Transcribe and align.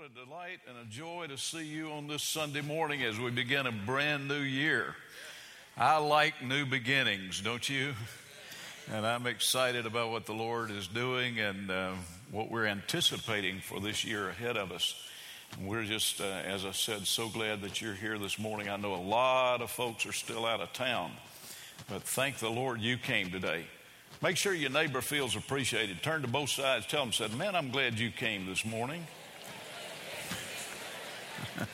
What 0.00 0.12
a 0.12 0.24
delight 0.24 0.60
and 0.66 0.78
a 0.78 0.90
joy 0.90 1.26
to 1.26 1.36
see 1.36 1.66
you 1.66 1.90
on 1.90 2.06
this 2.06 2.22
Sunday 2.22 2.62
morning 2.62 3.02
as 3.02 3.20
we 3.20 3.30
begin 3.30 3.66
a 3.66 3.72
brand 3.72 4.28
new 4.28 4.40
year. 4.40 4.94
I 5.76 5.98
like 5.98 6.42
new 6.42 6.64
beginnings, 6.64 7.42
don't 7.42 7.68
you? 7.68 7.92
And 8.90 9.06
I'm 9.06 9.26
excited 9.26 9.84
about 9.84 10.10
what 10.10 10.24
the 10.24 10.32
Lord 10.32 10.70
is 10.70 10.88
doing 10.88 11.38
and 11.38 11.70
uh, 11.70 11.92
what 12.30 12.50
we're 12.50 12.64
anticipating 12.64 13.60
for 13.60 13.78
this 13.78 14.02
year 14.02 14.30
ahead 14.30 14.56
of 14.56 14.72
us. 14.72 14.94
And 15.58 15.68
we're 15.68 15.84
just, 15.84 16.22
uh, 16.22 16.24
as 16.24 16.64
I 16.64 16.70
said, 16.70 17.06
so 17.06 17.28
glad 17.28 17.60
that 17.60 17.82
you're 17.82 17.92
here 17.92 18.16
this 18.16 18.38
morning. 18.38 18.70
I 18.70 18.76
know 18.78 18.94
a 18.94 18.96
lot 18.96 19.60
of 19.60 19.70
folks 19.70 20.06
are 20.06 20.12
still 20.12 20.46
out 20.46 20.62
of 20.62 20.72
town, 20.72 21.10
but 21.90 22.04
thank 22.04 22.38
the 22.38 22.48
Lord 22.48 22.80
you 22.80 22.96
came 22.96 23.30
today. 23.30 23.66
Make 24.22 24.38
sure 24.38 24.54
your 24.54 24.70
neighbor 24.70 25.02
feels 25.02 25.36
appreciated. 25.36 26.02
Turn 26.02 26.22
to 26.22 26.28
both 26.28 26.48
sides, 26.48 26.86
tell 26.86 27.02
them, 27.02 27.12
said, 27.12 27.36
Man, 27.36 27.54
I'm 27.54 27.70
glad 27.70 27.98
you 27.98 28.10
came 28.10 28.46
this 28.46 28.64
morning. 28.64 29.06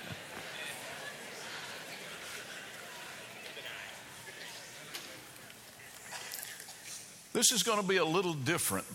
this 7.33 7.53
is 7.53 7.63
going 7.63 7.81
to 7.81 7.87
be 7.87 7.99
a 7.99 8.05
little 8.05 8.35
different 8.35 8.87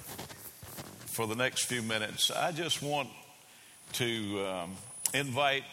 for 1.08 1.28
the 1.28 1.36
next 1.36 1.66
few 1.66 1.82
minutes. 1.82 2.32
I 2.32 2.52
just 2.52 2.82
want 2.82 3.10
to 3.94 4.46
um, 4.46 4.72
invite 5.14 5.64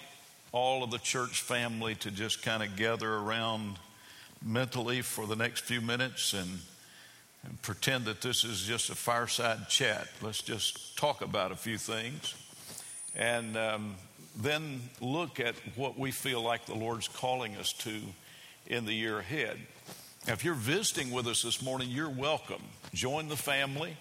all 0.52 0.82
of 0.82 0.90
the 0.90 0.98
church 0.98 1.40
family 1.42 1.94
to 1.96 2.10
just 2.10 2.42
kind 2.42 2.62
of 2.62 2.76
gather 2.76 3.12
around 3.12 3.78
mentally 4.44 5.02
for 5.02 5.26
the 5.26 5.36
next 5.36 5.64
few 5.64 5.80
minutes 5.80 6.32
and, 6.32 6.58
and 7.44 7.60
pretend 7.62 8.04
that 8.06 8.20
this 8.20 8.44
is 8.44 8.62
just 8.62 8.90
a 8.90 8.94
fireside 8.94 9.68
chat. 9.68 10.08
Let's 10.22 10.42
just 10.42 10.96
talk 10.96 11.22
about 11.22 11.52
a 11.52 11.56
few 11.56 11.78
things. 11.78 12.34
And 13.14 13.56
um, 13.56 13.94
then 14.38 14.80
look 15.00 15.40
at 15.40 15.54
what 15.74 15.98
we 15.98 16.12
feel 16.12 16.40
like 16.40 16.66
the 16.66 16.74
Lord's 16.74 17.08
calling 17.08 17.56
us 17.56 17.72
to 17.72 18.00
in 18.66 18.84
the 18.84 18.92
year 18.92 19.18
ahead. 19.18 19.58
Now, 20.26 20.34
if 20.34 20.44
you're 20.44 20.54
visiting 20.54 21.10
with 21.10 21.26
us 21.26 21.42
this 21.42 21.60
morning, 21.60 21.88
you're 21.90 22.08
welcome. 22.08 22.62
Join 22.94 23.28
the 23.28 23.36
family. 23.36 23.96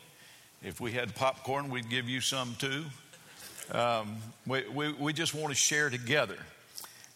If 0.63 0.79
we 0.79 0.91
had 0.91 1.15
popcorn, 1.15 1.69
we'd 1.69 1.89
give 1.89 2.07
you 2.07 2.21
some 2.21 2.55
too. 2.59 2.85
Um, 3.71 4.17
we, 4.45 4.67
we, 4.69 4.93
we, 4.93 5.13
just 5.13 5.33
want 5.33 5.49
to 5.49 5.55
share 5.55 5.89
together. 5.89 6.37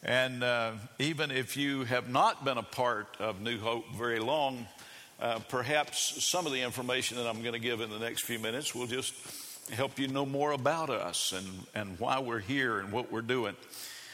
And 0.03 0.43
uh, 0.43 0.73
even 0.99 1.31
if 1.31 1.55
you 1.55 1.83
have 1.85 2.09
not 2.09 2.43
been 2.43 2.57
a 2.57 2.63
part 2.63 3.15
of 3.19 3.39
New 3.39 3.59
Hope 3.59 3.85
very 3.95 4.19
long, 4.19 4.67
uh, 5.19 5.39
perhaps 5.47 6.23
some 6.23 6.45
of 6.45 6.51
the 6.51 6.61
information 6.61 7.17
that 7.17 7.27
I'm 7.27 7.41
going 7.41 7.53
to 7.53 7.59
give 7.59 7.81
in 7.81 7.89
the 7.89 7.99
next 7.99 8.23
few 8.23 8.39
minutes 8.39 8.75
will 8.75 8.87
just 8.87 9.13
help 9.71 9.99
you 9.99 10.07
know 10.07 10.25
more 10.25 10.51
about 10.51 10.89
us 10.89 11.33
and, 11.33 11.47
and 11.73 11.99
why 11.99 12.19
we're 12.19 12.39
here 12.39 12.79
and 12.79 12.91
what 12.91 13.11
we're 13.11 13.21
doing. 13.21 13.55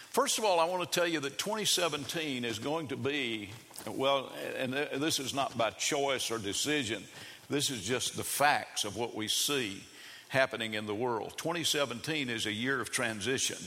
First 0.10 0.38
of 0.38 0.46
all, 0.46 0.60
I 0.60 0.66
want 0.66 0.90
to 0.90 1.00
tell 1.00 1.08
you 1.08 1.20
that 1.20 1.38
2017 1.38 2.44
is 2.44 2.60
going 2.60 2.88
to 2.88 2.98
be, 2.98 3.50
well, 3.86 4.32
and 4.58 4.74
uh, 4.74 4.86
this 4.98 5.20
is 5.20 5.34
not 5.34 5.58
by 5.58 5.70
choice 5.72 6.32
or 6.32 6.40
decision, 6.40 7.04
this 7.50 7.70
is 7.70 7.84
just 7.84 8.18
the 8.18 8.24
facts 8.24 8.84
of 8.84 8.96
what 8.96 9.16
we 9.16 9.28
see 9.28 9.84
happening 10.30 10.74
in 10.74 10.86
the 10.86 10.96
world. 10.96 11.34
2017 11.38 12.30
is 12.30 12.46
a 12.46 12.52
year 12.52 12.82
of 12.82 12.92
transition. 12.92 13.58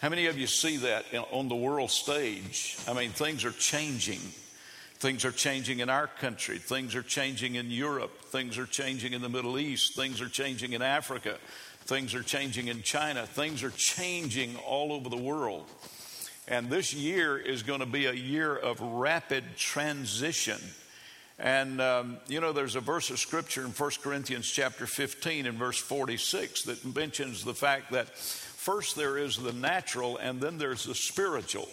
How 0.00 0.08
many 0.08 0.26
of 0.26 0.38
you 0.38 0.46
see 0.46 0.78
that 0.78 1.04
on 1.30 1.48
the 1.48 1.56
world 1.56 1.90
stage? 1.90 2.76
I 2.88 2.92
mean, 2.92 3.10
things 3.10 3.44
are 3.44 3.52
changing. 3.52 4.20
Things 5.02 5.24
are 5.24 5.32
changing 5.32 5.80
in 5.80 5.90
our 5.90 6.06
country. 6.06 6.58
Things 6.58 6.94
are 6.94 7.02
changing 7.02 7.56
in 7.56 7.72
Europe. 7.72 8.22
Things 8.26 8.56
are 8.56 8.66
changing 8.66 9.14
in 9.14 9.20
the 9.20 9.28
Middle 9.28 9.58
East. 9.58 9.96
Things 9.96 10.20
are 10.20 10.28
changing 10.28 10.74
in 10.74 10.80
Africa. 10.80 11.38
Things 11.86 12.14
are 12.14 12.22
changing 12.22 12.68
in 12.68 12.82
China. 12.82 13.26
Things 13.26 13.64
are 13.64 13.72
changing 13.72 14.54
all 14.58 14.92
over 14.92 15.08
the 15.08 15.16
world. 15.16 15.68
And 16.46 16.70
this 16.70 16.94
year 16.94 17.36
is 17.36 17.64
going 17.64 17.80
to 17.80 17.86
be 17.86 18.06
a 18.06 18.12
year 18.12 18.54
of 18.54 18.80
rapid 18.80 19.42
transition. 19.56 20.60
And, 21.36 21.80
um, 21.80 22.18
you 22.28 22.40
know, 22.40 22.52
there's 22.52 22.76
a 22.76 22.80
verse 22.80 23.10
of 23.10 23.18
scripture 23.18 23.62
in 23.62 23.70
1 23.70 23.90
Corinthians 24.04 24.48
chapter 24.48 24.86
15 24.86 25.46
and 25.46 25.58
verse 25.58 25.78
46 25.78 26.62
that 26.62 26.94
mentions 26.94 27.42
the 27.42 27.54
fact 27.54 27.90
that 27.90 28.08
first 28.16 28.94
there 28.94 29.18
is 29.18 29.36
the 29.36 29.52
natural 29.52 30.16
and 30.18 30.40
then 30.40 30.58
there's 30.58 30.84
the 30.84 30.94
spiritual. 30.94 31.68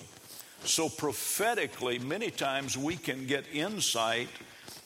So, 0.66 0.90
prophetically, 0.90 2.00
many 2.00 2.30
times 2.30 2.78
we 2.78 2.97
can 2.97 3.25
get 3.25 3.46
insight 3.53 4.28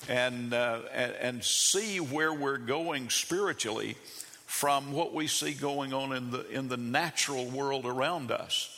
and, 0.07 0.53
uh, 0.53 0.79
and, 0.93 1.11
and, 1.13 1.43
see 1.43 1.99
where 1.99 2.33
we're 2.33 2.57
going 2.57 3.09
spiritually 3.09 3.95
from 4.45 4.91
what 4.91 5.13
we 5.13 5.27
see 5.27 5.53
going 5.53 5.93
on 5.93 6.13
in 6.13 6.29
the, 6.29 6.47
in 6.49 6.67
the 6.67 6.77
natural 6.77 7.45
world 7.45 7.85
around 7.85 8.31
us. 8.31 8.69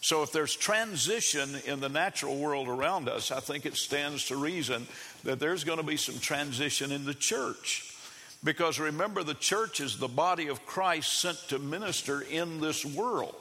So, 0.00 0.22
if 0.22 0.32
there's 0.32 0.56
transition 0.56 1.50
in 1.66 1.80
the 1.80 1.88
natural 1.88 2.36
world 2.36 2.68
around 2.68 3.08
us, 3.08 3.30
I 3.30 3.40
think 3.40 3.66
it 3.66 3.76
stands 3.76 4.26
to 4.26 4.36
reason 4.36 4.86
that 5.24 5.38
there's 5.38 5.64
going 5.64 5.78
to 5.78 5.84
be 5.84 5.96
some 5.96 6.18
transition 6.18 6.92
in 6.92 7.04
the 7.04 7.14
church. 7.14 7.94
Because 8.42 8.78
remember, 8.78 9.22
the 9.22 9.34
church 9.34 9.80
is 9.80 9.98
the 9.98 10.08
body 10.08 10.48
of 10.48 10.64
Christ 10.64 11.20
sent 11.20 11.38
to 11.48 11.58
minister 11.58 12.20
in 12.20 12.60
this 12.60 12.84
world. 12.84 13.34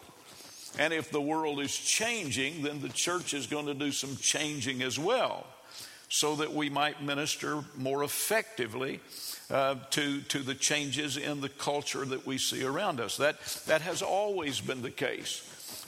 And 0.77 0.93
if 0.93 1.11
the 1.11 1.21
world 1.21 1.59
is 1.59 1.75
changing, 1.75 2.63
then 2.63 2.81
the 2.81 2.89
church 2.89 3.33
is 3.33 3.47
going 3.47 3.65
to 3.67 3.73
do 3.73 3.91
some 3.91 4.15
changing 4.17 4.81
as 4.81 4.99
well 4.99 5.45
so 6.09 6.35
that 6.35 6.53
we 6.53 6.69
might 6.69 7.01
minister 7.03 7.63
more 7.75 8.03
effectively 8.03 8.99
uh, 9.49 9.75
to, 9.91 10.21
to 10.21 10.39
the 10.39 10.55
changes 10.55 11.17
in 11.17 11.41
the 11.41 11.49
culture 11.49 12.05
that 12.05 12.25
we 12.25 12.37
see 12.37 12.63
around 12.63 12.99
us. 12.99 13.17
That, 13.17 13.39
that 13.67 13.81
has 13.81 14.01
always 14.01 14.61
been 14.61 14.81
the 14.81 14.91
case. 14.91 15.43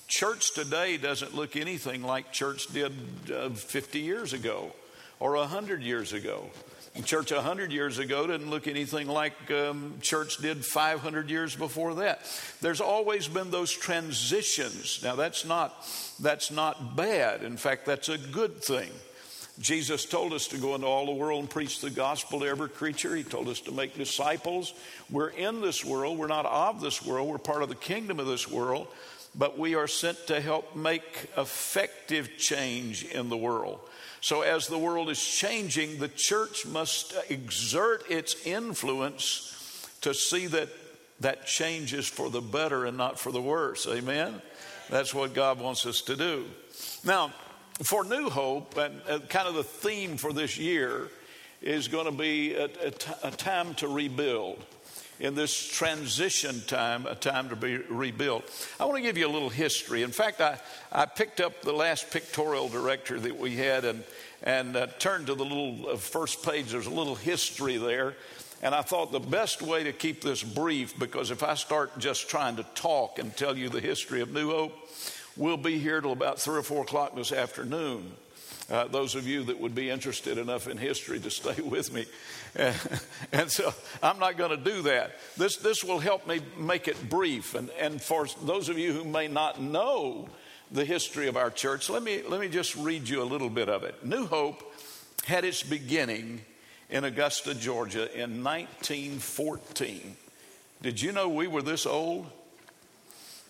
Church 0.07 0.53
today 0.53 0.97
doesn't 0.97 1.35
look 1.35 1.55
anything 1.55 2.03
like 2.03 2.31
church 2.31 2.67
did 2.67 2.91
uh, 3.33 3.49
50 3.49 3.99
years 3.99 4.33
ago 4.33 4.73
or 5.19 5.33
100 5.33 5.81
years 5.81 6.13
ago. 6.13 6.49
Church 7.03 7.31
100 7.31 7.71
years 7.71 7.97
ago 7.97 8.27
didn't 8.27 8.49
look 8.49 8.67
anything 8.67 9.07
like 9.07 9.51
um, 9.51 9.95
church 10.01 10.37
did 10.37 10.65
500 10.65 11.29
years 11.29 11.55
before 11.55 11.95
that. 11.95 12.21
There's 12.61 12.81
always 12.81 13.27
been 13.27 13.51
those 13.51 13.71
transitions. 13.71 15.01
Now, 15.03 15.15
that's 15.15 15.45
not, 15.45 15.85
that's 16.19 16.51
not 16.51 16.95
bad. 16.95 17.43
In 17.43 17.57
fact, 17.57 17.85
that's 17.85 18.09
a 18.09 18.17
good 18.17 18.63
thing. 18.63 18.89
Jesus 19.59 20.05
told 20.05 20.31
us 20.31 20.47
to 20.47 20.57
go 20.57 20.75
into 20.75 20.87
all 20.87 21.05
the 21.05 21.11
world 21.11 21.41
and 21.41 21.49
preach 21.49 21.81
the 21.81 21.89
gospel 21.89 22.39
to 22.39 22.45
every 22.45 22.69
creature. 22.69 23.13
He 23.15 23.23
told 23.23 23.49
us 23.49 23.59
to 23.61 23.73
make 23.73 23.97
disciples. 23.97 24.73
We're 25.09 25.29
in 25.29 25.59
this 25.61 25.83
world. 25.83 26.17
We're 26.17 26.27
not 26.27 26.45
of 26.45 26.79
this 26.79 27.05
world. 27.05 27.27
We're 27.27 27.39
part 27.39 27.61
of 27.61 27.69
the 27.69 27.75
kingdom 27.75 28.19
of 28.19 28.27
this 28.27 28.49
world. 28.49 28.87
But 29.35 29.59
we 29.59 29.75
are 29.75 29.87
sent 29.87 30.27
to 30.27 30.39
help 30.39 30.75
make 30.75 31.29
effective 31.37 32.37
change 32.37 33.03
in 33.03 33.29
the 33.29 33.37
world. 33.37 33.81
So, 34.21 34.41
as 34.41 34.67
the 34.67 34.77
world 34.77 35.09
is 35.09 35.23
changing, 35.23 35.99
the 35.99 36.09
church 36.09 36.65
must 36.65 37.13
exert 37.29 38.09
its 38.09 38.45
influence 38.45 39.87
to 40.01 40.13
see 40.13 40.47
that 40.47 40.69
that 41.21 41.45
change 41.45 41.93
is 41.93 42.07
for 42.07 42.29
the 42.29 42.41
better 42.41 42.85
and 42.85 42.97
not 42.97 43.19
for 43.19 43.31
the 43.31 43.41
worse. 43.41 43.87
Amen? 43.87 44.41
That's 44.89 45.13
what 45.13 45.33
God 45.33 45.59
wants 45.59 45.85
us 45.85 46.01
to 46.01 46.15
do. 46.15 46.45
Now, 47.03 47.33
for 47.83 48.03
New 48.03 48.29
Hope, 48.29 48.77
and 48.77 49.01
kind 49.29 49.47
of 49.47 49.53
the 49.53 49.63
theme 49.63 50.17
for 50.17 50.33
this 50.33 50.57
year 50.57 51.09
is 51.61 51.87
going 51.87 52.05
to 52.05 52.11
be 52.11 52.55
a, 52.55 52.65
a, 52.65 52.91
t- 52.91 53.11
a 53.23 53.31
time 53.31 53.73
to 53.75 53.87
rebuild 53.87 54.65
in 55.19 55.35
this 55.35 55.53
transition 55.53 56.61
time, 56.67 57.05
a 57.05 57.15
time 57.15 57.49
to 57.49 57.55
be 57.55 57.77
rebuilt. 57.77 58.49
I 58.79 58.85
want 58.85 58.97
to 58.97 59.01
give 59.01 59.17
you 59.17 59.27
a 59.27 59.31
little 59.31 59.49
history. 59.49 60.03
In 60.03 60.11
fact, 60.11 60.39
I, 60.39 60.59
I 60.91 61.05
picked 61.05 61.41
up 61.41 61.61
the 61.61 61.73
last 61.73 62.09
pictorial 62.09 62.69
director 62.69 63.19
that 63.19 63.37
we 63.37 63.57
had 63.57 63.83
and, 63.83 64.03
and 64.43 64.75
uh, 64.75 64.87
turned 64.97 65.27
to 65.27 65.35
the 65.35 65.43
little 65.43 65.89
uh, 65.89 65.97
first 65.97 66.43
page. 66.43 66.71
There's 66.71 66.87
a 66.87 66.89
little 66.91 67.15
history 67.15 67.77
there. 67.77 68.15
And 68.61 68.75
I 68.75 68.81
thought 68.81 69.11
the 69.11 69.19
best 69.19 69.61
way 69.61 69.83
to 69.85 69.93
keep 69.93 70.21
this 70.21 70.43
brief, 70.43 70.97
because 70.99 71.31
if 71.31 71.43
I 71.43 71.55
start 71.55 71.97
just 71.97 72.29
trying 72.29 72.57
to 72.57 72.63
talk 72.75 73.17
and 73.17 73.35
tell 73.35 73.57
you 73.57 73.69
the 73.69 73.79
history 73.79 74.21
of 74.21 74.33
New 74.33 74.51
Hope, 74.51 74.73
we'll 75.37 75.57
be 75.57 75.79
here 75.79 76.01
till 76.01 76.11
about 76.11 76.39
three 76.39 76.57
or 76.57 76.63
four 76.63 76.83
o'clock 76.83 77.15
this 77.15 77.31
afternoon. 77.31 78.11
Uh, 78.69 78.87
those 78.87 79.15
of 79.15 79.27
you 79.27 79.43
that 79.45 79.59
would 79.59 79.73
be 79.73 79.89
interested 79.89 80.37
enough 80.37 80.67
in 80.67 80.77
history 80.77 81.19
to 81.19 81.31
stay 81.31 81.61
with 81.63 81.91
me. 81.91 82.05
And, 82.55 82.75
and 83.31 83.51
so 83.51 83.73
I'm 84.03 84.19
not 84.19 84.37
going 84.37 84.51
to 84.51 84.71
do 84.71 84.83
that. 84.83 85.11
This, 85.37 85.57
this 85.57 85.83
will 85.83 85.99
help 85.99 86.27
me 86.27 86.41
make 86.57 86.87
it 86.87 87.09
brief. 87.09 87.55
And, 87.55 87.69
and 87.79 88.01
for 88.01 88.27
those 88.43 88.69
of 88.69 88.77
you 88.77 88.93
who 88.93 89.03
may 89.03 89.27
not 89.27 89.61
know 89.61 90.29
the 90.71 90.85
history 90.85 91.27
of 91.27 91.35
our 91.35 91.49
church, 91.49 91.89
let 91.89 92.03
me, 92.03 92.21
let 92.27 92.39
me 92.39 92.47
just 92.47 92.75
read 92.75 93.09
you 93.09 93.23
a 93.23 93.25
little 93.25 93.49
bit 93.49 93.69
of 93.69 93.83
it. 93.83 94.05
New 94.05 94.27
Hope 94.27 94.61
had 95.25 95.43
its 95.45 95.63
beginning 95.63 96.41
in 96.89 97.03
Augusta, 97.03 97.55
Georgia 97.55 98.03
in 98.13 98.43
1914. 98.43 100.15
Did 100.81 101.01
you 101.01 101.11
know 101.11 101.29
we 101.29 101.47
were 101.47 101.61
this 101.61 101.85
old? 101.85 102.27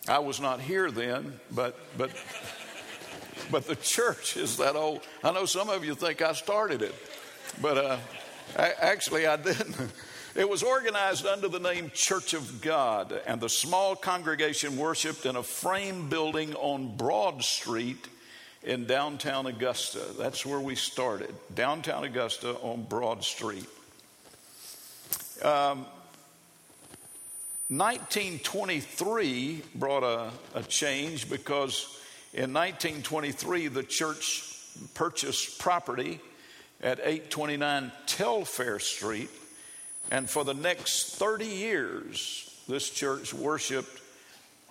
I 0.07 0.19
was 0.19 0.39
not 0.39 0.62
here 0.62 0.89
then, 0.89 1.39
but, 1.51 1.77
but 1.98 2.10
but 3.51 3.68
the 3.68 3.75
church 3.75 4.38
is 4.38 4.57
that 4.57 4.75
old. 4.75 5.01
I 5.24 5.31
know 5.31 5.45
some 5.45 5.69
of 5.69 5.83
you 5.83 5.95
think 5.95 6.21
I 6.21 6.33
started 6.33 6.81
it, 6.81 6.95
but 7.62 7.77
uh, 7.77 7.97
I, 8.57 8.74
actually 8.80 9.27
I 9.27 9.36
didn't. 9.36 9.75
It 10.36 10.47
was 10.47 10.62
organized 10.62 11.25
under 11.25 11.47
the 11.47 11.59
name 11.59 11.91
Church 11.94 12.33
of 12.33 12.62
God, 12.62 13.19
and 13.25 13.41
the 13.41 13.50
small 13.50 13.95
congregation 13.95 14.77
worshiped 14.77 15.25
in 15.25 15.36
a 15.36 15.44
frame 15.44 16.07
building 16.07 16.53
on 16.56 16.95
Broad 16.95 17.44
Street 17.44 18.07
in 18.63 18.86
downtown 18.86 19.47
Augusta. 19.47 20.01
That's 20.18 20.45
where 20.45 20.59
we 20.59 20.75
started, 20.75 21.33
downtown 21.56 22.03
Augusta 22.03 22.53
on 22.57 22.83
Broad 22.83 23.24
Street. 23.24 23.65
Um, 25.41 25.86
1923 27.69 29.62
brought 29.75 30.03
a, 30.03 30.31
a 30.56 30.63
change 30.63 31.30
because 31.30 31.99
in 32.33 32.53
1923 32.53 33.67
the 33.67 33.83
church 33.83 34.45
purchased 34.93 35.59
property 35.59 36.19
at 36.81 36.99
829 36.99 37.91
Telfair 38.05 38.79
Street 38.79 39.29
and 40.11 40.29
for 40.29 40.43
the 40.43 40.53
next 40.53 41.15
30 41.15 41.45
years, 41.45 42.63
this 42.67 42.89
church 42.89 43.33
worshiped 43.33 44.01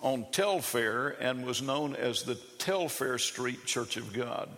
on 0.01 0.25
Telfair 0.31 1.15
and 1.21 1.45
was 1.45 1.61
known 1.61 1.95
as 1.95 2.23
the 2.23 2.35
Telfair 2.57 3.17
Street 3.17 3.65
Church 3.65 3.97
of 3.97 4.13
God. 4.13 4.49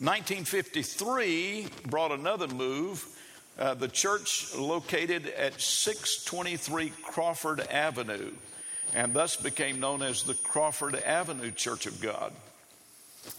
1953 0.00 1.68
brought 1.86 2.12
another 2.12 2.48
move. 2.48 3.06
Uh, 3.58 3.74
the 3.74 3.88
church 3.88 4.54
located 4.56 5.26
at 5.28 5.60
623 5.60 6.92
Crawford 7.02 7.60
Avenue 7.60 8.32
and 8.94 9.14
thus 9.14 9.36
became 9.36 9.80
known 9.80 10.02
as 10.02 10.22
the 10.22 10.34
Crawford 10.34 10.94
Avenue 10.96 11.50
Church 11.50 11.86
of 11.86 12.00
God. 12.00 12.32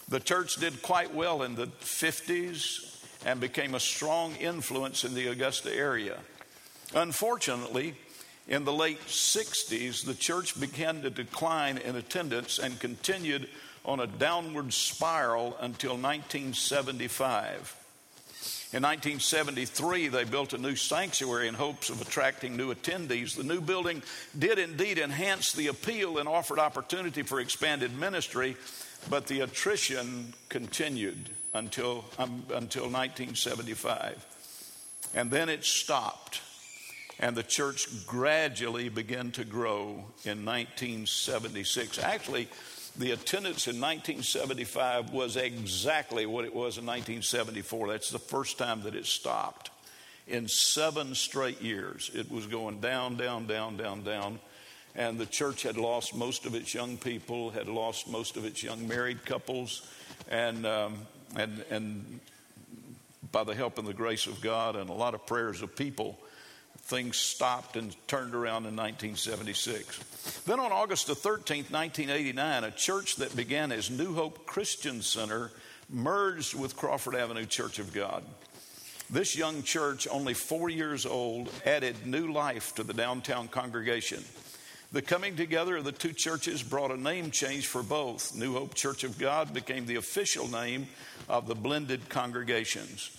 The 0.08 0.20
church 0.20 0.56
did 0.56 0.82
quite 0.82 1.14
well 1.14 1.44
in 1.44 1.56
the 1.56 1.68
50s 1.68 3.04
and 3.26 3.40
became 3.40 3.76
a 3.76 3.80
strong 3.80 4.36
influence 4.36 5.04
in 5.04 5.14
the 5.14 5.28
Augusta 5.28 5.74
area. 5.74 6.18
Unfortunately, 6.94 7.96
in 8.48 8.66
the 8.66 8.74
late 8.74 9.02
60s, 9.06 10.06
the 10.06 10.16
church 10.16 10.60
began 10.60 11.02
to 11.02 11.10
decline 11.10 11.78
in 11.78 11.96
attendance 11.96 12.60
and 12.60 12.80
continued 12.80 13.48
on 13.86 14.00
a 14.00 14.08
downward 14.08 14.74
spiral 14.74 15.56
until 15.60 15.92
1975. 15.92 17.76
In 18.72 18.84
1973, 18.84 20.10
they 20.10 20.26
built 20.26 20.54
a 20.54 20.58
new 20.60 20.76
sanctuary 20.76 21.48
in 21.48 21.56
hopes 21.56 21.90
of 21.90 22.02
attracting 22.02 22.56
new 22.56 22.72
attendees. 22.72 23.36
The 23.36 23.44
new 23.44 23.62
building 23.62 24.04
did 24.38 24.60
indeed 24.60 25.00
enhance 25.00 25.54
the 25.54 25.68
appeal 25.68 26.20
and 26.20 26.30
offered 26.30 26.60
opportunity 26.60 27.24
for 27.24 27.40
expanded 27.40 27.98
ministry, 27.98 28.56
but 29.10 29.26
the 29.26 29.40
attrition 29.40 30.36
continued 30.50 31.32
until, 31.56 32.06
um, 32.20 32.44
until 32.54 32.84
1975. 32.84 34.24
And 35.16 35.32
then 35.32 35.50
it 35.50 35.66
stopped. 35.66 36.42
And 37.20 37.36
the 37.36 37.42
church 37.42 38.06
gradually 38.06 38.88
began 38.90 39.32
to 39.32 39.46
grow 39.46 40.06
in 40.24 40.46
1976. 40.46 41.98
Actually, 41.98 42.48
the 43.00 43.12
attendance 43.12 43.68
in 43.68 43.80
1975 43.80 45.12
was 45.12 45.38
exactly 45.38 46.26
what 46.26 46.44
it 46.44 46.54
was 46.54 46.78
in 46.78 46.86
1974. 46.86 47.88
That's 47.88 48.12
the 48.12 48.20
first 48.20 48.58
time 48.58 48.82
that 48.84 48.94
it 48.94 49.06
stopped. 49.06 49.72
In 50.28 50.50
seven 50.50 51.16
straight 51.16 51.62
years, 51.62 52.12
it 52.14 52.30
was 52.30 52.46
going 52.46 52.82
down, 52.82 53.16
down, 53.16 53.48
down, 53.48 53.78
down, 53.78 54.04
down. 54.04 54.40
And 54.96 55.18
the 55.18 55.26
church 55.26 55.64
had 55.64 55.78
lost 55.78 56.14
most 56.14 56.46
of 56.46 56.56
its 56.56 56.74
young 56.74 56.98
people, 56.98 57.52
had 57.52 57.70
lost 57.70 58.10
most 58.10 58.36
of 58.36 58.44
its 58.44 58.62
young 58.62 58.86
married 58.86 59.26
couples, 59.26 59.88
and 60.30 60.66
um, 60.66 60.98
and, 61.38 61.64
and 61.70 62.20
by 63.32 63.46
the 63.46 63.56
help 63.56 63.78
and 63.78 63.88
the 63.88 63.94
grace 63.94 64.28
of 64.28 64.42
God 64.42 64.76
and 64.76 64.90
a 64.90 64.94
lot 64.94 65.14
of 65.14 65.26
prayers 65.26 65.62
of 65.62 65.76
people, 65.76 66.20
things 66.90 67.18
stopped 67.18 67.76
and 67.78 67.96
turned 68.08 68.34
around 68.34 68.66
in 68.66 68.76
1976. 68.76 70.42
Then 70.46 70.60
on 70.60 70.72
August 70.72 71.06
the 71.08 71.14
13th, 71.14 71.72
1989, 71.72 72.64
a 72.64 72.72
church 72.72 73.18
that 73.18 73.36
began 73.36 73.72
as 73.72 73.92
New 73.92 74.16
Hope 74.16 74.46
Christian 74.48 75.02
Center 75.04 75.52
merged 75.90 76.56
with 76.56 76.76
Crawford 76.76 77.16
Avenue 77.16 77.46
Church 77.46 77.78
of 77.78 77.94
God. 77.94 78.24
This 79.12 79.36
young 79.36 79.64
church, 79.64 80.08
only 80.10 80.34
four 80.34 80.70
years 80.70 81.06
old, 81.06 81.50
added 81.66 82.06
new 82.06 82.32
life 82.32 82.76
to 82.76 82.84
the 82.84 82.94
downtown 82.94 83.48
congregation. 83.48 84.24
The 84.92 85.02
coming 85.04 85.36
together 85.36 85.78
of 85.78 85.84
the 85.84 85.92
two 85.92 86.14
churches 86.14 86.64
brought 86.64 86.90
a 86.90 86.98
name 86.98 87.30
change 87.30 87.68
for 87.68 87.84
both. 87.84 88.36
New 88.36 88.54
Hope 88.54 88.74
Church 88.74 89.04
of 89.04 89.20
God 89.20 89.54
became 89.54 89.86
the 89.86 89.98
official 89.98 90.48
name 90.48 90.88
of 91.28 91.48
the 91.48 91.54
blended 91.54 92.10
congregations. 92.10 93.16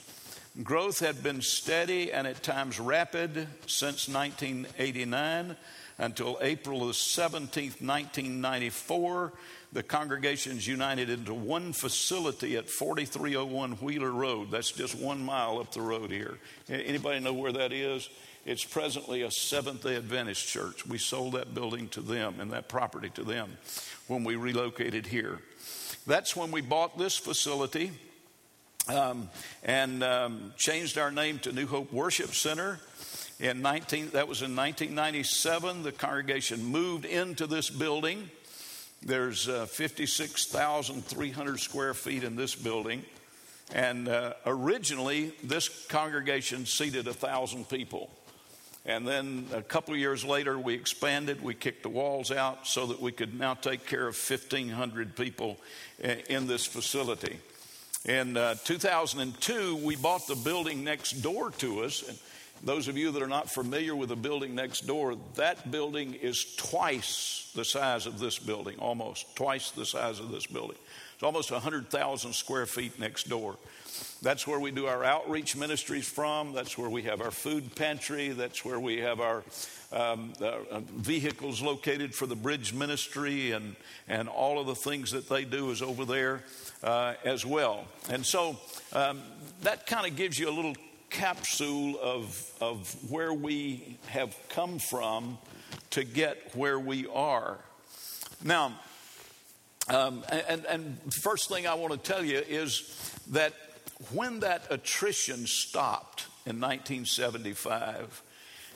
Growth 0.65 0.99
had 0.99 1.23
been 1.23 1.43
steady 1.43 2.13
and 2.13 2.27
at 2.27 2.43
times 2.43 2.81
rapid 2.81 3.47
since 3.67 4.09
1989 4.09 5.57
until 5.97 6.39
April 6.41 6.87
the 6.87 6.93
17th, 6.93 7.81
1994. 7.81 9.33
The 9.73 9.83
congregations 9.85 10.67
united 10.67 11.09
into 11.09 11.35
one 11.35 11.73
facility 11.73 12.57
at 12.57 12.69
4301 12.69 13.73
Wheeler 13.75 14.11
Road. 14.11 14.51
That's 14.51 14.73
just 14.73 14.97
one 14.97 15.25
mile 15.25 15.61
up 15.61 15.71
the 15.71 15.83
road 15.83 16.11
here. 16.11 16.39
Anybody 16.69 17.21
know 17.21 17.33
where 17.33 17.53
that 17.53 17.73
is? 17.73 18.11
It's 18.45 18.65
presently 18.65 19.23
a 19.23 19.31
Seventh 19.31 19.85
day 19.85 19.95
Adventist 19.95 20.45
church. 20.49 20.85
We 20.85 20.99
sold 20.99 21.35
that 21.35 21.55
building 21.55 21.89
to 21.91 22.01
them 22.01 22.41
and 22.41 22.51
that 22.51 22.69
property 22.69 23.11
to 23.11 23.23
them 23.23 23.57
when 24.09 24.25
we 24.25 24.35
relocated 24.35 25.07
here. 25.07 25.39
That's 26.09 26.35
when 26.35 26.51
we 26.51 26.61
bought 26.61 26.99
this 26.99 27.17
facility 27.17 27.93
um, 28.91 29.31
and 29.63 30.03
um, 30.03 30.53
changed 30.57 30.99
our 30.99 31.11
name 31.11 31.39
to 31.41 31.53
New 31.53 31.67
Hope 31.67 31.93
Worship 31.93 32.35
Center. 32.35 32.81
In 33.39 33.63
19, 33.63 34.11
that 34.11 34.29
was 34.29 34.43
in 34.43 34.55
1997. 34.55 35.83
The 35.83 35.93
congregation 35.93 36.65
moved 36.65 37.05
into 37.05 37.47
this 37.47 37.71
building. 37.71 38.31
There's 39.03 39.49
uh, 39.49 39.67
56,300 39.67 41.61
square 41.61 41.95
feet 41.95 42.23
in 42.23 42.37
this 42.37 42.55
building. 42.55 43.03
And 43.73 44.09
uh, 44.09 44.35
originally, 44.45 45.33
this 45.43 45.87
congregation 45.87 46.67
seated 46.67 47.07
a 47.07 47.15
thousand 47.15 47.69
people. 47.69 48.11
And 48.85 49.07
then 49.07 49.47
a 49.53 49.63
couple 49.63 49.95
of 49.95 50.01
years 50.01 50.25
later, 50.25 50.59
we 50.59 50.75
expanded. 50.75 51.43
We 51.43 51.55
kicked 51.55 51.83
the 51.83 51.89
walls 51.89 52.31
out 52.31 52.67
so 52.67 52.87
that 52.87 53.01
we 53.01 53.13
could 53.13 53.39
now 53.39 53.55
take 53.55 53.87
care 53.87 54.09
of 54.09 54.17
1,500 54.17 55.17
people 55.17 55.59
in 56.29 56.47
this 56.47 56.67
facility. 56.67 57.39
In 58.07 58.37
uh, 58.37 58.55
2002, 58.65 59.77
we 59.77 59.95
bought 59.95 60.27
the 60.27 60.35
building 60.35 60.85
next 60.85 61.21
door 61.21 61.51
to 61.59 61.85
us. 61.85 62.03
And 62.09 62.19
those 62.63 62.89
of 62.89 62.97
you 62.97 63.11
that 63.13 63.23
are 63.23 63.29
not 63.29 63.51
familiar 63.51 63.97
with 63.97 64.11
the 64.11 64.17
building 64.17 64.55
next 64.55 64.87
door, 64.87 65.17
that 65.37 65.71
building 65.71 66.15
is 66.15 66.57
twice 66.57 67.51
the 67.55 67.65
size 67.65 68.07
of 68.07 68.19
this 68.19 68.39
building, 68.39 68.79
almost 68.79 69.35
twice 69.35 69.71
the 69.71 69.87
size 69.87 70.21
of 70.21 70.31
this 70.31 70.47
building. 70.47 70.77
It's 71.15 71.23
almost 71.23 71.51
100,000 71.51 72.33
square 72.33 72.67
feet 72.67 72.99
next 72.99 73.29
door. 73.29 73.57
That's 74.23 74.47
where 74.47 74.61
we 74.61 74.71
do 74.71 74.87
our 74.87 75.05
outreach 75.05 75.57
ministries 75.57 76.09
from. 76.09 76.53
That's 76.53 76.79
where 76.79 76.89
we 76.89 77.03
have 77.03 77.21
our 77.21 77.31
food 77.31 77.75
pantry. 77.75 78.31
That's 78.31 78.65
where 78.65 78.81
we 78.81 78.99
have 78.99 79.21
our 79.21 79.43
um, 79.93 80.33
uh, 80.41 80.81
vehicles 80.81 81.61
located 81.61 82.15
for 82.15 82.27
the 82.27 82.37
bridge 82.37 82.73
ministry 82.73 83.53
and, 83.53 83.77
and 84.09 84.29
all 84.29 84.61
of 84.61 84.67
the 84.67 84.75
things 84.75 85.11
that 85.13 85.29
they 85.29 85.45
do 85.45 85.71
is 85.71 85.83
over 85.83 86.05
there 86.05 86.43
uh, 86.83 87.15
as 87.25 87.45
well. 87.45 87.85
And 88.09 88.25
so 88.25 88.57
um, 88.93 89.21
that 89.63 89.87
kind 89.87 90.07
of 90.07 90.17
gives 90.17 90.39
you 90.39 90.49
a 90.49 90.55
little 90.55 90.75
capsule 91.11 91.99
of, 92.01 92.53
of 92.61 93.11
where 93.11 93.33
we 93.33 93.99
have 94.07 94.35
come 94.49 94.79
from 94.79 95.39
to 95.91 96.05
get 96.05 96.55
where 96.57 96.79
we 96.79 97.07
are. 97.09 97.59
Now, 98.43 98.79
um, 99.89 100.25
and, 100.49 100.65
and 100.67 101.13
first 101.13 101.49
thing 101.49 101.67
I 101.67 101.75
want 101.75 101.93
to 101.93 101.99
tell 101.99 102.25
you 102.25 102.39
is 102.39 103.13
that 103.31 103.55
when 104.13 104.41
that 104.41 104.67
attrition 104.71 105.47
stopped 105.47 106.23
in 106.47 106.61
1975 106.61 108.23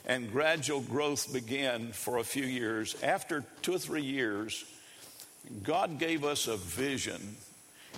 and 0.05 0.31
gradual 0.31 0.81
growth 0.81 1.33
began 1.33 1.91
for 1.93 2.17
a 2.17 2.23
few 2.23 2.43
years, 2.43 2.95
after 3.01 3.43
two 3.61 3.75
or 3.75 3.79
three 3.79 4.03
years, 4.03 4.65
God 5.63 5.99
gave 5.99 6.23
us 6.23 6.47
a 6.47 6.57
vision. 6.57 7.37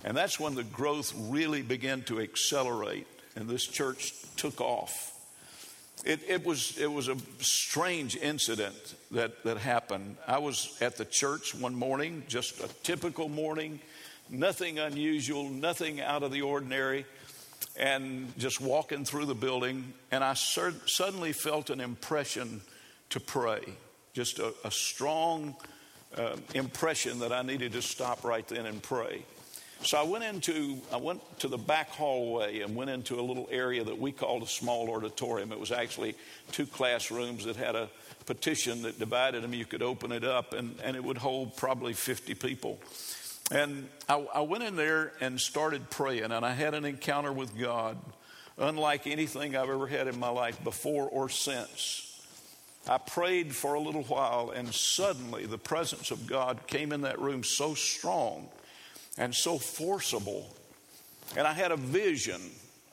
And 0.06 0.16
that's 0.16 0.40
when 0.40 0.56
the 0.56 0.64
growth 0.64 1.14
really 1.18 1.64
began 1.64 2.04
to 2.04 2.22
accelerate 2.22 3.08
and 3.38 3.48
this 3.48 3.66
church 3.66 4.14
took 4.36 4.60
off. 4.60 5.14
It, 6.04 6.22
it, 6.28 6.46
was, 6.46 6.78
it 6.78 6.92
was 6.92 7.08
a 7.08 7.18
strange 7.40 8.16
incident 8.16 8.96
that, 9.12 9.44
that 9.44 9.58
happened. 9.58 10.18
I 10.28 10.40
was 10.40 10.78
at 10.82 10.98
the 10.98 11.06
church 11.06 11.56
one 11.56 11.76
morning, 11.76 12.24
just 12.28 12.64
a 12.64 12.68
typical 12.84 13.30
morning, 13.30 13.80
nothing 14.30 14.80
unusual, 14.80 15.50
nothing 15.50 16.02
out 16.02 16.24
of 16.24 16.32
the 16.32 16.42
ordinary 16.42 17.06
and 17.78 18.36
just 18.38 18.60
walking 18.60 19.06
through 19.06 19.26
the 19.26 19.36
building, 19.36 19.94
and 20.12 20.24
I 20.24 20.34
sur- 20.34 20.74
suddenly 20.86 21.32
felt 21.32 21.70
an 21.70 21.80
impression 21.80 22.62
to 23.12 23.20
pray, 23.20 23.62
just 24.14 24.40
a, 24.40 24.54
a 24.64 24.72
strong 24.72 25.56
uh, 26.18 26.38
impression 26.54 27.20
that 27.20 27.32
I 27.32 27.44
needed 27.44 27.74
to 27.74 27.82
stop 27.82 28.24
right 28.24 28.48
then 28.48 28.66
and 28.66 28.82
pray. 28.82 29.24
So 29.84 29.98
I 29.98 30.04
went 30.04 30.24
into 30.24 30.78
I 30.92 30.98
went 30.98 31.22
to 31.40 31.48
the 31.48 31.58
back 31.58 31.90
hallway 31.90 32.62
and 32.62 32.76
went 32.76 32.90
into 32.90 33.20
a 33.20 33.22
little 33.22 33.48
area 33.52 33.84
that 33.84 33.98
we 33.98 34.12
called 34.12 34.44
a 34.44 34.48
small 34.48 34.90
auditorium. 34.90 35.52
It 35.52 35.60
was 35.60 35.72
actually 35.72 36.16
two 36.52 36.66
classrooms 36.66 37.46
that 37.46 37.56
had 37.56 37.76
a 37.76 37.90
partition 38.26 38.82
that 38.82 39.00
divided 39.00 39.44
them. 39.44 39.54
You 39.54 39.66
could 39.66 39.84
open 39.84 40.12
it 40.12 40.24
up 40.24 40.54
and, 40.54 40.76
and 40.84 40.96
it 40.96 41.04
would 41.04 41.18
hold 41.18 41.56
probably 41.56 41.94
50 41.94 42.34
people. 42.36 42.80
And 43.52 43.88
I, 44.10 44.26
I 44.34 44.42
went 44.42 44.64
in 44.64 44.76
there 44.76 45.14
and 45.22 45.40
started 45.40 45.90
praying, 45.90 46.32
and 46.32 46.46
I 46.46 46.52
had 46.52 46.74
an 46.74 46.84
encounter 46.84 47.32
with 47.32 47.58
God 47.58 47.98
unlike 48.58 49.08
anything 49.08 49.56
I've 49.56 49.70
ever 49.70 49.88
had 49.88 50.08
in 50.08 50.20
my 50.20 50.30
life 50.30 50.62
before 50.64 51.08
or 51.08 51.30
since. 51.30 52.04
I 52.90 52.98
prayed 52.98 53.56
for 53.56 53.76
a 53.76 53.80
little 53.80 54.04
while, 54.04 54.50
and 54.50 54.74
suddenly 54.74 55.46
the 55.46 55.58
presence 55.58 56.12
of 56.12 56.26
God 56.26 56.68
came 56.68 56.92
in 56.92 57.02
that 57.02 57.20
room 57.20 57.44
so 57.44 57.74
strong 57.74 58.50
and 59.18 59.34
so 59.34 59.58
forcible. 59.58 60.54
And 61.36 61.48
I 61.48 61.54
had 61.54 61.72
a 61.72 61.78
vision, 61.78 62.42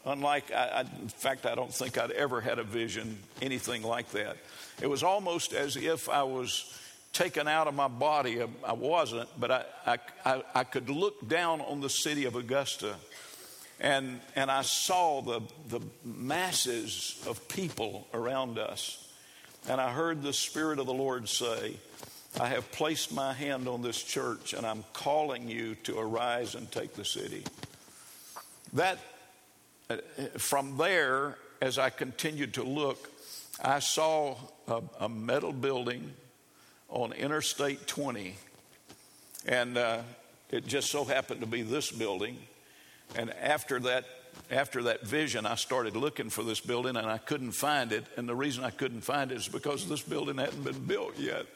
unlike, 0.04 0.50
I, 0.52 0.66
I, 0.66 0.81
in 0.81 1.09
fact, 1.09 1.47
I 1.47 1.54
don't 1.54 1.73
think 1.73 1.99
I'd 1.99 2.11
ever 2.12 2.40
had 2.40 2.59
a 2.59 2.64
vision, 2.64 3.19
anything 3.43 3.83
like 3.83 4.11
that. 4.11 4.37
It 4.81 4.88
was 4.88 5.02
almost 5.02 5.52
as 5.52 5.76
if 5.76 6.09
I 6.09 6.23
was 6.25 6.78
taken 7.12 7.47
out 7.47 7.69
of 7.69 7.75
my 7.75 7.88
body. 7.88 8.43
I 8.64 8.73
wasn't, 8.73 9.28
but 9.38 9.50
I, 9.87 9.99
I, 10.25 10.43
I 10.54 10.64
could 10.64 10.90
look 10.90 11.28
down 11.28 11.61
on 11.61 11.81
the 11.81 11.90
city 11.90 12.25
of 12.25 12.35
Augusta 12.35 12.97
and, 13.81 14.21
and 14.37 14.50
I 14.50 14.62
saw 14.62 15.21
the, 15.21 15.40
the 15.69 15.81
masses 16.04 17.23
of 17.26 17.49
people 17.49 18.07
around 18.14 18.59
us. 18.59 19.00
And 19.69 19.81
I 19.81 19.90
heard 19.93 20.23
the 20.23 20.33
Spirit 20.33 20.78
of 20.78 20.87
the 20.87 20.95
Lord 20.95 21.28
say, 21.28 21.76
I 22.40 22.48
have 22.48 22.70
placed 22.72 23.12
my 23.12 23.32
hand 23.32 23.68
on 23.68 23.82
this 23.82 24.02
church 24.02 24.54
and 24.54 24.66
I'm 24.66 24.84
calling 24.92 25.48
you 25.48 25.76
to 25.84 25.98
arise 25.98 26.56
and 26.56 26.70
take 26.70 26.94
the 26.94 27.04
city. 27.04 27.44
That, 28.72 28.98
uh, 29.88 29.98
from 30.38 30.76
there, 30.76 31.38
as 31.62 31.78
I 31.78 31.90
continued 31.90 32.54
to 32.54 32.64
look, 32.64 33.08
I 33.62 33.78
saw 33.78 34.36
a, 34.66 34.82
a 35.00 35.08
metal 35.08 35.52
building 35.52 36.12
on 36.88 37.12
Interstate 37.12 37.86
20. 37.86 38.34
And 39.46 39.78
uh, 39.78 40.02
it 40.50 40.66
just 40.66 40.90
so 40.90 41.04
happened 41.04 41.40
to 41.40 41.46
be 41.46 41.62
this 41.62 41.92
building. 41.92 42.36
And 43.14 43.32
after 43.34 43.78
that, 43.80 44.06
after 44.50 44.82
that 44.84 45.06
vision, 45.06 45.46
I 45.46 45.54
started 45.54 45.94
looking 45.94 46.30
for 46.30 46.42
this 46.42 46.58
building 46.58 46.96
and 46.96 47.06
I 47.06 47.18
couldn't 47.18 47.52
find 47.52 47.92
it. 47.92 48.04
And 48.16 48.28
the 48.28 48.34
reason 48.34 48.64
I 48.64 48.70
couldn't 48.70 49.02
find 49.02 49.30
it 49.30 49.36
is 49.36 49.46
because 49.46 49.88
this 49.88 50.02
building 50.02 50.38
hadn't 50.38 50.64
been 50.64 50.84
built 50.84 51.16
yet. 51.16 51.46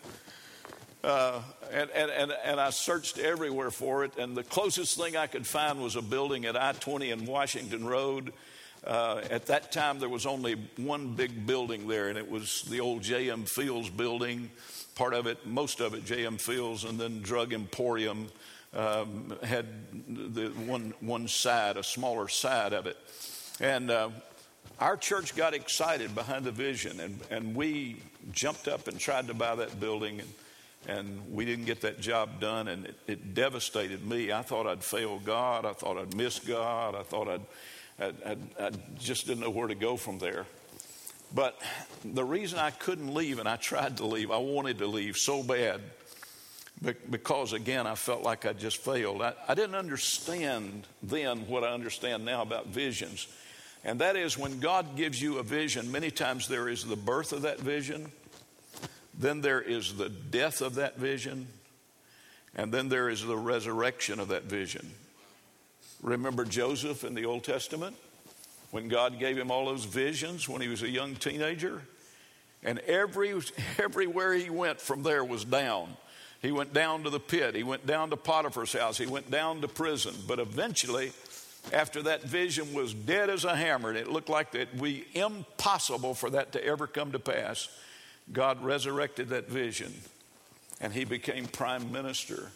Uh, 1.05 1.41
and, 1.73 1.91
and, 1.91 2.11
and, 2.11 2.33
and 2.45 2.61
I 2.61 2.71
searched 2.71 3.19
everywhere 3.19 3.71
for 3.71 4.05
it. 4.05 4.17
And 4.19 4.37
the 4.37 4.43
closest 4.43 4.99
thing 4.99 5.17
I 5.17 5.27
could 5.27 5.47
find 5.47 5.81
was 5.81 5.97
a 5.97 6.03
building 6.03 6.45
at 6.45 6.57
I 6.57 6.73
20 6.73 7.11
and 7.11 7.27
Washington 7.27 7.87
Road. 7.87 8.33
Uh, 8.87 9.23
at 9.31 9.47
that 9.47 9.73
time, 9.73 9.99
there 9.99 10.09
was 10.09 10.27
only 10.27 10.55
one 10.77 11.15
big 11.15 11.47
building 11.47 11.89
there, 11.89 12.09
and 12.09 12.17
it 12.17 12.31
was 12.31 12.63
the 12.63 12.81
old 12.81 13.03
J.M. 13.03 13.45
Fields 13.45 13.91
building. 13.91 14.51
Part 14.95 15.15
of 15.15 15.27
it, 15.27 15.47
most 15.47 15.81
of 15.81 15.95
it, 15.95 16.05
J.M. 16.05 16.39
Fields, 16.39 16.85
and 16.85 16.99
then 16.99 17.21
Drug 17.21 17.53
Emporium 17.53 18.29
um, 18.75 19.37
had 19.43 19.67
the 20.09 20.49
one, 20.67 20.95
one 21.01 21.29
side, 21.29 21.77
a 21.77 21.83
smaller 21.83 22.29
side 22.29 22.73
of 22.73 22.87
it. 22.87 22.97
And 23.61 23.91
uh, 23.91 24.11
our 24.79 24.97
church 24.97 25.37
got 25.37 25.55
excited 25.55 26.15
behind 26.15 26.45
the 26.45 26.53
vision, 26.53 27.01
and, 27.01 27.21
and 27.31 27.55
we 27.55 27.97
jumped 28.33 28.69
up 28.69 28.89
and 28.89 28.99
tried 28.99 29.29
to 29.29 29.35
buy 29.35 29.57
that 29.57 29.81
building, 29.81 30.21
and, 30.21 30.29
and 30.87 31.33
we 31.33 31.45
didn't 31.45 31.65
get 31.65 31.81
that 31.83 32.01
job 32.01 32.41
done, 32.41 32.69
and 32.69 32.87
it, 32.87 32.97
it 33.07 33.35
devastated 33.35 34.07
me. 34.07 34.33
I 34.33 34.43
thought 34.43 34.67
I'd 34.67 34.85
failed 34.85 35.25
God. 35.25 35.67
I 35.67 35.73
thought 35.73 35.99
I'd 35.99 36.15
missed 36.15 36.47
God. 36.47 36.95
I 36.95 37.03
thought 37.03 37.29
I'd, 37.29 37.43
I 38.01 38.71
just 38.99 39.27
didn't 39.27 39.41
know 39.41 39.51
where 39.51 39.69
to 39.69 39.75
go 39.75 39.97
from 39.97 40.19
there. 40.19 40.47
But 41.35 41.61
the 42.05 42.25
reason 42.25 42.59
I 42.59 42.71
couldn't 42.71 43.13
leave, 43.13 43.39
and 43.39 43.49
I 43.49 43.57
tried 43.57 43.99
to 43.99 44.07
leave, 44.07 44.31
I 44.31 44.39
wanted 44.39 44.79
to 44.79 44.87
leave 44.87 45.17
so 45.17 45.43
bad 45.43 45.81
because 47.11 47.53
again 47.53 47.87
i 47.87 47.95
felt 47.95 48.23
like 48.23 48.47
i 48.47 48.53
just 48.53 48.77
failed 48.79 49.23
I, 49.23 49.35
I, 49.49 49.55
didn't 49.55 49.75
understand 49.75 50.87
then 51.03 51.49
what 51.49 51.65
i 51.65 51.69
understand 51.69 52.25
now 52.25 52.43
about 52.43 52.69
visions 52.69 53.27
and 53.85 54.01
that 54.01 54.17
is 54.17 54.39
when 54.39 54.61
god 54.61 54.97
gives 54.97 55.21
you 55.21 55.39
a 55.39 55.43
vision 55.43 55.91
many 55.91 56.11
times 56.11 56.47
there 56.47 56.69
is 56.69 56.85
the 56.85 56.97
birth 56.97 57.33
of 57.33 57.43
that 57.43 57.59
vision 57.61 58.11
then 59.19 59.41
there 59.41 59.61
is 59.61 59.95
the 59.97 60.09
death 60.09 60.61
of 60.61 60.77
that 60.77 60.97
vision 60.97 61.47
and 62.55 62.73
then 62.73 62.89
there 62.89 63.09
is 63.09 63.25
the 63.25 63.37
resurrection 63.37 64.21
of 64.21 64.29
that 64.29 64.45
vision 64.45 64.91
remember 66.03 66.45
joseph 66.45 67.05
in 67.05 67.15
the 67.15 67.25
old 67.25 67.45
testament 67.45 67.97
when 68.71 68.89
god 68.89 69.19
gave 69.19 69.37
him 69.37 69.51
all 69.51 69.67
those 69.67 69.85
visions 69.85 70.49
when 70.49 70.61
he 70.61 70.69
was 70.69 70.83
a 70.83 70.89
young 70.89 71.15
teenager 71.17 71.83
and 72.63 72.79
every 72.81 73.35
everywhere 73.79 74.33
he 74.35 74.51
went 74.51 74.81
from 74.81 75.03
there 75.03 75.25
was 75.25 75.45
down 75.45 75.89
he 76.41 76.53
went 76.53 76.73
down 76.73 77.03
to 77.03 77.11
the 77.11 77.21
pit. 77.21 77.55
He 77.55 77.65
went 77.65 77.87
down 77.87 78.11
to 78.11 78.17
Potiphar's 78.17 78.73
house. 78.73 78.97
He 78.97 79.07
went 79.07 79.31
down 79.31 79.61
to 79.63 79.69
prison. 79.69 80.15
But 80.27 80.39
eventually, 80.39 81.13
after 81.73 82.03
that 82.03 82.23
vision 82.23 82.73
was 82.75 82.95
dead 82.95 83.29
as 83.29 83.45
a 83.45 83.57
hammer, 83.57 83.89
and 83.89 83.99
it 83.99 84.09
looked 84.09 84.29
like 84.29 84.55
it 84.55 84.69
would 84.75 84.83
be 84.83 85.05
impossible 85.15 86.15
for 86.15 86.31
that 86.31 86.53
to 86.53 86.65
ever 86.65 86.87
come 86.87 87.13
to 87.13 87.19
pass, 87.19 87.69
God 88.33 88.63
resurrected 88.63 89.31
that 89.31 89.49
vision 89.49 89.93
and 90.81 90.93
he 90.93 91.05
became 91.05 91.47
prime 91.47 91.91
minister. 91.93 92.51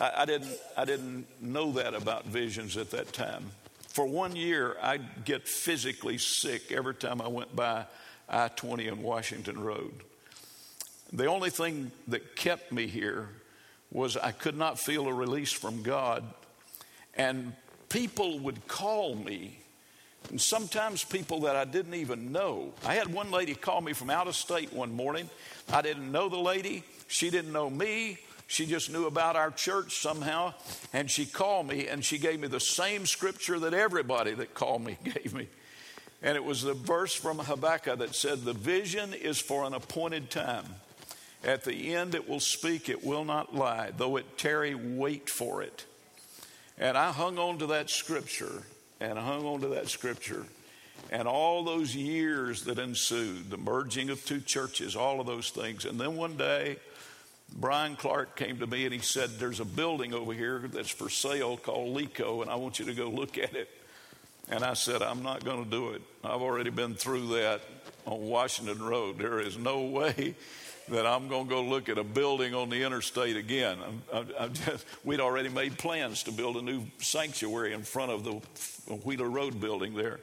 I, 0.00 0.12
I, 0.18 0.24
didn't, 0.24 0.56
I 0.76 0.84
didn't 0.84 1.26
know 1.40 1.72
that 1.72 1.94
about 1.94 2.24
visions 2.26 2.76
at 2.76 2.90
that 2.90 3.12
time. 3.12 3.50
For 3.88 4.06
one 4.06 4.36
year, 4.36 4.76
I'd 4.82 5.24
get 5.24 5.48
physically 5.48 6.18
sick 6.18 6.70
every 6.70 6.94
time 6.94 7.20
I 7.20 7.28
went 7.28 7.54
by 7.54 7.86
I 8.28 8.48
20 8.48 8.88
and 8.88 9.02
Washington 9.02 9.60
Road. 9.60 9.92
The 11.12 11.26
only 11.26 11.50
thing 11.50 11.92
that 12.08 12.36
kept 12.36 12.72
me 12.72 12.86
here 12.88 13.28
was 13.90 14.16
I 14.16 14.32
could 14.32 14.56
not 14.56 14.78
feel 14.78 15.06
a 15.06 15.12
release 15.12 15.52
from 15.52 15.82
God. 15.82 16.24
And 17.14 17.54
people 17.88 18.38
would 18.40 18.66
call 18.66 19.14
me, 19.14 19.58
and 20.30 20.40
sometimes 20.40 21.04
people 21.04 21.40
that 21.40 21.56
I 21.56 21.64
didn't 21.64 21.94
even 21.94 22.32
know. 22.32 22.72
I 22.84 22.94
had 22.94 23.12
one 23.12 23.30
lady 23.30 23.54
call 23.54 23.80
me 23.80 23.92
from 23.92 24.10
out 24.10 24.28
of 24.28 24.34
state 24.34 24.72
one 24.72 24.94
morning. 24.94 25.30
I 25.72 25.82
didn't 25.82 26.10
know 26.10 26.28
the 26.28 26.38
lady, 26.38 26.84
she 27.06 27.30
didn't 27.30 27.52
know 27.52 27.70
me. 27.70 28.18
She 28.48 28.64
just 28.64 28.92
knew 28.92 29.06
about 29.06 29.34
our 29.34 29.50
church 29.50 30.00
somehow, 30.00 30.54
and 30.92 31.10
she 31.10 31.26
called 31.26 31.66
me 31.66 31.88
and 31.88 32.04
she 32.04 32.16
gave 32.16 32.38
me 32.38 32.46
the 32.46 32.60
same 32.60 33.04
scripture 33.04 33.58
that 33.58 33.74
everybody 33.74 34.34
that 34.34 34.54
called 34.54 34.84
me 34.84 34.98
gave 35.04 35.34
me. 35.34 35.48
And 36.22 36.36
it 36.36 36.44
was 36.44 36.62
the 36.62 36.74
verse 36.74 37.14
from 37.14 37.38
Habakkuk 37.38 37.98
that 37.98 38.14
said, 38.14 38.44
The 38.44 38.52
vision 38.52 39.14
is 39.14 39.40
for 39.40 39.64
an 39.64 39.74
appointed 39.74 40.30
time. 40.30 40.64
At 41.44 41.64
the 41.64 41.94
end, 41.94 42.14
it 42.14 42.28
will 42.28 42.40
speak, 42.40 42.88
it 42.88 43.04
will 43.04 43.24
not 43.24 43.54
lie. 43.54 43.92
Though 43.96 44.16
it 44.16 44.38
tarry, 44.38 44.74
wait 44.74 45.28
for 45.28 45.62
it. 45.62 45.84
And 46.78 46.96
I 46.96 47.12
hung 47.12 47.38
on 47.38 47.58
to 47.58 47.66
that 47.68 47.90
scripture, 47.90 48.62
and 49.00 49.18
hung 49.18 49.44
on 49.44 49.60
to 49.60 49.68
that 49.68 49.88
scripture. 49.88 50.44
And 51.10 51.28
all 51.28 51.62
those 51.62 51.94
years 51.94 52.64
that 52.64 52.78
ensued, 52.78 53.50
the 53.50 53.56
merging 53.56 54.10
of 54.10 54.24
two 54.24 54.40
churches, 54.40 54.96
all 54.96 55.20
of 55.20 55.26
those 55.26 55.50
things. 55.50 55.84
And 55.84 56.00
then 56.00 56.16
one 56.16 56.36
day, 56.36 56.78
Brian 57.54 57.94
Clark 57.96 58.36
came 58.36 58.58
to 58.58 58.66
me 58.66 58.84
and 58.84 58.92
he 58.92 59.00
said, 59.00 59.30
There's 59.38 59.60
a 59.60 59.64
building 59.64 60.14
over 60.14 60.32
here 60.32 60.64
that's 60.66 60.90
for 60.90 61.08
sale 61.08 61.56
called 61.56 61.96
Lico, 61.96 62.42
and 62.42 62.50
I 62.50 62.56
want 62.56 62.78
you 62.78 62.86
to 62.86 62.94
go 62.94 63.08
look 63.08 63.38
at 63.38 63.54
it. 63.54 63.70
And 64.48 64.64
I 64.64 64.74
said, 64.74 65.02
I'm 65.02 65.22
not 65.22 65.44
going 65.44 65.64
to 65.64 65.70
do 65.70 65.90
it. 65.90 66.02
I've 66.24 66.42
already 66.42 66.70
been 66.70 66.94
through 66.94 67.28
that 67.28 67.60
on 68.04 68.20
Washington 68.22 68.82
Road. 68.82 69.18
There 69.18 69.40
is 69.40 69.58
no 69.58 69.82
way 69.86 70.34
that 70.88 71.06
I'm 71.06 71.28
going 71.28 71.44
to 71.44 71.50
go 71.50 71.62
look 71.62 71.88
at 71.88 71.98
a 71.98 72.04
building 72.04 72.54
on 72.54 72.68
the 72.70 72.82
interstate 72.84 73.36
again. 73.36 73.78
I'm, 74.12 74.28
I'm 74.38 74.52
just, 74.52 74.84
we'd 75.04 75.20
already 75.20 75.48
made 75.48 75.78
plans 75.78 76.22
to 76.24 76.32
build 76.32 76.56
a 76.56 76.62
new 76.62 76.84
sanctuary 76.98 77.72
in 77.72 77.82
front 77.82 78.12
of 78.12 78.24
the 78.24 78.32
Wheeler 79.04 79.28
Road 79.28 79.60
building 79.60 79.94
there. 79.94 80.20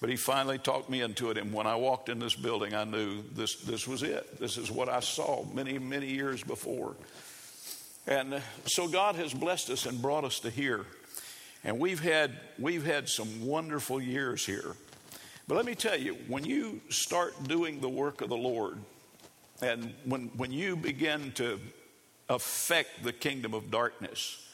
But 0.00 0.08
he 0.08 0.16
finally 0.16 0.58
talked 0.58 0.88
me 0.88 1.02
into 1.02 1.30
it. 1.30 1.36
And 1.36 1.52
when 1.52 1.66
I 1.66 1.76
walked 1.76 2.08
in 2.08 2.18
this 2.18 2.34
building, 2.34 2.74
I 2.74 2.84
knew 2.84 3.22
this, 3.34 3.56
this 3.56 3.86
was 3.86 4.02
it. 4.02 4.38
This 4.40 4.56
is 4.56 4.70
what 4.70 4.88
I 4.88 5.00
saw 5.00 5.44
many, 5.52 5.78
many 5.78 6.08
years 6.08 6.42
before. 6.42 6.96
And 8.06 8.34
uh, 8.34 8.40
so 8.64 8.88
God 8.88 9.16
has 9.16 9.34
blessed 9.34 9.68
us 9.70 9.84
and 9.84 10.00
brought 10.00 10.24
us 10.24 10.40
to 10.40 10.50
here. 10.50 10.86
And 11.64 11.78
we've 11.78 12.00
had, 12.00 12.32
we've 12.58 12.84
had 12.84 13.08
some 13.10 13.46
wonderful 13.46 14.00
years 14.00 14.46
here. 14.46 14.74
But 15.46 15.56
let 15.56 15.66
me 15.66 15.74
tell 15.74 15.98
you, 15.98 16.16
when 16.28 16.44
you 16.44 16.80
start 16.88 17.44
doing 17.44 17.80
the 17.80 17.88
work 17.88 18.22
of 18.22 18.30
the 18.30 18.36
Lord, 18.36 18.78
and 19.62 19.94
when, 20.04 20.30
when 20.36 20.52
you 20.52 20.76
begin 20.76 21.32
to 21.32 21.58
affect 22.28 23.02
the 23.02 23.12
kingdom 23.12 23.54
of 23.54 23.70
darkness, 23.70 24.46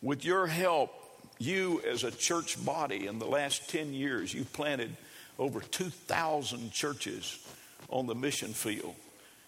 with 0.00 0.24
your 0.24 0.46
help, 0.46 0.90
you 1.38 1.80
as 1.88 2.04
a 2.04 2.10
church 2.10 2.62
body 2.64 3.06
in 3.06 3.18
the 3.18 3.26
last 3.26 3.70
10 3.70 3.92
years, 3.92 4.34
you 4.34 4.44
planted 4.44 4.96
over 5.38 5.60
2,000 5.60 6.72
churches 6.72 7.38
on 7.88 8.06
the 8.06 8.14
mission 8.14 8.52
field. 8.52 8.94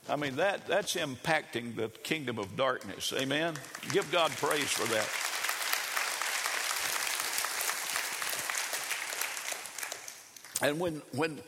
I 0.09 0.17
mean, 0.17 0.37
that, 0.37 0.67
that's 0.67 0.97
impacting 0.97 1.77
the 1.77 1.89
kingdom 1.89 2.39
of 2.39 2.57
darkness. 2.57 3.13
Amen? 3.17 3.55
Give 3.91 4.11
God 4.13 4.31
praise 4.33 4.71
for 4.71 4.87
that. 4.93 5.09
And 10.63 10.79
when, 10.79 11.03
when 11.13 11.41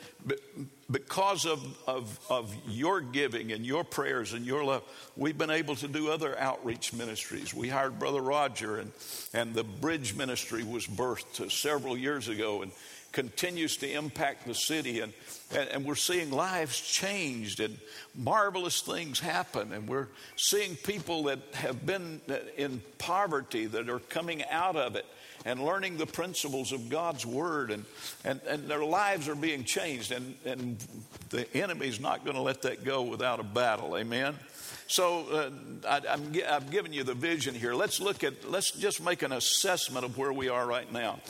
because 0.91 1.47
of, 1.47 1.65
of, 1.87 2.19
of 2.29 2.55
your 2.69 3.01
giving 3.01 3.53
and 3.53 3.65
your 3.65 3.85
prayers 3.85 4.33
and 4.33 4.45
your 4.45 4.65
love, 4.65 4.83
we've 5.17 5.39
been 5.39 5.51
able 5.51 5.77
to 5.77 5.89
do 5.89 6.11
other 6.11 6.37
outreach 6.39 6.93
ministries. 6.93 7.55
We 7.55 7.69
hired 7.69 7.99
Brother 8.01 8.21
Roger, 8.21 8.79
and, 8.79 8.93
and 9.33 9.55
the 9.55 9.63
Bridge 9.63 10.17
Ministry 10.17 10.65
was 10.65 10.87
birthed 10.87 11.51
several 11.53 11.97
years 11.97 12.29
ago 12.29 12.63
and 12.63 12.73
continues 13.13 13.77
to 13.79 13.91
impact 13.91 14.47
the 14.47 14.55
city. 14.55 15.01
And, 15.01 15.13
and, 15.53 15.69
and 15.71 15.85
we're 15.85 15.95
seeing 15.95 16.31
lives 16.31 16.81
changed 16.81 17.61
and 17.61 17.79
marvelous 18.15 18.81
things 18.81 19.21
happen. 19.21 19.73
And 19.73 19.89
we're 19.89 20.09
seeing 20.37 20.75
people 20.77 21.25
that 21.25 21.39
have 21.55 21.87
been 21.87 22.21
in 22.57 22.83
poverty 22.99 23.67
that 23.67 23.89
are 23.89 24.01
coming 24.01 24.45
out 24.51 24.77
of 24.77 24.97
it 24.97 25.07
and 25.47 25.65
learning 25.65 25.97
the 25.97 26.07
principles 26.07 26.73
of 26.73 26.91
God's 26.91 27.25
Word, 27.25 27.71
and, 27.71 27.85
and, 28.25 28.41
and 28.49 28.69
their 28.69 28.85
lives 28.85 29.29
are 29.29 29.37
being 29.37 29.63
changed. 29.63 30.11
And, 30.11 30.35
and 30.45 30.77
the 31.31 31.47
enemy's 31.57 32.01
not 32.01 32.25
going 32.25 32.35
to 32.35 32.43
let 32.43 32.63
that 32.63 32.85
go 32.85 33.03
without 33.03 33.39
a 33.39 33.45
battle. 33.45 33.97
Amen? 33.97 34.35
So 34.89 35.29
uh, 35.31 35.51
I, 35.89 36.03
I'm, 36.11 36.33
I've 36.49 36.71
given 36.71 36.93
you 36.93 37.05
the 37.05 37.15
vision 37.15 37.55
here. 37.55 37.75
Let's 37.75 38.01
look 38.01 38.25
at, 38.25 38.51
let's 38.51 38.73
just 38.73 39.01
make 39.01 39.23
an 39.23 39.31
assessment 39.31 40.05
of 40.05 40.19
where 40.19 40.33
we 40.33 40.49
are 40.49 40.67
right 40.67 40.93
now. 40.93 41.21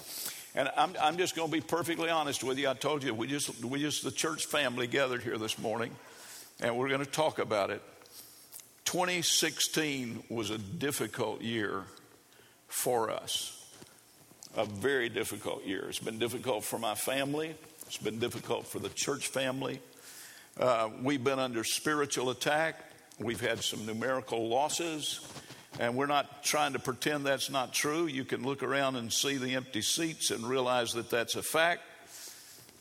And 0.55 0.71
I'm, 0.79 0.95
I'm 0.99 1.19
just 1.19 1.37
going 1.37 1.51
to 1.51 1.53
be 1.53 1.61
perfectly 1.61 2.09
honest 2.09 2.43
with 2.43 2.59
you. 2.59 2.71
I 2.71 2.75
told 2.75 3.05
you, 3.05 3.13
we 3.13 3.27
just, 3.27 3.63
we 3.63 3.81
just, 3.81 4.03
the 4.03 4.11
church 4.11 4.47
family 4.47 4.87
gathered 4.87 5.25
here 5.25 5.37
this 5.37 5.59
morning, 5.59 5.95
and 6.59 6.79
we're 6.79 6.89
going 6.89 7.05
to 7.05 7.11
talk 7.11 7.39
about 7.39 7.69
it. 7.69 7.83
2016 8.87 10.25
was 10.31 10.49
a 10.49 10.57
difficult 10.57 11.43
year 11.43 11.85
for 12.67 13.11
us 13.11 13.53
a 14.57 14.65
very 14.65 15.09
difficult 15.09 15.65
year. 15.65 15.85
It's 15.89 15.99
been 15.99 16.19
difficult 16.19 16.65
for 16.65 16.79
my 16.79 16.95
family, 16.95 17.55
it's 17.87 17.99
been 17.99 18.19
difficult 18.19 18.67
for 18.67 18.79
the 18.79 18.89
church 18.89 19.29
family. 19.29 19.81
Uh, 20.59 20.89
we've 21.03 21.23
been 21.23 21.39
under 21.39 21.63
spiritual 21.63 22.31
attack, 22.31 22.81
we've 23.19 23.41
had 23.41 23.63
some 23.63 23.85
numerical 23.87 24.49
losses. 24.49 25.21
And 25.79 25.95
we're 25.95 26.07
not 26.07 26.43
trying 26.43 26.73
to 26.73 26.79
pretend 26.79 27.27
that's 27.27 27.51
not 27.51 27.75
true. 27.75 28.07
You 28.07 28.25
can 28.25 28.43
look 28.43 28.63
around 28.63 28.97
and 28.97 29.13
see 29.13 29.37
the 29.37 29.57
empty 29.57 29.83
seats 29.83 30.31
and 30.31 30.43
realize 30.43 30.95
that 30.95 31.11
that's 31.11 31.37
a 31.37 31.43
fact. 31.43 31.83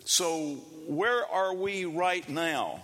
So, 0.06 0.56
where 0.88 1.26
are 1.26 1.54
we 1.54 1.84
right 1.84 2.28
now? 2.30 2.80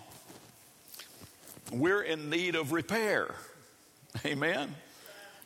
We're 1.71 2.01
in 2.01 2.29
need 2.29 2.55
of 2.55 2.73
repair. 2.73 3.33
Amen. 4.25 4.75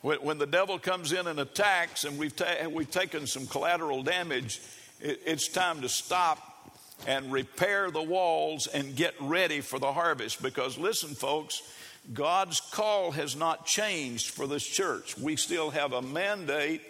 When, 0.06 0.18
when 0.18 0.38
the 0.38 0.46
devil 0.46 0.78
comes 0.78 1.12
in 1.12 1.26
and 1.26 1.40
attacks, 1.40 2.04
and 2.04 2.16
we've, 2.16 2.36
ta- 2.36 2.68
we've 2.70 2.88
taken 2.88 3.26
some 3.26 3.48
collateral 3.48 4.04
damage, 4.04 4.60
it, 5.00 5.20
it's 5.26 5.48
time 5.48 5.80
to 5.80 5.88
stop 5.88 6.38
and 7.08 7.32
repair 7.32 7.90
the 7.90 8.04
walls 8.04 8.68
and 8.68 8.94
get 8.94 9.14
ready 9.20 9.60
for 9.60 9.80
the 9.80 9.92
harvest. 9.92 10.40
Because 10.40 10.78
listen, 10.78 11.16
folks, 11.16 11.60
God's 12.14 12.60
call 12.60 13.10
has 13.10 13.34
not 13.34 13.66
changed 13.66 14.30
for 14.30 14.46
this 14.46 14.64
church. 14.64 15.18
We 15.18 15.34
still 15.34 15.70
have 15.70 15.92
a 15.92 16.02
mandate 16.02 16.82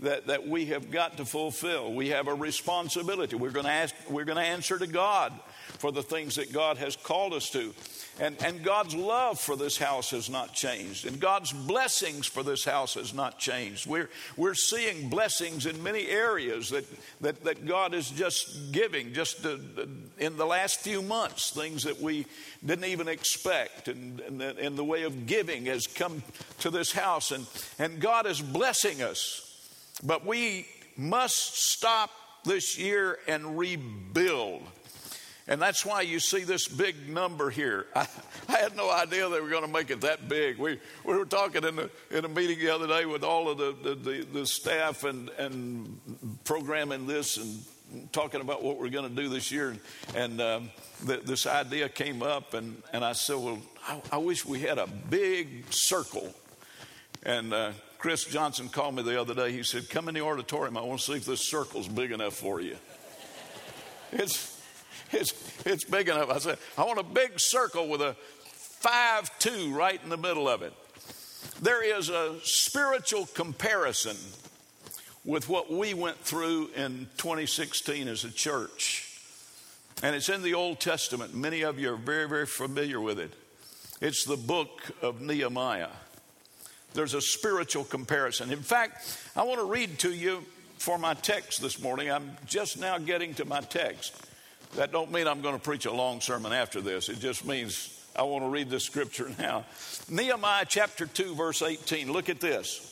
that, 0.00 0.26
that 0.26 0.48
we 0.48 0.66
have 0.66 0.90
got 0.90 1.18
to 1.18 1.24
fulfill. 1.24 1.94
We 1.94 2.08
have 2.08 2.26
a 2.26 2.34
responsibility. 2.34 3.36
We're 3.36 3.50
going 3.50 3.66
to 3.66 3.70
ask, 3.70 3.94
we're 4.10 4.24
going 4.24 4.38
to 4.38 4.42
answer 4.42 4.80
to 4.80 4.88
God 4.88 5.32
for 5.78 5.92
the 5.92 6.02
things 6.02 6.36
that 6.36 6.52
God 6.52 6.76
has 6.78 6.96
called 6.96 7.32
us 7.32 7.50
to. 7.50 7.74
And, 8.20 8.40
and 8.44 8.62
God's 8.62 8.94
love 8.94 9.40
for 9.40 9.56
this 9.56 9.76
house 9.76 10.10
has 10.12 10.30
not 10.30 10.54
changed. 10.54 11.04
And 11.06 11.18
God's 11.18 11.52
blessings 11.52 12.26
for 12.26 12.44
this 12.44 12.64
house 12.64 12.94
has 12.94 13.12
not 13.12 13.40
changed. 13.40 13.86
We're, 13.86 14.08
we're 14.36 14.54
seeing 14.54 15.08
blessings 15.08 15.66
in 15.66 15.82
many 15.82 16.06
areas 16.06 16.70
that, 16.70 16.84
that, 17.22 17.42
that 17.44 17.66
God 17.66 17.92
is 17.92 18.10
just 18.10 18.70
giving, 18.70 19.12
just 19.12 19.42
to, 19.42 19.58
in 20.18 20.36
the 20.36 20.46
last 20.46 20.80
few 20.80 21.02
months, 21.02 21.50
things 21.50 21.82
that 21.82 22.00
we 22.00 22.26
didn't 22.64 22.84
even 22.84 23.08
expect. 23.08 23.88
And, 23.88 24.20
and, 24.20 24.40
the, 24.40 24.56
and 24.60 24.76
the 24.76 24.84
way 24.84 25.02
of 25.02 25.26
giving 25.26 25.66
has 25.66 25.88
come 25.88 26.22
to 26.60 26.70
this 26.70 26.92
house. 26.92 27.32
And, 27.32 27.46
and 27.80 28.00
God 28.00 28.26
is 28.26 28.40
blessing 28.40 29.02
us. 29.02 29.40
But 30.04 30.24
we 30.24 30.66
must 30.96 31.56
stop 31.56 32.10
this 32.44 32.78
year 32.78 33.18
and 33.26 33.58
rebuild. 33.58 34.62
And 35.46 35.60
that's 35.60 35.84
why 35.84 36.00
you 36.00 36.20
see 36.20 36.44
this 36.44 36.68
big 36.68 37.08
number 37.08 37.50
here. 37.50 37.86
I, 37.94 38.06
I, 38.48 38.58
had 38.58 38.76
no 38.76 38.90
idea 38.90 39.28
they 39.28 39.40
were 39.40 39.50
going 39.50 39.66
to 39.66 39.72
make 39.72 39.90
it 39.90 40.00
that 40.00 40.28
big. 40.28 40.58
We, 40.58 40.80
we 41.04 41.14
were 41.14 41.26
talking 41.26 41.64
in, 41.64 41.76
the, 41.76 41.90
in 42.10 42.24
a 42.24 42.28
meeting 42.28 42.58
the 42.58 42.70
other 42.70 42.86
day 42.86 43.04
with 43.04 43.22
all 43.22 43.50
of 43.50 43.58
the, 43.58 43.76
the, 43.82 43.94
the, 43.94 44.24
the 44.24 44.46
staff 44.46 45.04
and, 45.04 45.28
and 45.30 46.00
programming 46.44 47.06
this 47.06 47.36
and 47.36 47.62
talking 48.12 48.40
about 48.40 48.62
what 48.62 48.78
we're 48.78 48.88
going 48.88 49.08
to 49.08 49.22
do 49.22 49.28
this 49.28 49.52
year. 49.52 49.76
And 50.14 50.40
um, 50.40 50.70
this 51.02 51.46
idea 51.46 51.90
came 51.90 52.22
up, 52.22 52.54
and, 52.54 52.82
and 52.92 53.04
I 53.04 53.12
said, 53.12 53.36
Well, 53.36 53.58
I, 53.86 54.00
I 54.12 54.16
wish 54.18 54.46
we 54.46 54.60
had 54.60 54.78
a 54.78 54.86
big 54.86 55.66
circle. 55.70 56.32
And 57.22 57.52
uh, 57.52 57.72
Chris 57.98 58.24
Johnson 58.24 58.68
called 58.68 58.94
me 58.94 59.02
the 59.02 59.20
other 59.20 59.34
day. 59.34 59.52
He 59.52 59.62
said, 59.62 59.88
Come 59.90 60.08
in 60.08 60.14
the 60.14 60.22
auditorium. 60.22 60.76
I 60.76 60.82
want 60.82 61.00
to 61.00 61.06
see 61.06 61.14
if 61.14 61.26
this 61.26 61.42
circle's 61.42 61.88
big 61.88 62.12
enough 62.12 62.34
for 62.34 62.60
you. 62.60 62.76
It's 64.12 64.53
it's, 65.12 65.32
it's 65.66 65.84
big 65.84 66.08
enough. 66.08 66.30
I 66.30 66.38
said, 66.38 66.58
I 66.76 66.84
want 66.84 66.98
a 66.98 67.04
big 67.04 67.38
circle 67.40 67.88
with 67.88 68.00
a 68.00 68.14
5 68.14 69.38
2 69.38 69.74
right 69.74 70.00
in 70.02 70.10
the 70.10 70.16
middle 70.16 70.48
of 70.48 70.62
it. 70.62 70.72
There 71.62 71.82
is 71.82 72.08
a 72.08 72.38
spiritual 72.42 73.26
comparison 73.26 74.16
with 75.24 75.48
what 75.48 75.72
we 75.72 75.94
went 75.94 76.18
through 76.18 76.70
in 76.76 77.08
2016 77.16 78.08
as 78.08 78.24
a 78.24 78.30
church. 78.30 79.10
And 80.02 80.14
it's 80.14 80.28
in 80.28 80.42
the 80.42 80.54
Old 80.54 80.80
Testament. 80.80 81.34
Many 81.34 81.62
of 81.62 81.78
you 81.78 81.92
are 81.94 81.96
very, 81.96 82.28
very 82.28 82.46
familiar 82.46 83.00
with 83.00 83.18
it. 83.18 83.32
It's 84.00 84.24
the 84.24 84.36
book 84.36 84.82
of 85.00 85.20
Nehemiah. 85.20 85.88
There's 86.92 87.14
a 87.14 87.20
spiritual 87.20 87.84
comparison. 87.84 88.52
In 88.52 88.60
fact, 88.60 89.18
I 89.34 89.44
want 89.44 89.60
to 89.60 89.66
read 89.66 89.98
to 90.00 90.12
you 90.12 90.44
for 90.78 90.98
my 90.98 91.14
text 91.14 91.62
this 91.62 91.80
morning. 91.80 92.10
I'm 92.10 92.36
just 92.46 92.78
now 92.78 92.98
getting 92.98 93.34
to 93.34 93.44
my 93.44 93.60
text. 93.60 94.14
That 94.76 94.90
don't 94.90 95.12
mean 95.12 95.28
I'm 95.28 95.40
going 95.40 95.54
to 95.54 95.62
preach 95.62 95.86
a 95.86 95.92
long 95.92 96.20
sermon 96.20 96.52
after 96.52 96.80
this. 96.80 97.08
It 97.08 97.20
just 97.20 97.46
means 97.46 98.04
I 98.16 98.22
want 98.22 98.44
to 98.44 98.48
read 98.48 98.70
this 98.70 98.84
scripture 98.84 99.30
now. 99.38 99.64
Nehemiah 100.08 100.66
chapter 100.68 101.06
2 101.06 101.34
verse 101.34 101.62
18. 101.62 102.12
Look 102.12 102.28
at 102.28 102.40
this. 102.40 102.90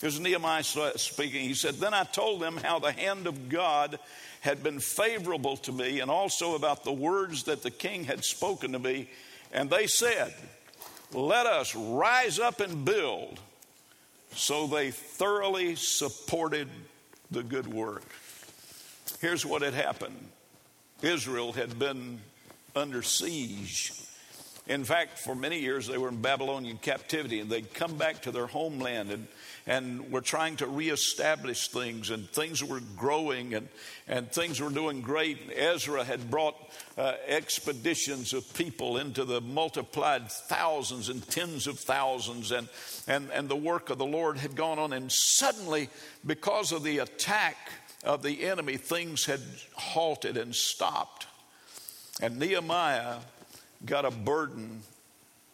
Here's 0.00 0.20
Nehemiah 0.20 0.62
speaking. 0.62 1.42
He 1.42 1.54
said, 1.54 1.74
Then 1.74 1.92
I 1.92 2.04
told 2.04 2.40
them 2.40 2.56
how 2.56 2.78
the 2.78 2.92
hand 2.92 3.26
of 3.26 3.48
God 3.48 3.98
had 4.40 4.62
been 4.62 4.78
favorable 4.78 5.56
to 5.58 5.72
me 5.72 6.00
and 6.00 6.10
also 6.10 6.54
about 6.54 6.84
the 6.84 6.92
words 6.92 7.44
that 7.44 7.62
the 7.62 7.70
king 7.70 8.04
had 8.04 8.24
spoken 8.24 8.72
to 8.72 8.78
me. 8.78 9.10
And 9.52 9.68
they 9.68 9.86
said, 9.86 10.32
Let 11.12 11.46
us 11.46 11.74
rise 11.74 12.38
up 12.38 12.60
and 12.60 12.84
build. 12.84 13.40
So 14.34 14.66
they 14.66 14.92
thoroughly 14.92 15.74
supported 15.74 16.68
the 17.30 17.42
good 17.42 17.66
work. 17.66 18.04
Here's 19.20 19.44
what 19.44 19.62
had 19.62 19.74
happened 19.74 20.16
Israel 21.02 21.52
had 21.52 21.78
been 21.78 22.20
under 22.74 23.02
siege. 23.02 23.92
In 24.66 24.84
fact, 24.84 25.18
for 25.18 25.34
many 25.34 25.60
years 25.60 25.86
they 25.86 25.96
were 25.96 26.08
in 26.08 26.20
Babylonian 26.20 26.76
captivity 26.76 27.40
and 27.40 27.48
they'd 27.48 27.72
come 27.72 27.96
back 27.96 28.22
to 28.22 28.30
their 28.30 28.46
homeland 28.46 29.10
and, 29.10 29.26
and 29.66 30.12
were 30.12 30.20
trying 30.20 30.56
to 30.56 30.66
reestablish 30.66 31.68
things 31.68 32.10
and 32.10 32.28
things 32.28 32.62
were 32.62 32.80
growing 32.94 33.54
and, 33.54 33.68
and 34.06 34.30
things 34.30 34.60
were 34.60 34.68
doing 34.68 35.00
great. 35.00 35.38
Ezra 35.56 36.04
had 36.04 36.30
brought 36.30 36.54
uh, 36.98 37.14
expeditions 37.26 38.34
of 38.34 38.52
people 38.52 38.98
into 38.98 39.24
the 39.24 39.40
multiplied 39.40 40.30
thousands 40.30 41.08
and 41.08 41.26
tens 41.30 41.66
of 41.66 41.78
thousands 41.78 42.52
and, 42.52 42.68
and, 43.06 43.30
and 43.30 43.48
the 43.48 43.56
work 43.56 43.88
of 43.88 43.96
the 43.96 44.04
Lord 44.04 44.36
had 44.36 44.54
gone 44.54 44.78
on. 44.78 44.92
And 44.92 45.10
suddenly, 45.10 45.88
because 46.26 46.72
of 46.72 46.82
the 46.82 46.98
attack 46.98 47.56
of 48.04 48.22
the 48.22 48.44
enemy, 48.44 48.76
things 48.76 49.24
had 49.26 49.40
halted 49.74 50.36
and 50.36 50.54
stopped. 50.54 51.26
And 52.20 52.38
Nehemiah 52.38 53.16
got 53.84 54.04
a 54.04 54.10
burden 54.10 54.82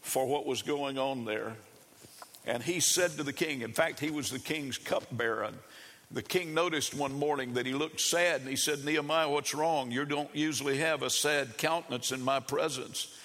for 0.02 0.26
what 0.26 0.46
was 0.46 0.62
going 0.62 0.98
on 0.98 1.24
there. 1.24 1.54
And 2.46 2.62
he 2.62 2.80
said 2.80 3.12
to 3.12 3.22
the 3.22 3.32
king, 3.32 3.62
in 3.62 3.72
fact, 3.72 4.00
he 4.00 4.10
was 4.10 4.30
the 4.30 4.38
king's 4.38 4.76
cupbearer. 4.76 5.50
The 6.10 6.22
king 6.22 6.52
noticed 6.52 6.94
one 6.94 7.18
morning 7.18 7.54
that 7.54 7.66
he 7.66 7.72
looked 7.72 8.00
sad 8.00 8.42
and 8.42 8.50
he 8.50 8.56
said, 8.56 8.84
Nehemiah, 8.84 9.28
what's 9.28 9.54
wrong? 9.54 9.90
You 9.90 10.04
don't 10.04 10.34
usually 10.34 10.78
have 10.78 11.02
a 11.02 11.10
sad 11.10 11.56
countenance 11.56 12.12
in 12.12 12.22
my 12.22 12.40
presence. 12.40 13.18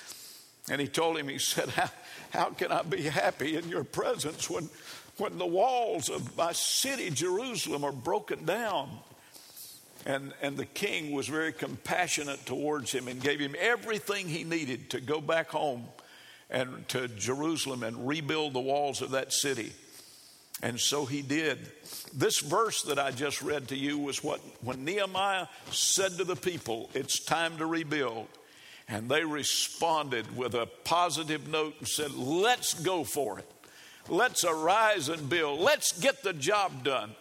And 0.69 0.79
he 0.79 0.87
told 0.87 1.17
him, 1.17 1.27
he 1.27 1.39
said, 1.39 1.69
How, 1.69 1.89
how 2.31 2.49
can 2.51 2.71
I 2.71 2.81
be 2.83 3.03
happy 3.03 3.57
in 3.57 3.67
your 3.67 3.83
presence 3.83 4.49
when, 4.49 4.69
when 5.17 5.37
the 5.37 5.45
walls 5.45 6.09
of 6.09 6.37
my 6.37 6.53
city, 6.53 7.09
Jerusalem, 7.09 7.83
are 7.83 7.91
broken 7.91 8.45
down? 8.45 8.89
And, 10.05 10.33
and 10.41 10.57
the 10.57 10.65
king 10.65 11.11
was 11.11 11.27
very 11.27 11.51
compassionate 11.51 12.45
towards 12.45 12.91
him 12.91 13.07
and 13.07 13.21
gave 13.21 13.39
him 13.39 13.55
everything 13.59 14.27
he 14.27 14.43
needed 14.43 14.91
to 14.91 15.01
go 15.01 15.19
back 15.19 15.49
home 15.49 15.85
and 16.49 16.87
to 16.89 17.07
Jerusalem 17.07 17.83
and 17.83 18.07
rebuild 18.07 18.53
the 18.53 18.59
walls 18.59 19.01
of 19.01 19.11
that 19.11 19.33
city. 19.33 19.73
And 20.61 20.79
so 20.79 21.05
he 21.05 21.21
did. 21.21 21.57
This 22.13 22.39
verse 22.39 22.83
that 22.83 22.99
I 22.99 23.11
just 23.11 23.41
read 23.41 23.69
to 23.69 23.77
you 23.77 23.97
was 23.97 24.23
what 24.23 24.41
when 24.61 24.83
Nehemiah 24.83 25.47
said 25.71 26.17
to 26.17 26.23
the 26.23 26.35
people, 26.35 26.89
It's 26.93 27.23
time 27.23 27.57
to 27.57 27.65
rebuild. 27.65 28.27
And 28.87 29.07
they 29.07 29.23
responded 29.23 30.35
with 30.35 30.55
a 30.55 30.65
positive 30.83 31.47
note 31.47 31.75
and 31.79 31.87
said, 31.87 32.13
Let's 32.13 32.73
go 32.73 33.03
for 33.03 33.39
it. 33.39 33.49
Let's 34.09 34.43
arise 34.43 35.07
and 35.07 35.29
build. 35.29 35.59
Let's 35.59 35.97
get 35.97 36.23
the 36.23 36.33
job 36.33 36.83
done. 36.83 37.11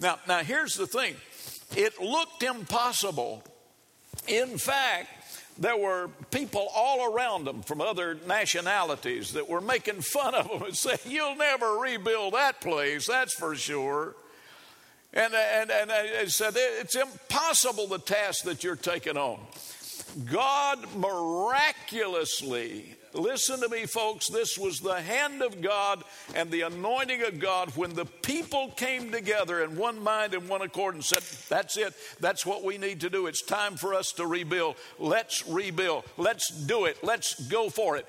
Now, 0.00 0.18
now 0.28 0.38
here's 0.38 0.74
the 0.74 0.86
thing 0.86 1.16
it 1.76 2.00
looked 2.00 2.42
impossible. 2.42 3.42
In 4.28 4.58
fact, 4.58 5.08
there 5.58 5.76
were 5.76 6.08
people 6.30 6.68
all 6.74 7.12
around 7.12 7.44
them 7.44 7.62
from 7.62 7.80
other 7.80 8.18
nationalities 8.26 9.34
that 9.34 9.48
were 9.48 9.60
making 9.60 10.00
fun 10.00 10.34
of 10.34 10.48
them 10.48 10.62
and 10.62 10.76
saying, 10.76 10.98
You'll 11.06 11.36
never 11.36 11.78
rebuild 11.78 12.34
that 12.34 12.60
place, 12.60 13.06
that's 13.06 13.34
for 13.34 13.54
sure. 13.54 14.16
And, 15.12 15.32
and, 15.32 15.70
and 15.70 15.92
I 15.92 16.24
said, 16.26 16.54
It's 16.56 16.96
impossible 16.96 17.86
the 17.86 17.98
task 17.98 18.44
that 18.44 18.64
you're 18.64 18.76
taking 18.76 19.16
on. 19.16 19.38
God 20.30 20.84
miraculously, 20.96 22.96
listen 23.14 23.60
to 23.60 23.68
me, 23.68 23.86
folks, 23.86 24.28
this 24.28 24.58
was 24.58 24.80
the 24.80 25.00
hand 25.00 25.42
of 25.42 25.62
God 25.62 26.02
and 26.34 26.50
the 26.50 26.62
anointing 26.62 27.22
of 27.22 27.38
God 27.38 27.70
when 27.76 27.94
the 27.94 28.04
people 28.04 28.70
came 28.76 29.10
together 29.10 29.62
in 29.62 29.76
one 29.76 30.02
mind 30.02 30.34
and 30.34 30.48
one 30.48 30.62
accord 30.62 30.94
and 30.94 31.04
said, 31.04 31.22
That's 31.48 31.76
it. 31.76 31.94
That's 32.20 32.44
what 32.44 32.64
we 32.64 32.78
need 32.78 33.00
to 33.00 33.10
do. 33.10 33.26
It's 33.26 33.42
time 33.42 33.76
for 33.76 33.94
us 33.94 34.12
to 34.12 34.26
rebuild. 34.26 34.76
Let's 34.98 35.46
rebuild. 35.46 36.04
Let's 36.16 36.48
do 36.48 36.84
it. 36.84 36.98
Let's 37.02 37.48
go 37.48 37.70
for 37.70 37.96
it. 37.96 38.06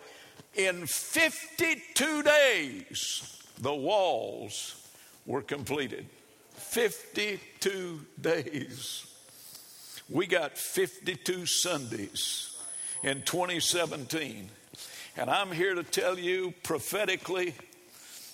In 0.55 0.85
52 0.85 2.23
days, 2.23 3.41
the 3.59 3.73
walls 3.73 4.81
were 5.25 5.41
completed. 5.41 6.07
52 6.55 8.01
days. 8.19 9.05
We 10.09 10.27
got 10.27 10.57
52 10.57 11.45
Sundays 11.45 12.57
in 13.03 13.21
2017. 13.23 14.49
And 15.17 15.29
I'm 15.29 15.49
here 15.49 15.73
to 15.73 15.83
tell 15.83 16.19
you 16.19 16.53
prophetically, 16.63 17.53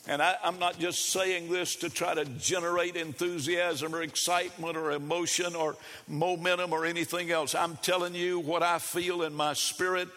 and 0.08 0.20
I, 0.20 0.36
am 0.44 0.58
not 0.58 0.80
just 0.80 1.12
saying 1.12 1.52
this 1.52 1.76
to 1.78 1.92
try 1.92 2.16
to 2.16 2.26
generate 2.26 2.96
enthusiasm 2.96 3.94
or 3.94 4.02
excitement 4.02 4.76
or 4.76 4.92
emotion 4.92 5.56
or 5.56 5.76
momentum 6.08 6.74
or 6.74 6.88
anything 6.88 7.30
else. 7.30 7.54
I'm 7.54 7.78
telling 7.84 8.16
you 8.16 8.40
what 8.40 8.64
I 8.64 8.80
feel 8.80 9.22
in 9.22 9.36
my 9.36 9.54
spirit 9.54 10.10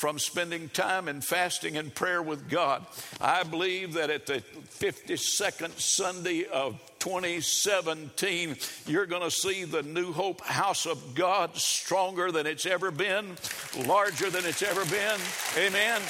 from 0.00 0.18
spending 0.18 0.70
time 0.70 1.08
in 1.08 1.20
fasting 1.20 1.76
and 1.76 1.94
prayer 1.94 2.22
with 2.22 2.48
God. 2.48 2.86
I 3.20 3.42
believe 3.42 3.92
that 3.92 4.08
at 4.08 4.24
the 4.24 4.42
52nd 4.78 5.78
Sunday 5.78 6.46
of 6.46 6.80
2017, 7.00 8.56
you're 8.86 9.04
going 9.04 9.20
to 9.20 9.30
see 9.30 9.64
the 9.64 9.82
New 9.82 10.14
Hope 10.14 10.40
House 10.40 10.86
of 10.86 11.14
God 11.14 11.54
stronger 11.54 12.32
than 12.32 12.46
it's 12.46 12.64
ever 12.64 12.90
been, 12.90 13.36
larger 13.84 14.30
than 14.30 14.46
it's 14.46 14.62
ever 14.62 14.86
been. 14.86 15.20
Amen. 15.58 16.00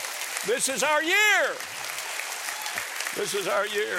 This 0.47 0.69
is 0.69 0.85
our 0.85 1.03
year. 1.03 1.49
This 3.17 3.35
is 3.35 3.49
our 3.49 3.67
year. 3.67 3.99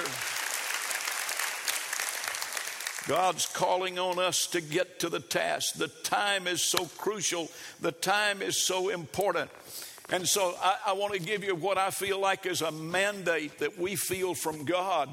God's 3.07 3.45
calling 3.47 3.97
on 3.97 4.19
us 4.19 4.47
to 4.47 4.61
get 4.61 4.99
to 4.99 5.09
the 5.09 5.19
task. 5.19 5.75
The 5.75 5.87
time 5.87 6.47
is 6.47 6.61
so 6.61 6.85
crucial, 6.85 7.49
the 7.79 7.91
time 7.91 8.41
is 8.41 8.61
so 8.61 8.89
important. 8.89 9.49
And 10.11 10.27
so 10.27 10.55
I, 10.61 10.75
I 10.87 10.93
want 10.93 11.13
to 11.13 11.19
give 11.19 11.43
you 11.43 11.55
what 11.55 11.77
I 11.77 11.89
feel 11.89 12.19
like 12.19 12.45
is 12.45 12.61
a 12.61 12.71
mandate 12.71 13.59
that 13.59 13.79
we 13.79 13.95
feel 13.95 14.33
from 14.33 14.65
God. 14.65 15.09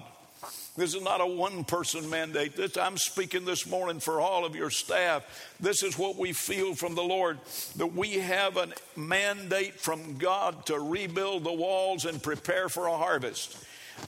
This 0.76 0.94
is 0.94 1.02
not 1.02 1.20
a 1.20 1.26
one 1.26 1.64
person 1.64 2.08
mandate. 2.08 2.54
This, 2.54 2.76
I'm 2.76 2.96
speaking 2.96 3.44
this 3.44 3.66
morning 3.66 4.00
for 4.00 4.20
all 4.20 4.44
of 4.44 4.54
your 4.54 4.70
staff. 4.70 5.54
This 5.58 5.82
is 5.82 5.98
what 5.98 6.16
we 6.16 6.32
feel 6.32 6.74
from 6.74 6.94
the 6.94 7.02
Lord 7.02 7.38
that 7.76 7.94
we 7.94 8.14
have 8.14 8.56
a 8.56 8.68
mandate 8.96 9.80
from 9.80 10.18
God 10.18 10.66
to 10.66 10.78
rebuild 10.78 11.44
the 11.44 11.52
walls 11.52 12.04
and 12.04 12.22
prepare 12.22 12.68
for 12.68 12.86
a 12.86 12.96
harvest. 12.96 13.56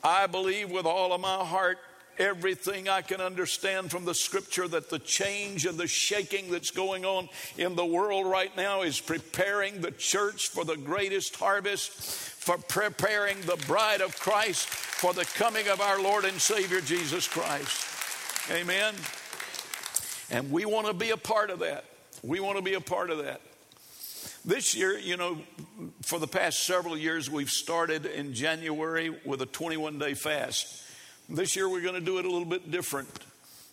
I 0.05 0.29
believe 0.29 0.71
with 0.71 0.87
all 0.87 1.13
of 1.13 1.21
my 1.21 1.45
heart 1.45 1.79
everything 2.21 2.89
I 2.89 3.01
can 3.01 3.21
understand 3.21 3.91
from 3.91 4.05
the 4.05 4.15
scripture 4.15 4.69
that 4.69 4.91
the 4.91 4.99
change 4.99 5.65
and 5.65 5.79
the 5.79 5.89
shaking 5.89 6.51
that's 6.51 6.71
going 6.71 7.07
on 7.07 7.31
in 7.57 7.75
the 7.75 7.87
world 7.87 8.27
right 8.27 8.55
now 8.57 8.83
is 8.83 9.01
preparing 9.01 9.81
the 9.81 9.91
church 9.91 10.49
for 10.49 10.65
the 10.65 10.77
greatest 10.77 11.35
harvest, 11.37 11.91
for 11.91 12.59
preparing 12.59 13.41
the 13.41 13.57
bride 13.67 14.03
of 14.03 14.17
Christ 14.21 14.69
for 14.69 15.15
the 15.15 15.25
coming 15.25 15.67
of 15.69 15.81
our 15.81 16.01
Lord 16.01 16.27
and 16.27 16.39
Savior 16.39 16.83
Jesus 16.83 17.27
Christ. 17.27 18.51
Amen. 18.53 18.95
And 20.31 20.53
we 20.53 20.67
want 20.67 20.89
to 20.89 20.93
be 20.93 21.11
a 21.11 21.17
part 21.17 21.49
of 21.49 21.61
that. 21.61 21.85
We 22.23 22.39
want 22.39 22.59
to 22.59 22.63
be 22.63 22.75
a 22.75 22.81
part 22.83 23.09
of 23.09 23.25
that. 23.25 23.41
This 24.45 24.75
year, 24.75 24.99
you 24.99 25.17
know, 25.17 25.39
for 26.03 26.19
the 26.19 26.27
past 26.27 26.65
several 26.65 26.97
years, 26.97 27.31
we've 27.31 27.51
started 27.51 28.05
in 28.05 28.35
January 28.35 29.19
with 29.25 29.41
a 29.41 29.47
21 29.47 29.99
day 29.99 30.13
fast. 30.13 30.85
This 31.33 31.55
year 31.55 31.69
we're 31.69 31.81
going 31.81 31.95
to 31.95 32.01
do 32.01 32.19
it 32.19 32.25
a 32.25 32.29
little 32.29 32.45
bit 32.45 32.73
different. 32.73 33.09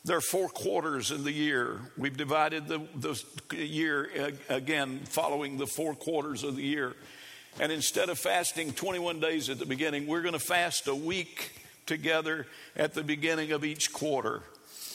There 0.06 0.16
are 0.16 0.22
four 0.22 0.48
quarters 0.48 1.10
in 1.10 1.24
the 1.24 1.32
year. 1.32 1.80
We've 1.98 2.16
divided 2.16 2.68
the, 2.68 2.82
the 2.94 3.20
year 3.58 4.10
uh, 4.16 4.54
again 4.54 5.00
following 5.06 5.58
the 5.58 5.66
four 5.66 5.96
quarters 5.96 6.44
of 6.44 6.56
the 6.56 6.62
year. 6.62 6.96
And 7.60 7.72
instead 7.72 8.10
of 8.10 8.20
fasting 8.20 8.74
21 8.74 9.20
days 9.20 9.50
at 9.50 9.58
the 9.58 9.66
beginning, 9.66 10.06
we're 10.06 10.22
going 10.22 10.34
to 10.34 10.40
fast 10.40 10.88
a 10.88 10.94
week 10.94 11.60
together 11.88 12.46
at 12.76 12.94
the 12.94 13.02
beginning 13.02 13.52
of 13.54 13.66
each 13.66 13.92
quarter. 13.92 14.44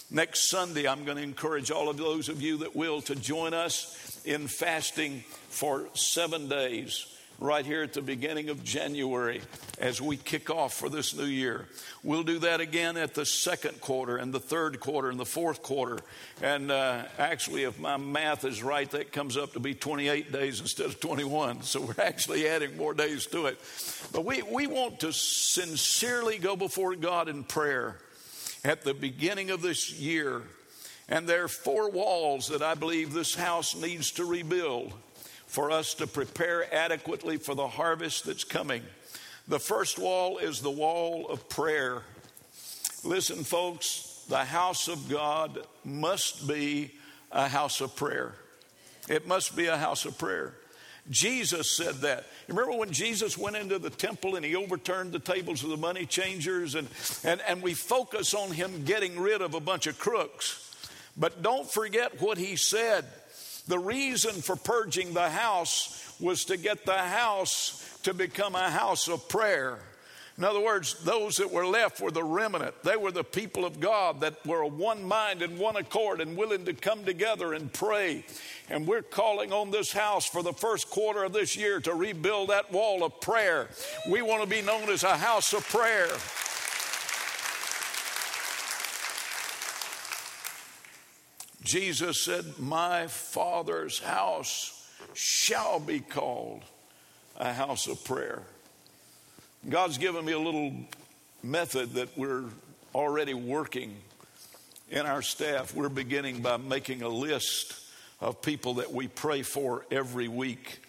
Next 0.08 0.48
Sunday, 0.48 0.86
I'm 0.86 1.04
going 1.04 1.16
to 1.16 1.22
encourage 1.24 1.72
all 1.72 1.88
of 1.88 1.96
those 1.96 2.28
of 2.28 2.40
you 2.40 2.58
that 2.58 2.76
will 2.76 3.02
to 3.02 3.16
join 3.16 3.54
us 3.54 4.22
in 4.24 4.46
fasting 4.46 5.24
for 5.48 5.88
seven 5.94 6.48
days 6.48 7.06
right 7.38 7.66
here 7.66 7.82
at 7.82 7.92
the 7.92 8.02
beginning 8.02 8.48
of 8.48 8.62
January 8.62 9.40
as 9.78 10.00
we 10.00 10.16
kick 10.16 10.48
off 10.48 10.74
for 10.74 10.88
this 10.88 11.16
new 11.16 11.24
year. 11.24 11.66
We'll 12.02 12.22
do 12.22 12.38
that 12.40 12.60
again 12.60 12.96
at 12.96 13.14
the 13.14 13.26
second 13.26 13.80
quarter 13.80 14.16
and 14.16 14.32
the 14.32 14.40
third 14.40 14.80
quarter 14.80 15.10
and 15.10 15.18
the 15.18 15.26
fourth 15.26 15.62
quarter. 15.62 15.98
And 16.40 16.70
uh, 16.70 17.02
actually, 17.18 17.64
if 17.64 17.78
my 17.78 17.96
math 17.96 18.44
is 18.44 18.62
right, 18.62 18.88
that 18.92 19.12
comes 19.12 19.36
up 19.36 19.54
to 19.54 19.60
be 19.60 19.74
28 19.74 20.32
days 20.32 20.60
instead 20.60 20.86
of 20.86 21.00
21. 21.00 21.62
So 21.62 21.80
we're 21.80 22.02
actually 22.02 22.46
adding 22.48 22.76
more 22.76 22.94
days 22.94 23.26
to 23.26 23.46
it. 23.46 23.58
But 24.12 24.24
we, 24.24 24.42
we 24.42 24.66
want 24.66 25.00
to 25.00 25.12
sincerely 25.12 26.38
go 26.38 26.56
before 26.56 26.94
God 26.94 27.28
in 27.28 27.44
prayer 27.44 27.96
at 28.64 28.82
the 28.82 28.94
beginning 28.94 29.50
of 29.50 29.62
this 29.62 29.92
year. 29.92 30.42
And 31.08 31.28
there 31.28 31.44
are 31.44 31.48
four 31.48 31.90
walls 31.90 32.48
that 32.48 32.62
I 32.62 32.74
believe 32.74 33.12
this 33.12 33.34
house 33.34 33.74
needs 33.74 34.12
to 34.12 34.24
rebuild 34.24 34.92
for 35.52 35.70
us 35.70 35.92
to 35.92 36.06
prepare 36.06 36.64
adequately 36.74 37.36
for 37.36 37.54
the 37.54 37.68
harvest 37.68 38.24
that's 38.24 38.42
coming. 38.42 38.82
The 39.46 39.58
first 39.58 39.98
wall 39.98 40.38
is 40.38 40.62
the 40.62 40.70
wall 40.70 41.28
of 41.28 41.46
prayer. 41.50 42.00
Listen, 43.04 43.44
folks, 43.44 44.24
the 44.30 44.46
house 44.46 44.88
of 44.88 45.10
God 45.10 45.58
must 45.84 46.48
be 46.48 46.92
a 47.30 47.48
house 47.48 47.82
of 47.82 47.94
prayer. 47.94 48.34
It 49.10 49.26
must 49.26 49.54
be 49.54 49.66
a 49.66 49.76
house 49.76 50.06
of 50.06 50.16
prayer. 50.16 50.54
Jesus 51.10 51.70
said 51.70 51.96
that. 51.96 52.24
Remember 52.48 52.74
when 52.74 52.90
Jesus 52.90 53.36
went 53.36 53.56
into 53.56 53.78
the 53.78 53.90
temple 53.90 54.36
and 54.36 54.46
he 54.46 54.56
overturned 54.56 55.12
the 55.12 55.18
tables 55.18 55.62
of 55.62 55.68
the 55.68 55.76
money 55.76 56.06
changers, 56.06 56.76
and, 56.76 56.88
and, 57.24 57.42
and 57.46 57.60
we 57.60 57.74
focus 57.74 58.32
on 58.32 58.52
him 58.52 58.84
getting 58.84 59.20
rid 59.20 59.42
of 59.42 59.52
a 59.52 59.60
bunch 59.60 59.86
of 59.86 59.98
crooks. 59.98 60.74
But 61.14 61.42
don't 61.42 61.70
forget 61.70 62.22
what 62.22 62.38
he 62.38 62.56
said. 62.56 63.04
The 63.68 63.78
reason 63.78 64.42
for 64.42 64.56
purging 64.56 65.14
the 65.14 65.30
house 65.30 66.16
was 66.20 66.44
to 66.46 66.56
get 66.56 66.84
the 66.84 66.98
house 66.98 67.78
to 68.02 68.12
become 68.12 68.54
a 68.54 68.70
house 68.70 69.08
of 69.08 69.28
prayer. 69.28 69.78
In 70.38 70.44
other 70.44 70.60
words, 70.60 70.94
those 71.04 71.36
that 71.36 71.52
were 71.52 71.66
left 71.66 72.00
were 72.00 72.10
the 72.10 72.24
remnant. 72.24 72.82
They 72.82 72.96
were 72.96 73.12
the 73.12 73.22
people 73.22 73.66
of 73.66 73.80
God 73.80 74.20
that 74.22 74.44
were 74.46 74.64
one 74.64 75.04
mind 75.04 75.42
and 75.42 75.58
one 75.58 75.76
accord 75.76 76.20
and 76.20 76.36
willing 76.36 76.64
to 76.64 76.72
come 76.72 77.04
together 77.04 77.52
and 77.52 77.70
pray. 77.72 78.24
And 78.70 78.86
we're 78.86 79.02
calling 79.02 79.52
on 79.52 79.70
this 79.70 79.92
house 79.92 80.26
for 80.26 80.42
the 80.42 80.54
first 80.54 80.88
quarter 80.88 81.24
of 81.24 81.34
this 81.34 81.54
year 81.54 81.80
to 81.80 81.94
rebuild 81.94 82.48
that 82.48 82.72
wall 82.72 83.04
of 83.04 83.20
prayer. 83.20 83.68
We 84.10 84.22
want 84.22 84.42
to 84.42 84.48
be 84.48 84.62
known 84.62 84.88
as 84.88 85.04
a 85.04 85.18
house 85.18 85.52
of 85.52 85.68
prayer. 85.68 86.08
Jesus 91.62 92.20
said, 92.20 92.58
My 92.58 93.06
Father's 93.06 94.00
house 94.00 94.90
shall 95.14 95.78
be 95.78 96.00
called 96.00 96.62
a 97.36 97.52
house 97.52 97.86
of 97.86 98.04
prayer. 98.04 98.42
God's 99.68 99.98
given 99.98 100.24
me 100.24 100.32
a 100.32 100.38
little 100.38 100.72
method 101.42 101.94
that 101.94 102.16
we're 102.18 102.44
already 102.94 103.34
working 103.34 103.96
in 104.90 105.06
our 105.06 105.22
staff. 105.22 105.74
We're 105.74 105.88
beginning 105.88 106.42
by 106.42 106.56
making 106.56 107.02
a 107.02 107.08
list 107.08 107.74
of 108.20 108.42
people 108.42 108.74
that 108.74 108.92
we 108.92 109.06
pray 109.06 109.42
for 109.42 109.86
every 109.90 110.28
week. 110.28 110.82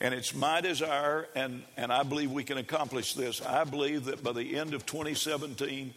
And 0.00 0.14
it's 0.14 0.34
my 0.34 0.62
desire, 0.62 1.28
and, 1.34 1.62
and 1.76 1.92
I 1.92 2.04
believe 2.04 2.30
we 2.30 2.42
can 2.42 2.56
accomplish 2.56 3.12
this. 3.12 3.42
I 3.42 3.64
believe 3.64 4.06
that 4.06 4.24
by 4.24 4.32
the 4.32 4.56
end 4.56 4.72
of 4.72 4.86
2017, 4.86 5.92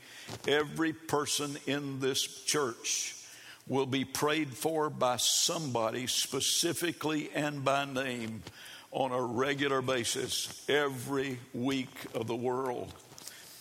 every 0.45 0.91
person 0.91 1.57
in 1.67 2.01
this 2.01 2.21
church 2.43 3.22
will 3.67 3.85
be 3.85 4.05
prayed 4.05 4.49
for 4.49 4.89
by 4.89 5.17
somebody 5.17 6.07
specifically 6.07 7.29
and 7.33 7.63
by 7.63 7.85
name 7.85 8.43
on 8.91 9.11
a 9.11 9.21
regular 9.21 9.81
basis 9.81 10.65
every 10.69 11.39
week 11.53 12.05
of 12.13 12.27
the 12.27 12.35
world. 12.35 12.93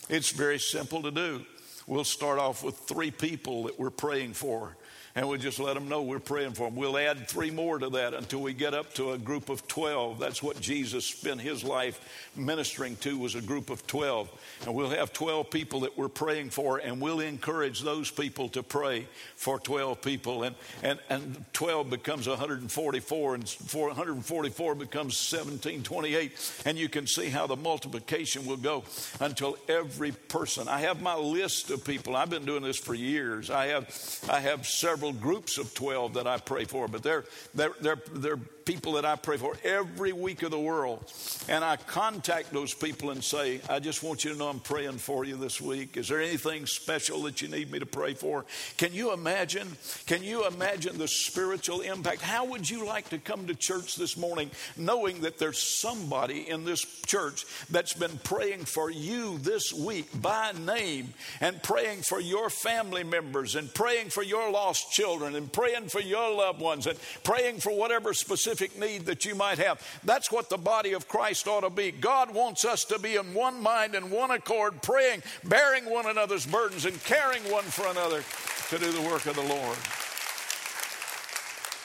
It's 0.09 0.31
very 0.31 0.59
simple 0.59 1.03
to 1.03 1.11
do. 1.11 1.45
We'll 1.87 2.05
start 2.05 2.38
off 2.38 2.62
with 2.62 2.77
three 2.77 3.11
people 3.11 3.65
that 3.65 3.79
we're 3.79 3.91
praying 3.91 4.35
for 4.35 4.77
and 5.14 5.29
we 5.29 5.37
just 5.37 5.61
let 5.61 5.75
them 5.75 5.88
know 5.88 6.03
we're 6.03 6.18
praying 6.18 6.53
for 6.53 6.68
them. 6.68 6.77
We'll 6.77 6.96
add 6.96 7.29
three 7.29 7.51
more 7.51 7.79
to 7.79 7.90
that 7.90 8.14
until 8.14 8.40
we 8.40 8.55
get 8.55 8.72
up 8.72 8.94
to 8.94 9.12
a 9.12 9.18
group 9.18 9.51
of 9.51 9.68
12. 9.68 10.18
That's 10.18 10.42
what 10.42 10.59
Jesus 10.59 11.05
spent 11.05 11.40
his 11.40 11.62
life 11.62 12.31
ministering 12.35 12.96
to 12.96 13.18
was 13.18 13.35
a 13.35 13.42
group 13.42 13.68
of 13.68 13.87
12. 13.87 14.31
And 14.64 14.75
we'll 14.75 14.88
have 14.88 15.12
12 15.12 15.51
people 15.51 15.81
that 15.81 15.98
we're 15.98 16.09
praying 16.09 16.51
for 16.51 16.79
and 16.79 16.98
we'll 16.98 17.20
encourage 17.20 17.83
those 17.83 18.11
people 18.11 18.48
to 18.51 18.62
pray 18.62 19.07
for 19.37 19.59
12 19.59 20.01
people. 20.01 20.44
And, 20.44 20.57
and, 20.83 20.98
and 21.11 21.44
12 21.53 21.90
becomes 21.90 22.27
144 22.27 23.35
and 23.35 23.44
144 23.44 24.75
becomes 24.75 25.33
1728. 25.33 26.62
And 26.64 26.79
you 26.79 26.88
can 26.88 27.07
see 27.07 27.29
how 27.29 27.46
the 27.46 27.57
multiplication 27.57 28.46
will 28.46 28.57
go 28.57 28.85
until 29.20 29.59
every 29.68 30.12
person. 30.12 30.68
I 30.68 30.81
have 30.81 31.03
my 31.03 31.16
list 31.16 31.70
of 31.70 31.85
people. 31.85 32.16
I've 32.16 32.31
been 32.31 32.46
doing 32.46 32.62
this 32.62 32.79
for 32.79 32.94
years. 32.94 33.51
I 33.51 33.66
have, 33.66 34.25
I 34.31 34.40
have 34.40 34.66
several 34.66 35.02
several 35.03 35.21
groups 35.21 35.59
of 35.59 35.75
12 35.75 36.15
that 36.15 36.29
I 36.29 36.38
pray 36.38 36.65
for, 36.65 36.87
but 36.87 37.03
they're, 37.03 37.25
they're, 37.55 37.73
they're, 37.81 38.01
they're 38.12 38.37
people 38.64 38.92
that 38.92 39.05
I 39.05 39.16
pray 39.16 39.37
for 39.37 39.57
every 39.64 40.12
week 40.12 40.42
of 40.42 40.51
the 40.51 40.59
world. 40.59 41.11
And 41.48 41.64
I 41.64 41.77
contact 41.77 42.53
those 42.53 42.75
people 42.75 43.11
and 43.11 43.22
say, 43.22 43.61
I 43.68 43.81
just 43.81 44.03
want 44.03 44.25
you 44.25 44.33
to 44.33 44.38
know 44.38 44.48
I'm 44.48 44.61
praying 44.61 44.98
for 44.98 45.25
you 45.25 45.37
this 45.37 45.61
week. 45.61 45.96
Is 45.96 46.09
there 46.09 46.20
anything 46.20 46.66
special 46.66 47.22
that 47.22 47.42
you 47.42 47.48
need 47.48 47.70
me 47.70 47.79
to 47.79 47.87
pray 47.87 48.14
for? 48.14 48.44
Can 48.77 48.92
you 48.92 49.12
imagine? 49.12 49.68
Can 50.07 50.22
you 50.22 50.46
imagine 50.46 50.98
the 50.98 51.09
spiritual 51.09 51.81
impact? 51.81 52.22
How 52.22 52.44
would 52.44 52.68
you 52.68 52.87
like 52.87 53.09
to 53.11 53.18
come 53.18 53.46
to 53.46 53.55
church 53.55 53.96
this 53.96 54.16
morning 54.16 54.51
knowing 54.77 55.22
that 55.22 55.38
there's 55.38 55.59
somebody 55.59 56.48
in 56.48 56.64
this 56.64 56.85
church 57.07 57.44
that's 57.70 57.94
been 57.94 58.18
praying 58.25 58.64
for 58.64 58.90
you 58.90 59.38
this 59.38 59.72
week 59.72 60.09
by 60.20 60.53
name 60.53 61.14
and 61.40 61.62
praying 61.62 62.03
for 62.03 62.20
your 62.20 62.51
family 62.51 63.05
members 63.05 63.57
and 63.57 63.72
praying 63.75 64.11
for 64.11 64.22
your 64.22 64.51
lost 64.51 64.92
children 64.92 65.35
and 65.35 65.53
praying 65.53 65.88
for 65.88 66.01
your 66.01 66.35
loved 66.35 66.61
ones 66.61 66.87
and 66.87 66.98
praying 67.25 67.59
for 67.59 67.77
whatever 67.77 68.14
specific 68.14 68.52
specific 68.53 68.79
need 68.79 69.07
that 69.07 69.25
you 69.25 69.35
might 69.35 69.59
have. 69.59 69.81
That's 70.05 70.31
what 70.31 70.49
the 70.49 70.59
body 70.59 70.93
of 70.93 71.09
Christ 71.09 71.49
ought 71.49 71.62
to 71.62 71.71
be. 71.71 71.91
God 71.91 72.35
wants 72.35 72.65
us 72.65 72.85
to 72.87 72.99
be 72.99 73.17
in 73.17 73.35
one 73.35 73.62
mind 73.62 73.95
and 73.95 74.11
one 74.11 74.31
accord, 74.31 74.83
praying, 74.83 75.23
bearing 75.45 75.87
one 75.87 76.07
another's 76.07 76.47
burdens, 76.47 76.85
and 76.85 77.03
caring 77.05 77.43
one 77.51 77.65
for 77.65 77.87
another 77.87 78.23
to 78.71 78.79
do 78.79 78.93
the 78.93 79.09
work 79.09 79.27
of 79.27 79.37
the 79.37 79.43
Lord. 79.43 79.77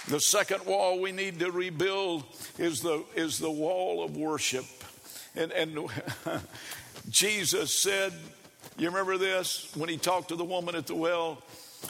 The 0.10 0.20
second 0.20 0.66
wall 0.66 1.00
we 1.00 1.12
need 1.12 1.40
to 1.40 1.52
rebuild 1.52 2.24
is 2.58 2.82
the, 2.82 3.04
is 3.16 3.40
the 3.40 3.52
wall 3.52 4.04
of 4.04 4.16
worship. 4.18 4.66
And, 5.36 5.52
and 5.52 5.90
Jesus 7.10 7.78
said, 7.78 8.14
You 8.78 8.88
remember 8.88 9.18
this? 9.18 9.72
When 9.76 9.90
he 9.90 9.98
talked 9.98 10.30
to 10.30 10.36
the 10.36 10.46
woman 10.46 10.76
at 10.76 10.88
the 10.88 10.96
well, 10.96 11.42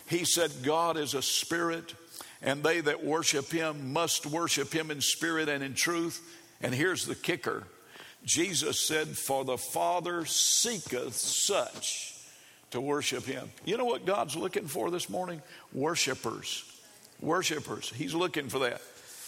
he 0.07 0.25
said, 0.25 0.51
God 0.63 0.97
is 0.97 1.13
a 1.13 1.21
spirit 1.21 1.93
and 2.41 2.63
they 2.63 2.81
that 2.81 3.03
worship 3.03 3.51
him 3.51 3.93
must 3.93 4.25
worship 4.25 4.73
him 4.73 4.91
in 4.91 5.01
spirit 5.01 5.49
and 5.49 5.63
in 5.63 5.73
truth. 5.73 6.21
And 6.61 6.73
here's 6.73 7.05
the 7.05 7.15
kicker 7.15 7.63
Jesus 8.23 8.79
said, 8.79 9.07
For 9.07 9.45
the 9.45 9.57
Father 9.57 10.25
seeketh 10.25 11.15
such 11.15 12.13
to 12.71 12.81
worship 12.81 13.25
him. 13.25 13.49
You 13.65 13.77
know 13.77 13.85
what 13.85 14.05
God's 14.05 14.35
looking 14.35 14.67
for 14.67 14.91
this 14.91 15.09
morning? 15.09 15.41
Worshipers. 15.73 16.63
Worshipers. 17.21 17.89
He's 17.89 18.13
looking 18.13 18.49
for 18.49 18.59
that. 18.59 18.81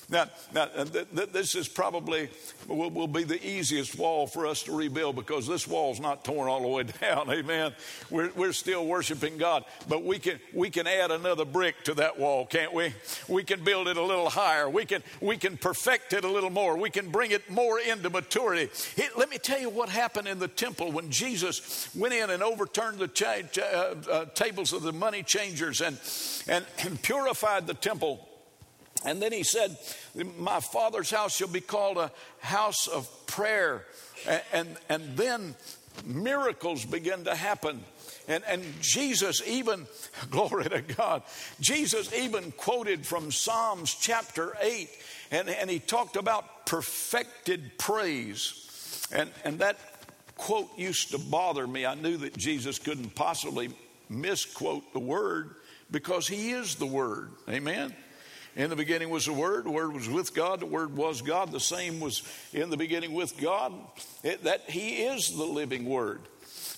Now, 0.10 0.26
now 0.54 0.66
th- 0.66 1.08
th- 1.16 1.30
this 1.32 1.56
is 1.56 1.68
probably 1.68 2.30
will, 2.68 2.90
will, 2.90 3.08
be 3.08 3.24
the 3.24 3.44
easiest 3.46 3.98
wall 3.98 4.26
for 4.26 4.48
us 4.48 4.64
to 4.64 4.76
rebuild 4.76 5.16
because 5.16 5.48
this 5.48 5.68
wall's 5.68 6.00
not 6.00 6.24
torn 6.24 6.48
all 6.50 6.62
the 6.62 6.68
way 6.68 6.84
down. 7.02 7.30
Amen. 7.30 7.74
We're, 8.10 8.32
we're 8.36 8.54
still 8.54 8.86
worshiping 8.86 9.38
God, 9.38 9.66
but 9.88 10.04
we 10.04 10.18
can 10.18 10.40
we 10.54 10.70
can 10.70 10.88
add 10.88 11.12
another 11.12 11.46
brick 11.46 11.84
to 11.84 11.94
that 11.96 12.18
wall, 12.18 12.46
can't 12.46 12.74
we? 12.74 12.94
We 13.28 13.44
can 13.44 13.64
build 13.64 13.88
it 13.88 13.98
a 13.98 14.04
little 14.04 14.30
higher. 14.30 14.70
We 14.70 14.86
can 14.86 15.04
we 15.22 15.38
can 15.38 15.58
perfect 15.58 16.14
it 16.14 16.24
a 16.24 16.30
little 16.30 16.50
more. 16.50 16.76
We 16.78 16.90
can 16.90 17.12
bring 17.12 17.32
it 17.32 17.50
more 17.50 17.80
into 17.80 18.10
maturity. 18.10 18.70
let 19.18 19.30
me 19.30 19.38
tell 19.38 19.60
you 19.60 19.70
what 19.70 19.90
happened 19.90 20.28
in 20.28 20.40
the 20.40 20.48
temple 20.48 20.92
when 20.92 21.12
Jesus 21.12 21.88
went 21.96 22.14
in 22.14 22.30
and 22.32 22.42
overturned 22.42 22.98
the 22.98 23.08
cha- 23.08 23.42
uh, 23.62 23.96
uh, 24.10 24.26
tables 24.34 24.74
of 24.74 24.82
the 24.82 24.94
money 24.94 25.22
changers 25.22 25.82
and, 25.82 26.00
and 26.48 26.66
and 26.84 27.02
purified 27.02 27.68
the 27.68 27.74
temple. 27.76 28.29
And 29.06 29.22
then 29.22 29.32
he 29.32 29.44
said, 29.44 29.78
My 30.38 30.60
father's 30.60 31.10
house 31.10 31.36
shall 31.36 31.48
be 31.48 31.62
called 31.62 31.98
a 31.98 32.12
house 32.40 32.88
of 32.88 33.08
prayer. 33.28 33.86
And, 34.28 34.42
and, 34.52 34.78
and 34.90 35.18
then 35.18 35.56
miracles 36.06 36.86
begin 36.86 37.26
to 37.26 37.36
happen. 37.36 37.84
And, 38.28 38.44
and 38.48 38.64
Jesus 38.82 39.42
even, 39.48 39.88
glory 40.30 40.66
to 40.66 40.82
God, 40.82 41.24
Jesus 41.60 42.14
even 42.14 42.52
quoted 42.52 43.06
from 43.06 43.32
Psalms 43.32 43.96
chapter 43.96 44.56
8, 44.62 44.90
and, 45.32 45.50
and 45.50 45.70
he 45.70 45.80
talked 45.80 46.16
about 46.16 46.66
perfected 46.66 47.78
praise. 47.78 49.08
And, 49.12 49.32
and 49.44 49.60
that 49.60 49.78
quote 50.38 50.70
used 50.78 51.12
to 51.12 51.18
bother 51.18 51.66
me. 51.66 51.86
I 51.86 51.96
knew 51.96 52.18
that 52.18 52.38
Jesus 52.38 52.80
couldn't 52.80 53.16
possibly 53.16 53.70
misquote 54.10 54.94
the 54.94 55.00
word 55.00 55.56
because 55.92 56.28
he 56.28 56.52
is 56.52 56.76
the 56.76 56.86
word. 56.86 57.32
Amen. 57.50 57.96
In 58.56 58.70
the 58.70 58.76
beginning 58.76 59.10
was 59.10 59.26
the 59.26 59.34
Word, 59.34 59.66
the 59.66 59.72
Word 59.72 59.94
was 59.94 60.10
with 60.10 60.34
God, 60.34 60.60
the 60.60 60.66
Word 60.66 60.96
was 60.96 61.22
God, 61.22 61.52
the 61.52 61.60
same 61.60 62.00
was 62.00 62.24
in 62.54 62.70
the 62.70 62.78
beginning 62.78 63.14
with 63.14 63.40
God. 63.40 63.74
It, 64.24 64.44
that 64.44 64.70
He 64.70 65.04
is 65.04 65.36
the 65.36 65.46
living 65.46 65.86
Word. 65.86 66.22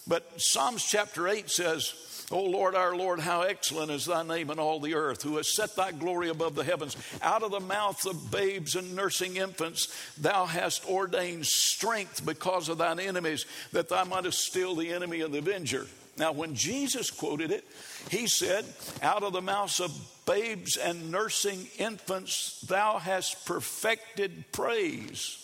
But 0.08 0.42
Psalms 0.42 0.84
chapter 0.84 1.28
8 1.28 1.50
says, 1.50 1.94
O 2.32 2.44
Lord, 2.44 2.76
our 2.76 2.96
Lord, 2.96 3.20
how 3.20 3.42
excellent 3.42 3.92
is 3.92 4.06
thy 4.06 4.24
name 4.24 4.50
in 4.50 4.60
all 4.60 4.80
the 4.80 4.96
earth, 4.96 5.22
who 5.22 5.38
has 5.38 5.54
set 5.54 5.76
thy 5.76 5.92
glory 5.92 6.30
above 6.30 6.56
the 6.56 6.64
heavens. 6.64 6.96
Out 7.22 7.44
of 7.44 7.52
the 7.52 7.60
mouth 7.60 8.06
of 8.06 8.32
babes 8.32 8.76
and 8.76 8.96
nursing 8.96 9.36
infants, 9.36 9.94
thou 10.18 10.46
hast 10.46 10.88
ordained 10.88 11.46
strength 11.46 12.26
because 12.26 12.70
of 12.70 12.78
thine 12.78 13.00
enemies, 13.00 13.46
that 13.74 13.90
thou 13.90 14.06
mightest 14.06 14.40
still 14.40 14.76
the 14.76 14.94
enemy 14.94 15.22
and 15.22 15.34
the 15.34 15.40
avenger. 15.40 15.88
Now, 16.22 16.34
when 16.34 16.54
Jesus 16.54 17.10
quoted 17.10 17.50
it, 17.50 17.66
he 18.12 18.28
said, 18.28 18.64
Out 19.02 19.24
of 19.24 19.34
the 19.34 19.42
mouths 19.42 19.80
of 19.80 19.92
babes 20.28 20.78
and 20.78 21.10
nursing 21.10 21.66
infants, 21.80 22.62
thou 22.62 23.00
hast 23.00 23.48
perfected 23.48 24.52
praise, 24.52 25.44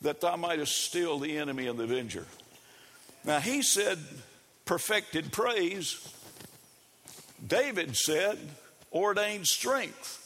that 0.00 0.20
thou 0.20 0.36
mightest 0.36 0.84
still 0.84 1.18
the 1.18 1.36
enemy 1.36 1.66
and 1.66 1.76
the 1.76 1.82
avenger. 1.82 2.24
Now, 3.24 3.40
he 3.40 3.62
said, 3.62 3.98
perfected 4.64 5.32
praise. 5.32 6.08
David 7.44 7.96
said, 7.96 8.38
ordained 8.92 9.48
strength. 9.48 10.24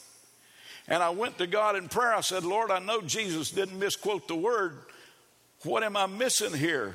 And 0.87 1.01
I 1.01 1.09
went 1.09 1.39
to 1.39 1.47
God 1.47 1.75
in 1.75 1.89
prayer. 1.89 2.13
I 2.13 2.21
said, 2.21 2.43
Lord, 2.43 2.69
I 2.69 2.77
know 2.77 3.01
Jesus 3.01 3.49
didn't 3.49 3.79
misquote 3.79 4.27
the 4.27 4.35
word. 4.35 4.77
What 5.63 5.81
am 5.81 5.97
I 5.97 6.05
missing 6.05 6.53
here? 6.53 6.93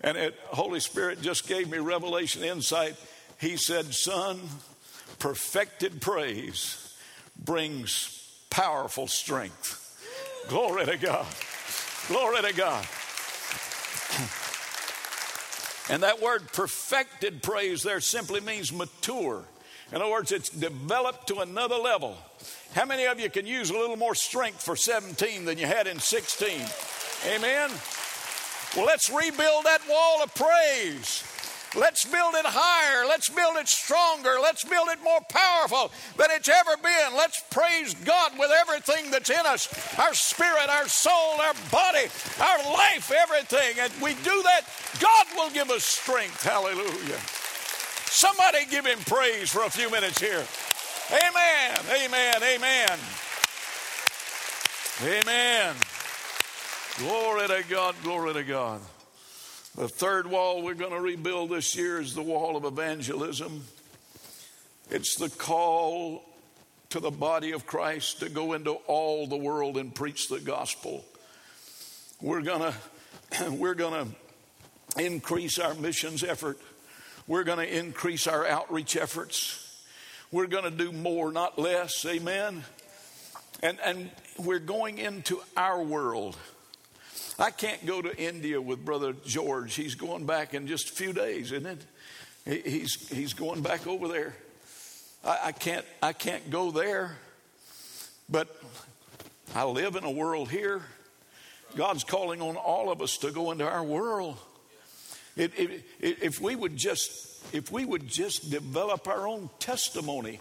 And 0.00 0.16
it, 0.16 0.34
Holy 0.46 0.80
Spirit 0.80 1.22
just 1.22 1.48
gave 1.48 1.70
me 1.70 1.78
revelation 1.78 2.44
insight. 2.44 2.96
He 3.40 3.56
said, 3.56 3.94
Son, 3.94 4.40
perfected 5.18 6.00
praise 6.00 6.94
brings 7.36 8.14
powerful 8.50 9.06
strength. 9.06 9.84
Glory 10.48 10.86
to 10.86 10.96
God. 10.96 11.26
Glory 12.08 12.42
to 12.42 12.54
God. 12.54 12.86
And 15.90 16.02
that 16.02 16.20
word 16.20 16.52
perfected 16.52 17.42
praise 17.42 17.82
there 17.82 18.00
simply 18.00 18.40
means 18.40 18.72
mature. 18.72 19.42
In 19.90 19.96
other 19.96 20.10
words, 20.10 20.32
it's 20.32 20.50
developed 20.50 21.28
to 21.28 21.38
another 21.38 21.76
level. 21.76 22.16
How 22.74 22.84
many 22.84 23.06
of 23.06 23.18
you 23.18 23.30
can 23.30 23.46
use 23.46 23.70
a 23.70 23.72
little 23.72 23.96
more 23.96 24.14
strength 24.14 24.62
for 24.62 24.76
17 24.76 25.46
than 25.46 25.56
you 25.56 25.66
had 25.66 25.86
in 25.86 25.98
16? 25.98 26.60
Amen. 27.26 27.70
Well, 28.76 28.86
let's 28.86 29.10
rebuild 29.10 29.64
that 29.64 29.80
wall 29.88 30.22
of 30.22 30.34
praise. 30.34 31.24
Let's 31.76 32.04
build 32.04 32.34
it 32.34 32.46
higher. 32.46 33.06
Let's 33.06 33.28
build 33.28 33.56
it 33.56 33.68
stronger. 33.68 34.36
Let's 34.40 34.64
build 34.64 34.88
it 34.88 35.02
more 35.04 35.20
powerful 35.28 35.92
than 36.16 36.28
it's 36.30 36.48
ever 36.48 36.76
been. 36.82 37.16
Let's 37.16 37.42
praise 37.50 37.94
God 37.94 38.38
with 38.38 38.50
everything 38.50 39.10
that's 39.10 39.28
in 39.28 39.44
us 39.44 39.68
our 39.98 40.14
spirit, 40.14 40.68
our 40.70 40.88
soul, 40.88 41.40
our 41.40 41.54
body, 41.70 42.08
our 42.40 42.72
life, 42.72 43.12
everything. 43.12 43.78
And 43.80 43.92
we 44.00 44.14
do 44.24 44.42
that, 44.44 44.62
God 45.00 45.26
will 45.36 45.50
give 45.50 45.70
us 45.70 45.84
strength. 45.84 46.42
Hallelujah. 46.42 47.20
Somebody 48.08 48.64
give 48.70 48.86
him 48.86 48.98
praise 49.00 49.50
for 49.50 49.64
a 49.64 49.70
few 49.70 49.90
minutes 49.90 50.18
here. 50.18 50.44
Amen. 51.10 51.78
Amen. 52.04 52.42
Amen. 52.42 52.98
Amen. 55.04 55.97
Glory 56.98 57.46
to 57.46 57.64
God, 57.68 57.94
glory 58.02 58.34
to 58.34 58.42
God. 58.42 58.80
The 59.76 59.86
third 59.86 60.26
wall 60.26 60.62
we're 60.62 60.74
going 60.74 60.90
to 60.90 61.00
rebuild 61.00 61.50
this 61.50 61.76
year 61.76 62.00
is 62.00 62.12
the 62.12 62.22
wall 62.22 62.56
of 62.56 62.64
evangelism. 62.64 63.62
It's 64.90 65.14
the 65.14 65.28
call 65.28 66.24
to 66.90 66.98
the 66.98 67.12
body 67.12 67.52
of 67.52 67.66
Christ 67.66 68.18
to 68.18 68.28
go 68.28 68.52
into 68.52 68.72
all 68.88 69.28
the 69.28 69.36
world 69.36 69.76
and 69.76 69.94
preach 69.94 70.28
the 70.28 70.40
gospel. 70.40 71.04
We're 72.20 72.42
going 72.42 72.72
to 72.72 73.50
we're 73.52 73.74
going 73.74 74.08
to 74.96 75.00
increase 75.00 75.60
our 75.60 75.74
missions 75.74 76.24
effort. 76.24 76.58
We're 77.28 77.44
going 77.44 77.64
to 77.64 77.78
increase 77.78 78.26
our 78.26 78.44
outreach 78.44 78.96
efforts. 78.96 79.84
We're 80.32 80.48
going 80.48 80.64
to 80.64 80.72
do 80.72 80.90
more, 80.90 81.30
not 81.30 81.60
less. 81.60 82.04
Amen. 82.04 82.64
And 83.62 83.78
and 83.84 84.10
we're 84.36 84.58
going 84.58 84.98
into 84.98 85.40
our 85.56 85.80
world. 85.80 86.36
I 87.38 87.52
can't 87.52 87.86
go 87.86 88.02
to 88.02 88.16
India 88.16 88.60
with 88.60 88.84
Brother 88.84 89.14
George. 89.24 89.74
He's 89.74 89.94
going 89.94 90.26
back 90.26 90.54
in 90.54 90.66
just 90.66 90.90
a 90.90 90.92
few 90.92 91.12
days, 91.12 91.52
isn't 91.52 91.84
it? 92.44 92.64
He's, 92.64 93.08
he's 93.08 93.32
going 93.32 93.62
back 93.62 93.86
over 93.86 94.08
there. 94.08 94.34
I, 95.24 95.38
I, 95.44 95.52
can't, 95.52 95.86
I 96.02 96.12
can't 96.12 96.50
go 96.50 96.72
there, 96.72 97.16
but 98.28 98.60
I 99.54 99.64
live 99.64 99.94
in 99.94 100.02
a 100.02 100.10
world 100.10 100.50
here. 100.50 100.82
God's 101.76 102.02
calling 102.02 102.42
on 102.42 102.56
all 102.56 102.90
of 102.90 103.00
us 103.00 103.18
to 103.18 103.30
go 103.30 103.52
into 103.52 103.68
our 103.68 103.84
world. 103.84 104.36
It, 105.36 105.52
it, 105.56 105.84
it, 106.00 106.22
if 106.22 106.40
we 106.40 106.56
would 106.56 106.76
just 106.76 107.26
if 107.54 107.70
we 107.70 107.84
would 107.84 108.08
just 108.08 108.50
develop 108.50 109.06
our 109.06 109.28
own 109.28 109.48
testimony 109.60 110.40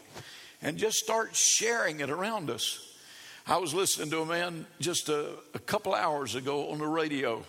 and 0.63 0.77
just 0.77 0.97
start 0.97 1.35
sharing 1.35 1.99
it 1.99 2.09
around 2.09 2.49
us 2.49 2.86
I 3.49 3.57
was 3.59 3.73
listening 3.73 4.09
to 4.09 4.19
a 4.19 4.25
man 4.25 4.65
just 4.81 5.07
a, 5.07 5.29
a 5.53 5.59
couple 5.59 5.95
hours 5.95 6.35
ago 6.35 6.69
on 6.69 6.79
the 6.79 6.87
radio, 6.87 7.45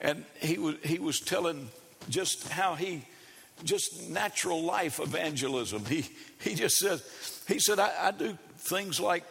and 0.00 0.24
he 0.40 0.58
was, 0.58 0.74
he 0.82 0.98
was 0.98 1.20
telling 1.20 1.68
just 2.08 2.48
how 2.48 2.74
he, 2.74 3.04
just 3.62 4.10
natural 4.10 4.64
life 4.64 4.98
evangelism. 4.98 5.84
He, 5.84 6.08
he 6.40 6.56
just 6.56 6.76
said, 6.76 7.00
he 7.46 7.60
said, 7.60 7.78
I, 7.78 8.08
I 8.08 8.10
do 8.10 8.36
things 8.58 8.98
like, 8.98 9.22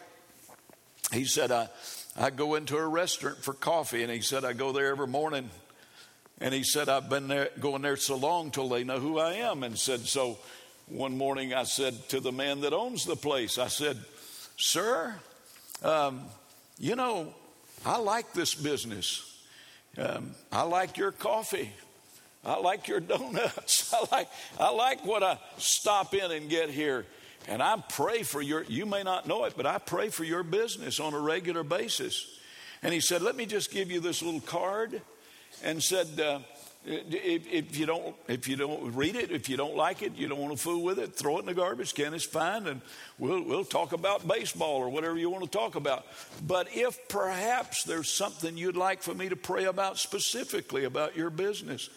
he 1.12 1.26
said, 1.26 1.52
I, 1.52 1.68
I 2.18 2.30
go 2.30 2.56
into 2.56 2.78
a 2.78 2.88
restaurant 2.88 3.44
for 3.44 3.54
coffee, 3.54 4.02
and 4.02 4.10
he 4.10 4.22
said, 4.22 4.46
I 4.46 4.54
go 4.54 4.72
there 4.72 4.92
every 4.92 5.08
morning. 5.08 5.50
And 6.40 6.54
he 6.54 6.64
said, 6.64 6.88
I've 6.88 7.10
been 7.10 7.28
there, 7.28 7.50
going 7.60 7.82
there 7.82 7.98
so 7.98 8.16
long 8.16 8.50
till 8.52 8.70
they 8.70 8.86
know 8.86 9.00
who 9.00 9.20
I 9.20 9.34
am. 9.34 9.62
And 9.64 9.78
said, 9.78 10.00
so 10.00 10.40
one 10.88 11.18
morning 11.18 11.54
I 11.54 11.64
said 11.64 12.08
to 12.10 12.22
the 12.22 12.32
man 12.32 12.62
that 12.62 12.72
owns 12.72 13.04
the 13.04 13.18
place, 13.18 13.58
I 13.58 13.68
said, 13.68 13.98
Sir, 14.58 15.16
um, 15.82 16.22
you 16.78 16.96
know, 16.96 17.34
I 17.86 17.98
like 17.98 18.34
this 18.34 18.54
business. 18.54 19.28
Um, 19.98 20.32
I 20.52 20.64
like 20.64 20.98
your 20.98 21.12
coffee. 21.12 21.72
I 22.46 22.60
like 22.60 22.88
your 22.88 23.00
donuts. 23.14 23.94
I 23.94 24.06
like, 24.12 24.30
I 24.60 24.72
like 24.72 25.06
what 25.06 25.24
I 25.24 25.38
stop 25.58 26.14
in 26.14 26.32
and 26.32 26.50
get 26.50 26.70
here. 26.70 27.06
And 27.48 27.62
I 27.62 27.84
pray 27.90 28.24
for 28.24 28.42
your, 28.42 28.64
you 28.64 28.86
may 28.86 29.04
not 29.04 29.28
know 29.28 29.46
it, 29.46 29.54
but 29.58 29.66
I 29.66 29.80
pray 29.80 30.10
for 30.10 30.24
your 30.24 30.44
business 30.44 31.00
on 31.00 31.14
a 31.14 31.20
regular 31.20 31.64
basis. 31.64 32.40
And 32.84 32.94
he 32.94 33.00
said, 33.00 33.22
Let 33.22 33.36
me 33.36 33.46
just 33.46 33.72
give 33.72 33.92
you 33.92 34.00
this 34.00 34.22
little 34.22 34.42
card. 34.42 35.02
And 35.64 35.84
said, 35.84 36.20
uh, 36.20 36.40
Uh, 36.84 36.94
if, 37.12 37.48
if, 37.48 37.78
you 37.78 37.86
don't, 37.86 38.16
if 38.28 38.48
you 38.48 38.56
don't 38.56 38.96
read 38.96 39.16
it, 39.16 39.30
if 39.30 39.48
you 39.50 39.56
don't 39.56 39.76
like 39.76 40.02
it, 40.02 40.16
you 40.16 40.28
don't 40.28 40.40
want 40.40 40.52
to 40.52 40.58
fool 40.58 40.82
with 40.82 40.98
it, 40.98 41.16
throw 41.16 41.38
it 41.38 41.42
in 41.42 41.46
the 41.46 41.54
garbage 41.54 41.94
can. 41.94 42.12
It's 42.16 42.26
fine, 42.26 42.66
and 42.66 42.82
we'll 43.20 43.44
we'll 43.44 43.64
talk 43.64 43.94
about 43.94 44.28
baseball 44.28 44.78
or 44.78 44.90
whatever 44.90 45.16
you 45.16 45.30
want 45.30 45.44
to 45.44 45.50
talk 45.50 45.76
about. 45.76 46.08
But 46.46 46.70
if 46.74 46.98
perhaps 47.08 47.84
there's 47.84 48.10
something 48.10 48.58
you'd 48.58 48.78
like 48.78 49.04
for 49.04 49.14
me 49.14 49.30
to 49.30 49.36
pray 49.36 49.66
about 49.66 50.00
specifically 50.00 50.86
about 50.86 51.16
your 51.16 51.30
business, 51.30 51.88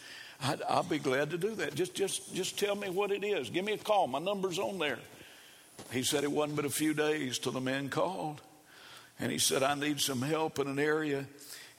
I'd, 0.42 0.60
I'll 0.68 0.82
be 0.82 0.98
glad 0.98 1.30
to 1.30 1.38
do 1.38 1.54
that. 1.54 1.74
Just 1.74 1.94
just 1.94 2.34
just 2.34 2.58
tell 2.58 2.76
me 2.76 2.90
what 2.90 3.10
it 3.10 3.24
is. 3.24 3.48
Give 3.48 3.64
me 3.64 3.72
a 3.72 3.78
call. 3.78 4.06
My 4.06 4.18
number's 4.18 4.58
on 4.58 4.78
there. 4.78 4.98
He 5.92 6.02
said 6.02 6.24
it 6.24 6.30
wasn't 6.30 6.56
but 6.56 6.66
a 6.66 6.70
few 6.70 6.92
days 6.92 7.38
till 7.38 7.52
the 7.52 7.60
man 7.60 7.88
called, 7.88 8.42
and 9.18 9.32
he 9.32 9.38
said 9.38 9.62
I 9.62 9.74
need 9.76 9.98
some 9.98 10.20
help 10.20 10.58
in 10.58 10.68
an 10.68 10.78
area 10.78 11.24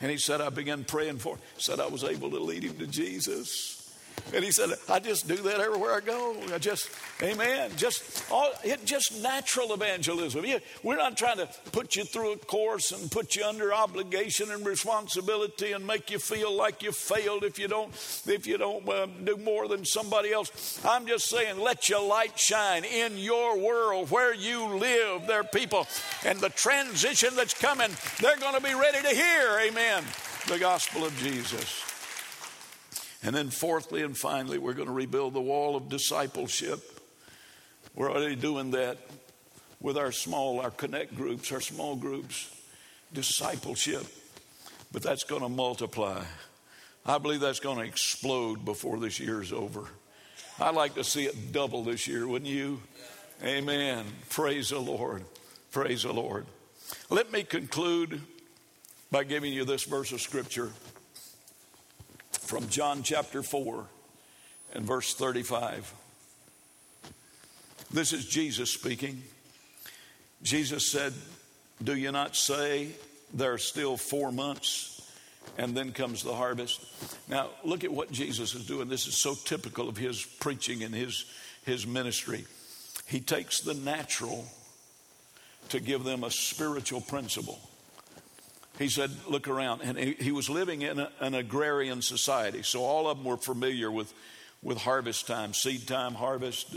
and 0.01 0.12
he 0.12 0.17
said, 0.17 0.41
I 0.41 0.49
began 0.49 0.84
praying 0.84 1.19
for 1.19 1.36
him. 1.36 1.41
He 1.55 1.62
said, 1.62 1.79
I 1.79 1.88
was 1.88 2.03
able 2.03 2.31
to 2.31 2.39
lead 2.39 2.63
him 2.63 2.77
to 2.77 2.88
Jesus. 2.88 3.85
And 4.34 4.43
he 4.43 4.51
said, 4.51 4.69
I 4.89 4.99
just 4.99 5.28
do 5.28 5.36
that 5.36 5.60
everywhere 5.60 5.95
I 5.95 5.99
go. 5.99 6.36
I 6.54 6.58
just, 6.58 6.89
amen. 7.21 7.71
Just 7.78 8.30
all, 8.32 8.51
it 8.63 8.84
just 8.86 9.21
natural 9.21 9.73
evangelism. 9.73 10.43
We're 10.84 10.97
not 10.97 11.15
trying 11.15 11.38
to 11.38 11.47
put 11.71 11.95
you 11.95 12.04
through 12.04 12.34
a 12.34 12.38
course 12.38 12.91
and 12.91 13.10
put 13.12 13.36
you 13.36 13.45
under 13.45 13.73
obligation 13.73 14.51
and 14.51 14.65
responsibility 14.65 15.71
and 15.71 15.86
make 15.86 16.12
you 16.12 16.19
feel 16.19 16.54
like 16.54 16.84
you 16.84 16.91
failed 16.91 17.43
if 17.43 17.60
you 17.60 17.67
don't 17.67 17.93
if 18.28 18.47
you 18.47 18.58
don't 18.58 18.88
uh, 18.89 19.08
do 19.23 19.38
more 19.38 19.67
than 19.67 19.86
somebody 19.86 20.34
else. 20.34 20.84
I'm 20.84 21.06
just 21.06 21.30
saying, 21.30 21.60
let 21.60 21.88
your 21.88 22.06
light 22.06 22.38
shine 22.38 22.84
in 22.84 23.17
your 23.17 23.58
world 23.58 24.12
where 24.12 24.34
you 24.34 24.65
live. 24.75 25.28
There 25.28 25.39
are 25.39 25.43
people, 25.43 25.88
and 26.25 26.39
the 26.39 26.49
transition 26.49 27.36
that's 27.36 27.54
coming, 27.54 27.91
they're 28.19 28.38
going 28.38 28.56
to 28.56 28.62
be 28.62 28.73
ready 28.73 29.01
to 29.01 29.15
hear, 29.15 29.60
amen, 29.62 30.04
the 30.47 30.60
gospel 30.60 31.06
of 31.06 31.15
Jesus. 31.17 31.85
And 33.25 33.35
then, 33.35 33.49
fourthly 33.49 34.03
and 34.03 34.15
finally, 34.15 34.59
we're 34.59 34.73
going 34.73 34.88
to 34.88 34.93
rebuild 34.93 35.33
the 35.33 35.41
wall 35.41 35.75
of 35.75 35.89
discipleship. 35.89 36.79
We're 37.95 38.11
already 38.11 38.35
doing 38.35 38.71
that 38.71 38.99
with 39.81 39.97
our 39.97 40.11
small, 40.11 40.59
our 40.59 40.69
connect 40.69 41.15
groups, 41.15 41.51
our 41.51 41.59
small 41.59 41.95
groups, 41.95 42.55
discipleship. 43.11 44.05
But 44.91 45.01
that's 45.01 45.23
going 45.23 45.41
to 45.41 45.49
multiply. 45.49 46.23
I 47.03 47.17
believe 47.17 47.39
that's 47.39 47.59
going 47.59 47.79
to 47.79 47.83
explode 47.83 48.63
before 48.63 48.99
this 48.99 49.19
year's 49.19 49.51
over. 49.51 49.85
I'd 50.59 50.75
like 50.75 50.93
to 50.93 51.03
see 51.03 51.25
it 51.25 51.51
double 51.51 51.83
this 51.83 52.07
year, 52.07 52.27
wouldn't 52.27 52.51
you? 52.51 52.79
Amen. 53.43 54.05
Praise 54.29 54.69
the 54.69 54.79
Lord. 54.79 55.23
Praise 55.71 56.03
the 56.03 56.13
Lord. 56.13 56.45
Let 57.09 57.31
me 57.31 57.41
conclude 57.41 58.21
by 59.09 59.23
giving 59.23 59.51
you 59.51 59.65
this 59.65 59.83
verse 59.83 60.11
of 60.11 60.21
Scripture 60.21 60.71
from 62.45 62.69
John 62.69 63.01
chapter 63.01 63.41
4 63.41 63.86
and 64.73 64.86
verse 64.86 65.15
35. 65.15 65.91
This 67.91 68.13
is 68.13 68.25
Jesus 68.25 68.69
speaking. 68.69 69.23
Jesus 70.43 70.91
said, 70.91 71.13
Do 71.84 71.95
you 71.95 72.12
not 72.12 72.36
say 72.36 72.89
there 73.34 73.53
are 73.53 73.58
still 73.58 73.97
four 73.97 74.31
months 74.31 75.12
and 75.58 75.75
then 75.75 75.91
comes 75.91 76.21
the 76.21 76.36
harvest? 76.36 76.86
Now, 77.27 77.49
look 77.63 77.84
at 77.84 77.91
what 77.91 78.12
Jesus 78.12 78.53
is 78.53 78.67
doing. 78.67 78.89
This 78.89 79.08
is 79.08 79.17
so 79.17 79.34
typical 79.34 79.89
of 79.89 79.97
his 79.97 80.23
preaching 80.23 80.84
and 80.84 80.93
his, 80.93 81.25
his 81.65 81.88
ministry. 81.88 82.45
He 83.08 83.21
takes 83.21 83.62
the 83.62 83.73
natural 83.73 84.45
to 85.69 85.79
give 85.79 86.03
them 86.03 86.23
a 86.23 86.29
spiritual 86.29 87.01
principle. 87.01 87.60
He 88.77 88.89
said, 88.89 89.11
Look 89.27 89.47
around. 89.47 89.81
And 89.81 89.97
he, 89.97 90.13
he 90.13 90.31
was 90.31 90.49
living 90.49 90.81
in 90.81 90.99
a, 90.99 91.11
an 91.19 91.33
agrarian 91.33 92.01
society. 92.01 92.63
So 92.63 92.83
all 92.83 93.07
of 93.07 93.17
them 93.17 93.25
were 93.25 93.38
familiar 93.38 93.91
with, 93.91 94.13
with 94.61 94.77
harvest 94.77 95.27
time, 95.27 95.53
seed 95.53 95.88
time, 95.88 96.13
harvest, 96.13 96.75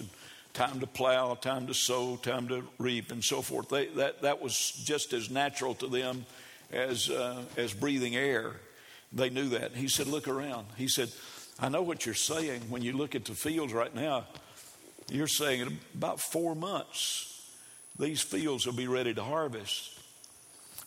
time 0.55 0.81
to 0.81 0.87
plow, 0.87 1.35
time 1.35 1.67
to 1.67 1.75
sow, 1.75 2.17
time 2.17 2.49
to 2.49 2.65
reap, 2.79 3.13
and 3.13 3.23
so 3.23 3.43
forth. 3.43 3.69
They, 3.69 3.87
that, 3.89 4.23
that 4.23 4.41
was 4.41 4.73
just 4.85 5.13
as 5.13 5.31
natural 5.31 5.75
to 5.77 5.87
them 5.89 6.27
as, 6.73 7.11
uh, 7.11 7.43
as 7.57 7.73
breathing 7.73 8.17
air. 8.17 8.53
They 9.13 9.31
knew 9.31 9.51
that. 9.51 9.75
He 9.75 9.89
said, 9.89 10.07
Look 10.07 10.29
around. 10.29 10.67
He 10.77 10.89
said, 10.89 11.11
I 11.59 11.69
know 11.69 11.83
what 11.83 12.07
you're 12.07 12.15
saying 12.15 12.63
when 12.69 12.83
you 12.83 12.93
look 12.93 13.15
at 13.15 13.25
the 13.25 13.35
fields 13.35 13.73
right 13.73 13.95
now. 13.95 14.27
You're 15.11 15.27
saying 15.27 15.63
in 15.63 15.79
about 15.95 16.21
four 16.21 16.55
months, 16.55 17.25
these 17.99 18.21
fields 18.21 18.67
will 18.67 18.75
be 18.75 18.87
ready 18.87 19.15
to 19.15 19.23
harvest. 19.23 19.98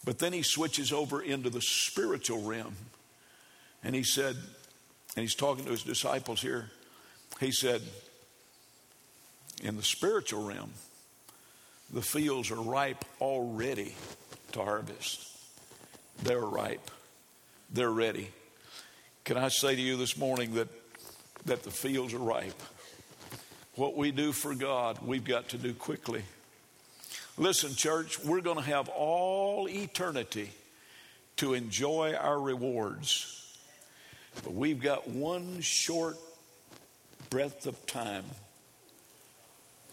But 0.04 0.20
then 0.20 0.34
he 0.34 0.42
switches 0.42 0.92
over 0.92 1.22
into 1.22 1.50
the 1.50 1.62
spiritual 1.62 2.42
realm. 2.42 2.76
And 3.84 3.96
he 3.96 4.04
said, 4.04 4.36
and 5.16 5.24
he's 5.24 5.36
talking 5.36 5.66
to 5.66 5.72
his 5.72 5.84
disciples 5.84 6.42
here, 6.42 6.70
he 7.40 7.52
said, 7.52 7.82
in 9.64 9.76
the 9.76 9.84
spiritual 9.84 10.44
realm, 10.44 10.72
the 11.94 12.02
fields 12.02 12.52
are 12.52 12.62
ripe 12.62 13.04
already 13.20 13.96
to 14.54 14.64
harvest. 14.64 15.28
They're 16.24 16.40
ripe. 16.40 16.90
They're 17.72 17.92
ready. 17.92 18.30
Can 19.24 19.38
I 19.38 19.50
say 19.50 19.76
to 19.76 19.82
you 19.82 19.98
this 19.98 20.18
morning 20.18 20.56
that, 20.56 20.70
that 21.46 21.64
the 21.64 21.72
fields 21.72 22.14
are 22.14 22.20
ripe? 22.20 22.60
What 23.76 23.96
we 23.96 24.12
do 24.12 24.32
for 24.32 24.54
God, 24.56 25.00
we've 25.06 25.24
got 25.24 25.50
to 25.50 25.58
do 25.58 25.74
quickly. 25.74 26.24
Listen, 27.38 27.76
church, 27.76 28.20
we're 28.24 28.42
going 28.42 28.58
to 28.58 28.64
have 28.64 28.90
all 28.90 29.70
eternity 29.70 30.52
to 31.38 31.54
enjoy 31.54 32.14
our 32.14 32.40
rewards. 32.40 33.58
But 34.44 34.54
we've 34.54 34.82
got 34.82 35.08
one 35.10 35.62
short 35.62 36.18
breadth 37.30 37.66
of 37.66 37.86
time 37.86 38.26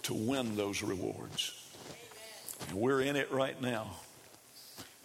to 0.03 0.15
win 0.15 0.57
those 0.57 0.83
rewards. 0.83 1.55
And 2.69 2.79
we're 2.79 3.01
in 3.01 3.15
it 3.15 3.31
right 3.31 3.61
now. 3.63 3.91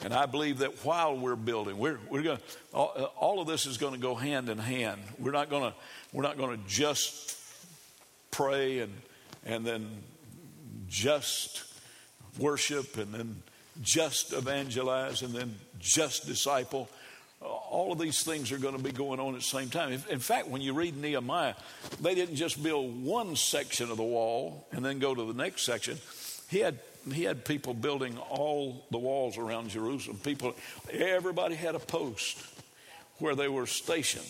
And 0.04 0.14
I 0.14 0.26
believe 0.26 0.60
that 0.60 0.84
while 0.84 1.16
we're 1.16 1.36
building, 1.36 1.78
we're, 1.78 2.00
we're 2.10 2.24
going 2.24 2.40
all, 2.74 2.88
all 3.16 3.40
of 3.40 3.48
this 3.48 3.66
is 3.66 3.78
going 3.78 3.94
to 3.94 4.00
go 4.00 4.16
hand 4.16 4.50
in 4.50 4.58
hand. 4.58 5.02
We're 5.18 5.32
not 5.32 5.50
going 5.50 5.72
to 5.72 5.78
we're 6.12 6.24
not 6.24 6.38
going 6.38 6.58
to 6.58 6.68
just 6.68 7.38
pray 8.32 8.80
and 8.80 8.92
and 9.46 9.66
then 9.66 9.90
just 10.90 11.64
worship 12.38 12.98
and 12.98 13.14
then 13.14 13.44
just 13.82 14.34
evangelize 14.34 15.22
and 15.22 15.34
then 15.34 15.56
just 15.80 16.26
disciple. 16.26 16.90
All 17.42 17.92
of 17.92 18.00
these 18.00 18.24
things 18.24 18.52
are 18.52 18.58
going 18.58 18.78
to 18.78 18.84
be 18.84 18.92
going 18.92 19.20
on 19.20 19.34
at 19.34 19.42
the 19.42 19.46
same 19.46 19.70
time. 19.70 19.92
In 20.10 20.20
fact, 20.20 20.48
when 20.48 20.62
you 20.62 20.74
read 20.74 20.96
Nehemiah, 20.96 21.56
they 22.00 22.16
didn't 22.16 22.36
just 22.36 22.62
build 22.64 23.04
one 23.04 23.36
section 23.36 23.92
of 23.92 23.98
the 23.98 24.04
wall 24.04 24.66
and 24.72 24.86
then 24.86 25.00
go 25.00 25.14
to 25.14 25.26
the 25.26 25.34
next 25.34 25.64
section. 25.64 25.98
He 26.50 26.60
had 26.60 26.80
he 27.12 27.24
had 27.24 27.44
people 27.44 27.74
building 27.74 28.18
all 28.18 28.86
the 28.90 28.98
walls 28.98 29.38
around 29.38 29.70
Jerusalem. 29.70 30.20
People, 30.24 30.56
everybody 30.90 31.56
had 31.56 31.76
a 31.76 31.80
post 31.80 32.38
where 33.18 33.36
they 33.36 33.50
were 33.50 33.68
stationed. 33.68 34.26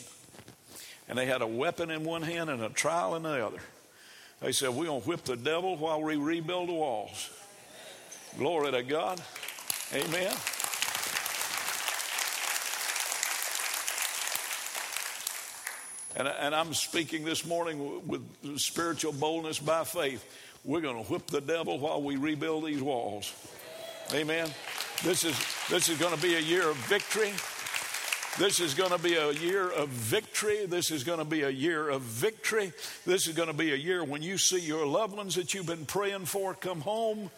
And 1.08 1.18
they 1.18 1.26
had 1.26 1.42
a 1.42 1.48
weapon 1.48 1.92
in 1.92 2.04
one 2.04 2.22
hand 2.22 2.50
and 2.50 2.64
a 2.64 2.70
trowel 2.70 3.16
in 3.16 3.24
the 3.24 3.46
other. 3.46 3.60
They 4.42 4.52
said, 4.52 4.70
We're 4.70 4.86
going 4.86 5.02
to 5.02 5.08
whip 5.08 5.24
the 5.24 5.36
devil 5.36 5.76
while 5.78 6.02
we 6.02 6.16
rebuild 6.16 6.70
the 6.70 6.74
walls. 6.74 7.30
Glory 8.38 8.72
to 8.72 8.82
God. 8.82 9.22
Amen. 9.94 10.34
And, 16.16 16.28
and 16.28 16.56
I'm 16.56 16.74
speaking 16.74 17.26
this 17.26 17.46
morning 17.46 18.08
with 18.08 18.60
spiritual 18.60 19.14
boldness 19.14 19.60
by 19.60 19.84
faith. 19.84 20.26
We're 20.64 20.82
going 20.82 21.04
to 21.04 21.12
whip 21.12 21.28
the 21.28 21.42
devil 21.42 21.78
while 21.78 22.02
we 22.02 22.16
rebuild 22.16 22.66
these 22.66 22.82
walls. 22.82 23.32
Amen. 24.14 24.50
This 25.04 25.24
is, 25.24 25.36
this 25.70 25.90
is 25.90 26.00
going 26.00 26.16
to 26.16 26.22
be 26.22 26.36
a 26.36 26.40
year 26.40 26.68
of 26.70 26.76
victory. 26.78 27.34
This 28.40 28.60
is 28.60 28.74
going 28.74 28.90
to 28.90 28.98
be 28.98 29.14
a 29.14 29.32
year 29.32 29.70
of 29.70 29.90
victory. 29.90 30.66
This 30.66 30.90
is 30.90 31.04
going 31.04 31.20
to 31.20 31.26
be 31.26 31.44
a 31.44 31.52
year 31.52 31.88
of 31.88 32.02
victory. 32.02 32.74
This 33.06 33.28
is 33.28 33.36
going 33.36 33.48
to 33.48 33.54
be 33.54 33.74
a 33.74 33.76
year 33.76 34.04
when 34.04 34.24
you 34.24 34.40
see 34.40 34.60
your 34.60 34.88
loved 34.88 35.16
ones 35.16 35.36
that 35.36 35.54
you've 35.54 35.68
been 35.68 35.86
praying 35.86 36.26
for 36.26 36.56
come 36.56 36.82
home. 36.82 37.30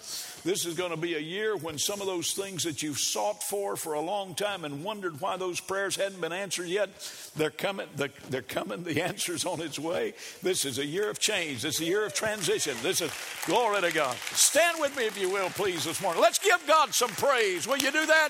This 0.45 0.65
is 0.65 0.73
going 0.75 0.91
to 0.91 0.97
be 0.97 1.15
a 1.15 1.19
year 1.19 1.57
when 1.57 1.77
some 1.77 1.99
of 1.99 2.07
those 2.07 2.31
things 2.31 2.63
that 2.63 2.81
you've 2.81 2.97
sought 2.97 3.43
for 3.43 3.75
for 3.75 3.91
a 3.91 3.99
long 3.99 4.35
time 4.35 4.63
and 4.63 4.85
wondered 4.85 5.19
why 5.19 5.35
those 5.35 5.59
prayers 5.59 5.97
hadn't 5.97 6.21
been 6.21 6.31
answered 6.31 6.67
yet, 6.67 6.89
they're 7.35 7.49
coming. 7.49 7.87
They're 7.97 8.41
coming. 8.41 8.83
The 8.83 9.01
answer's 9.03 9.45
on 9.45 9.59
its 9.59 9.77
way. 9.77 10.13
This 10.41 10.63
is 10.63 10.79
a 10.79 10.85
year 10.85 11.09
of 11.09 11.19
change. 11.19 11.61
This 11.61 11.75
is 11.75 11.81
a 11.81 11.89
year 11.89 12.05
of 12.05 12.13
transition. 12.13 12.77
This 12.81 13.01
is 13.01 13.11
glory 13.45 13.81
to 13.81 13.91
God. 13.91 14.15
Stand 14.31 14.77
with 14.79 14.95
me 14.95 15.07
if 15.07 15.19
you 15.19 15.29
will, 15.29 15.49
please, 15.49 15.83
this 15.83 16.01
morning. 16.01 16.21
Let's 16.21 16.39
give 16.39 16.65
God 16.65 16.93
some 16.93 17.09
praise. 17.09 17.67
Will 17.67 17.79
you 17.79 17.91
do 17.91 18.05
that? 18.05 18.29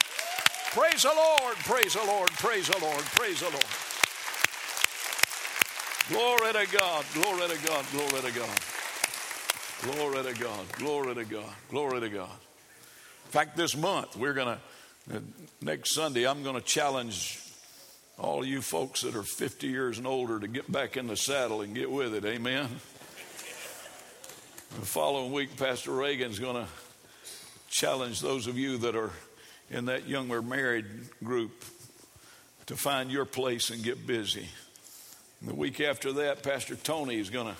Praise 0.75 1.03
the 1.03 1.13
Lord, 1.15 1.55
praise 1.55 1.93
the 1.93 2.03
Lord, 2.03 2.29
praise 2.31 2.67
the 2.67 2.77
Lord, 2.79 2.99
praise 2.99 3.39
the 3.39 3.49
Lord. 3.49 3.63
Glory 6.09 6.51
to 6.51 6.77
God, 6.77 7.05
glory 7.13 7.47
to 7.47 7.65
God, 7.65 7.85
glory 7.93 8.21
to 8.21 8.37
God. 8.37 8.59
Glory 9.83 10.33
to 10.33 10.37
God, 10.37 10.65
glory 10.73 11.15
to 11.15 11.23
God, 11.23 11.53
glory 11.69 12.01
to 12.01 12.09
God. 12.09 12.29
In 12.29 13.31
fact, 13.31 13.55
this 13.55 13.73
month, 13.77 14.17
we're 14.17 14.33
going 14.33 14.57
to, 15.09 15.21
next 15.61 15.95
Sunday, 15.95 16.27
I'm 16.27 16.43
going 16.43 16.57
to 16.57 16.61
challenge 16.61 17.39
all 18.19 18.43
you 18.43 18.61
folks 18.61 19.03
that 19.03 19.15
are 19.15 19.23
50 19.23 19.67
years 19.67 19.97
and 19.97 20.05
older 20.05 20.41
to 20.41 20.47
get 20.49 20.69
back 20.69 20.97
in 20.97 21.07
the 21.07 21.15
saddle 21.15 21.61
and 21.61 21.73
get 21.73 21.89
with 21.89 22.13
it. 22.13 22.25
Amen. 22.25 22.67
The 24.77 24.85
following 24.85 25.31
week, 25.31 25.55
Pastor 25.55 25.91
Reagan's 25.91 26.39
going 26.39 26.65
to 26.65 26.69
challenge 27.69 28.19
those 28.19 28.47
of 28.47 28.57
you 28.57 28.77
that 28.79 28.97
are 28.97 29.11
in 29.75 29.85
that 29.85 30.07
younger 30.07 30.41
married 30.41 30.85
group 31.21 31.65
to 32.65 32.77
find 32.77 33.11
your 33.11 33.25
place 33.25 33.69
and 33.69 33.83
get 33.83 34.07
busy. 34.07 34.47
And 35.41 35.49
the 35.49 35.53
week 35.55 35.81
after 35.81 36.13
that, 36.13 36.43
Pastor 36.43 36.75
Tony 36.75 37.19
is 37.19 37.29
going 37.29 37.53
to 37.53 37.55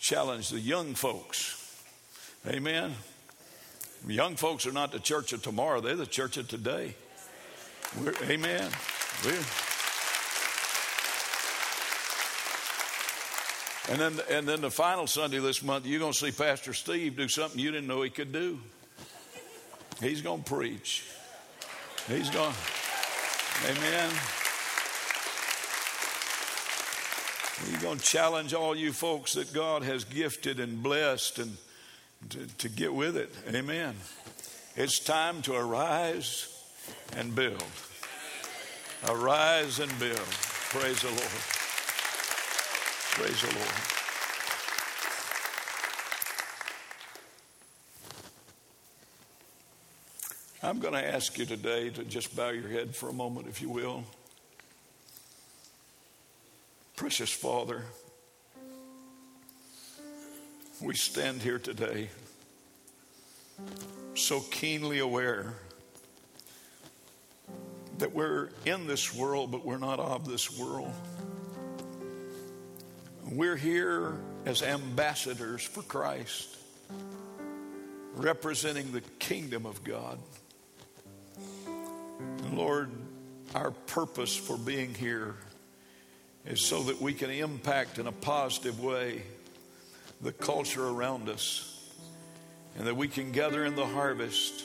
challenge 0.00 0.50
the 0.50 0.58
young 0.58 0.94
folks. 0.94 1.60
Amen. 2.48 2.94
Young 4.08 4.34
folks 4.34 4.66
are 4.66 4.72
not 4.72 4.90
the 4.90 4.98
church 4.98 5.32
of 5.32 5.42
tomorrow, 5.42 5.80
they're 5.80 5.96
the 5.96 6.04
church 6.04 6.36
of 6.36 6.48
today. 6.48 6.94
We're, 8.02 8.14
amen. 8.24 8.70
We're, 9.24 9.44
and 13.88 14.00
then, 14.00 14.20
and 14.30 14.48
then 14.48 14.60
the 14.62 14.70
final 14.70 15.06
Sunday 15.06 15.38
this 15.38 15.62
month, 15.62 15.86
you're 15.86 16.00
going 16.00 16.12
to 16.12 16.18
see 16.18 16.32
Pastor 16.32 16.74
Steve 16.74 17.16
do 17.16 17.28
something 17.28 17.60
you 17.60 17.70
didn't 17.70 17.86
know 17.86 18.02
he 18.02 18.10
could 18.10 18.32
do. 18.32 18.58
He's 20.00 20.22
going 20.22 20.42
to 20.42 20.50
preach. 20.50 21.04
He's 22.08 22.30
going, 22.30 22.54
amen. 23.64 24.10
He's 27.66 27.82
going 27.82 27.98
to 27.98 28.04
challenge 28.04 28.52
all 28.52 28.76
you 28.76 28.92
folks 28.92 29.34
that 29.34 29.52
God 29.54 29.82
has 29.82 30.04
gifted 30.04 30.60
and 30.60 30.82
blessed 30.82 31.38
and 31.38 31.56
to, 32.30 32.46
to 32.58 32.68
get 32.68 32.92
with 32.92 33.16
it. 33.16 33.32
Amen. 33.54 33.94
It's 34.76 34.98
time 34.98 35.40
to 35.42 35.54
arise 35.54 36.48
and 37.16 37.34
build. 37.34 37.62
Arise 39.08 39.78
and 39.78 39.96
build. 39.98 40.18
Praise 40.18 41.00
the 41.00 41.08
Lord. 41.08 41.20
Praise 43.12 43.40
the 43.40 43.54
Lord. 43.54 43.93
I'm 50.64 50.78
going 50.78 50.94
to 50.94 51.06
ask 51.06 51.36
you 51.36 51.44
today 51.44 51.90
to 51.90 52.04
just 52.04 52.34
bow 52.34 52.48
your 52.48 52.70
head 52.70 52.96
for 52.96 53.10
a 53.10 53.12
moment, 53.12 53.48
if 53.48 53.60
you 53.60 53.68
will. 53.68 54.02
Precious 56.96 57.30
Father, 57.30 57.82
we 60.80 60.94
stand 60.94 61.42
here 61.42 61.58
today 61.58 62.08
so 64.14 64.40
keenly 64.40 65.00
aware 65.00 65.52
that 67.98 68.14
we're 68.14 68.48
in 68.64 68.86
this 68.86 69.14
world, 69.14 69.50
but 69.52 69.66
we're 69.66 69.76
not 69.76 70.00
of 70.00 70.26
this 70.26 70.58
world. 70.58 70.94
We're 73.30 73.56
here 73.56 74.18
as 74.46 74.62
ambassadors 74.62 75.62
for 75.62 75.82
Christ, 75.82 76.56
representing 78.14 78.92
the 78.92 79.02
kingdom 79.18 79.66
of 79.66 79.84
God. 79.84 80.18
Lord, 82.52 82.90
our 83.54 83.70
purpose 83.70 84.36
for 84.36 84.56
being 84.56 84.94
here 84.94 85.34
is 86.46 86.60
so 86.60 86.82
that 86.84 87.00
we 87.00 87.14
can 87.14 87.30
impact 87.30 87.98
in 87.98 88.06
a 88.06 88.12
positive 88.12 88.80
way 88.80 89.22
the 90.20 90.32
culture 90.32 90.86
around 90.86 91.28
us 91.28 91.70
and 92.76 92.86
that 92.86 92.96
we 92.96 93.08
can 93.08 93.32
gather 93.32 93.64
in 93.64 93.76
the 93.76 93.86
harvest 93.86 94.64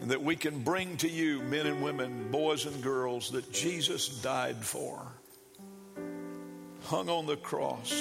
and 0.00 0.10
that 0.10 0.22
we 0.22 0.36
can 0.36 0.62
bring 0.62 0.96
to 0.98 1.08
you, 1.08 1.42
men 1.42 1.66
and 1.66 1.82
women, 1.82 2.30
boys 2.30 2.66
and 2.66 2.82
girls, 2.82 3.30
that 3.32 3.52
Jesus 3.52 4.08
died 4.08 4.64
for, 4.64 5.06
hung 6.84 7.08
on 7.08 7.26
the 7.26 7.36
cross 7.36 7.92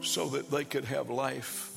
so 0.00 0.30
that 0.30 0.50
they 0.50 0.64
could 0.64 0.84
have 0.84 1.10
life. 1.10 1.70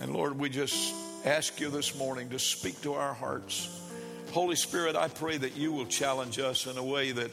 And 0.00 0.12
Lord, 0.12 0.38
we 0.38 0.50
just 0.50 0.94
ask 1.24 1.60
you 1.60 1.70
this 1.70 1.96
morning 1.96 2.30
to 2.30 2.38
speak 2.38 2.80
to 2.82 2.94
our 2.94 3.14
hearts. 3.14 3.80
Holy 4.32 4.56
Spirit, 4.56 4.96
I 4.96 5.08
pray 5.08 5.36
that 5.36 5.56
you 5.56 5.72
will 5.72 5.86
challenge 5.86 6.38
us 6.38 6.66
in 6.66 6.76
a 6.76 6.82
way 6.82 7.12
that 7.12 7.30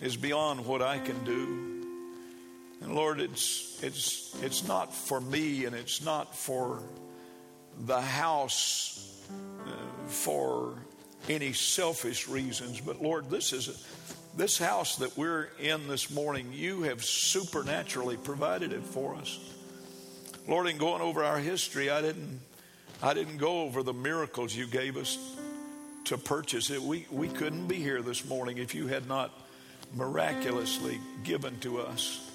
is 0.00 0.16
beyond 0.16 0.64
what 0.64 0.82
I 0.82 0.98
can 0.98 1.24
do. 1.24 1.84
And 2.80 2.94
Lord, 2.94 3.20
it's, 3.20 3.82
it's, 3.82 4.40
it's 4.42 4.68
not 4.68 4.94
for 4.94 5.20
me 5.20 5.64
and 5.64 5.74
it's 5.74 6.04
not 6.04 6.36
for 6.36 6.80
the 7.86 8.00
house 8.00 9.26
uh, 9.66 10.08
for 10.08 10.74
any 11.28 11.52
selfish 11.52 12.28
reasons, 12.28 12.80
but 12.80 13.02
Lord, 13.02 13.30
this 13.30 13.52
is 13.52 13.84
this 14.36 14.56
house 14.56 14.96
that 14.96 15.16
we're 15.18 15.48
in 15.58 15.88
this 15.88 16.12
morning, 16.12 16.52
you 16.52 16.82
have 16.82 17.04
supernaturally 17.04 18.16
provided 18.16 18.72
it 18.72 18.84
for 18.84 19.16
us. 19.16 19.40
Lord, 20.46 20.68
in 20.68 20.78
going 20.78 21.02
over 21.02 21.24
our 21.24 21.38
history, 21.38 21.90
I 21.90 22.00
didn't 22.00 22.40
I 23.02 23.14
didn't 23.14 23.36
go 23.38 23.62
over 23.62 23.82
the 23.82 23.92
miracles 23.92 24.54
you 24.54 24.66
gave 24.66 24.96
us 24.96 25.18
to 26.04 26.18
purchase 26.18 26.70
it. 26.70 26.82
We, 26.82 27.06
we 27.10 27.28
couldn't 27.28 27.68
be 27.68 27.76
here 27.76 28.02
this 28.02 28.24
morning 28.24 28.58
if 28.58 28.74
you 28.74 28.88
had 28.88 29.06
not 29.06 29.30
miraculously 29.94 30.98
given 31.22 31.58
to 31.60 31.80
us 31.80 32.30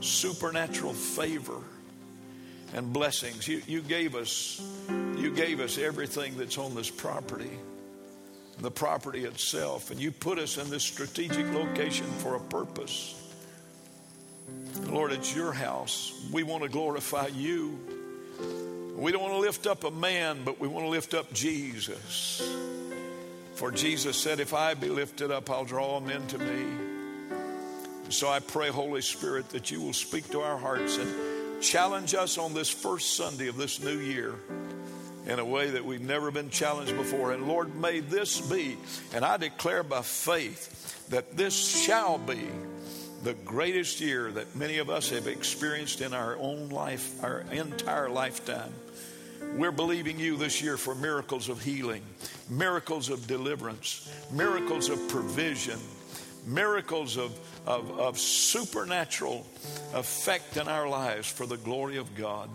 supernatural 0.00 0.92
favor 0.92 1.58
and 2.74 2.92
blessings. 2.92 3.48
You, 3.48 3.62
you 3.66 3.82
gave 3.82 4.14
us 4.14 4.62
you 5.18 5.34
gave 5.34 5.60
us 5.60 5.78
everything 5.78 6.36
that's 6.38 6.56
on 6.56 6.74
this 6.74 6.88
property, 6.88 7.50
the 8.60 8.70
property 8.70 9.24
itself, 9.24 9.90
and 9.90 10.00
you 10.00 10.12
put 10.12 10.38
us 10.38 10.56
in 10.56 10.70
this 10.70 10.84
strategic 10.84 11.52
location 11.52 12.06
for 12.06 12.36
a 12.36 12.40
purpose. 12.40 13.16
Lord, 14.86 15.12
it's 15.12 15.34
your 15.34 15.52
house. 15.52 16.12
We 16.32 16.42
want 16.42 16.62
to 16.62 16.68
glorify 16.68 17.28
you. 17.28 17.99
We 19.00 19.12
don't 19.12 19.22
want 19.22 19.32
to 19.32 19.40
lift 19.40 19.66
up 19.66 19.84
a 19.84 19.90
man, 19.90 20.40
but 20.44 20.60
we 20.60 20.68
want 20.68 20.84
to 20.84 20.90
lift 20.90 21.14
up 21.14 21.32
Jesus. 21.32 22.46
For 23.54 23.70
Jesus 23.70 24.14
said, 24.14 24.40
If 24.40 24.52
I 24.52 24.74
be 24.74 24.90
lifted 24.90 25.30
up, 25.30 25.48
I'll 25.48 25.64
draw 25.64 26.00
men 26.00 26.26
to 26.26 26.38
me. 26.38 26.66
So 28.10 28.28
I 28.28 28.40
pray, 28.40 28.68
Holy 28.68 29.00
Spirit, 29.00 29.48
that 29.50 29.70
you 29.70 29.80
will 29.80 29.94
speak 29.94 30.28
to 30.32 30.42
our 30.42 30.58
hearts 30.58 30.98
and 30.98 31.62
challenge 31.62 32.14
us 32.14 32.36
on 32.36 32.52
this 32.52 32.68
first 32.68 33.14
Sunday 33.16 33.48
of 33.48 33.56
this 33.56 33.82
new 33.82 33.96
year 33.96 34.34
in 35.26 35.38
a 35.38 35.44
way 35.46 35.70
that 35.70 35.86
we've 35.86 36.02
never 36.02 36.30
been 36.30 36.50
challenged 36.50 36.94
before. 36.94 37.32
And 37.32 37.48
Lord, 37.48 37.74
may 37.74 38.00
this 38.00 38.38
be, 38.38 38.76
and 39.14 39.24
I 39.24 39.38
declare 39.38 39.82
by 39.82 40.02
faith 40.02 41.08
that 41.08 41.38
this 41.38 41.54
shall 41.54 42.18
be 42.18 42.48
the 43.22 43.32
greatest 43.32 44.02
year 44.02 44.30
that 44.32 44.54
many 44.54 44.76
of 44.76 44.90
us 44.90 45.08
have 45.08 45.26
experienced 45.26 46.02
in 46.02 46.12
our 46.12 46.36
own 46.36 46.68
life, 46.68 47.22
our 47.24 47.46
entire 47.50 48.10
lifetime. 48.10 48.72
We're 49.60 49.70
believing 49.72 50.18
you 50.18 50.38
this 50.38 50.62
year 50.62 50.78
for 50.78 50.94
miracles 50.94 51.50
of 51.50 51.62
healing, 51.62 52.00
miracles 52.48 53.10
of 53.10 53.26
deliverance, 53.26 54.10
miracles 54.32 54.88
of 54.88 55.06
provision, 55.10 55.78
miracles 56.46 57.18
of, 57.18 57.38
of, 57.66 57.90
of 58.00 58.18
supernatural 58.18 59.46
effect 59.92 60.56
in 60.56 60.66
our 60.66 60.88
lives 60.88 61.30
for 61.30 61.44
the 61.44 61.58
glory 61.58 61.98
of 61.98 62.14
God. 62.14 62.48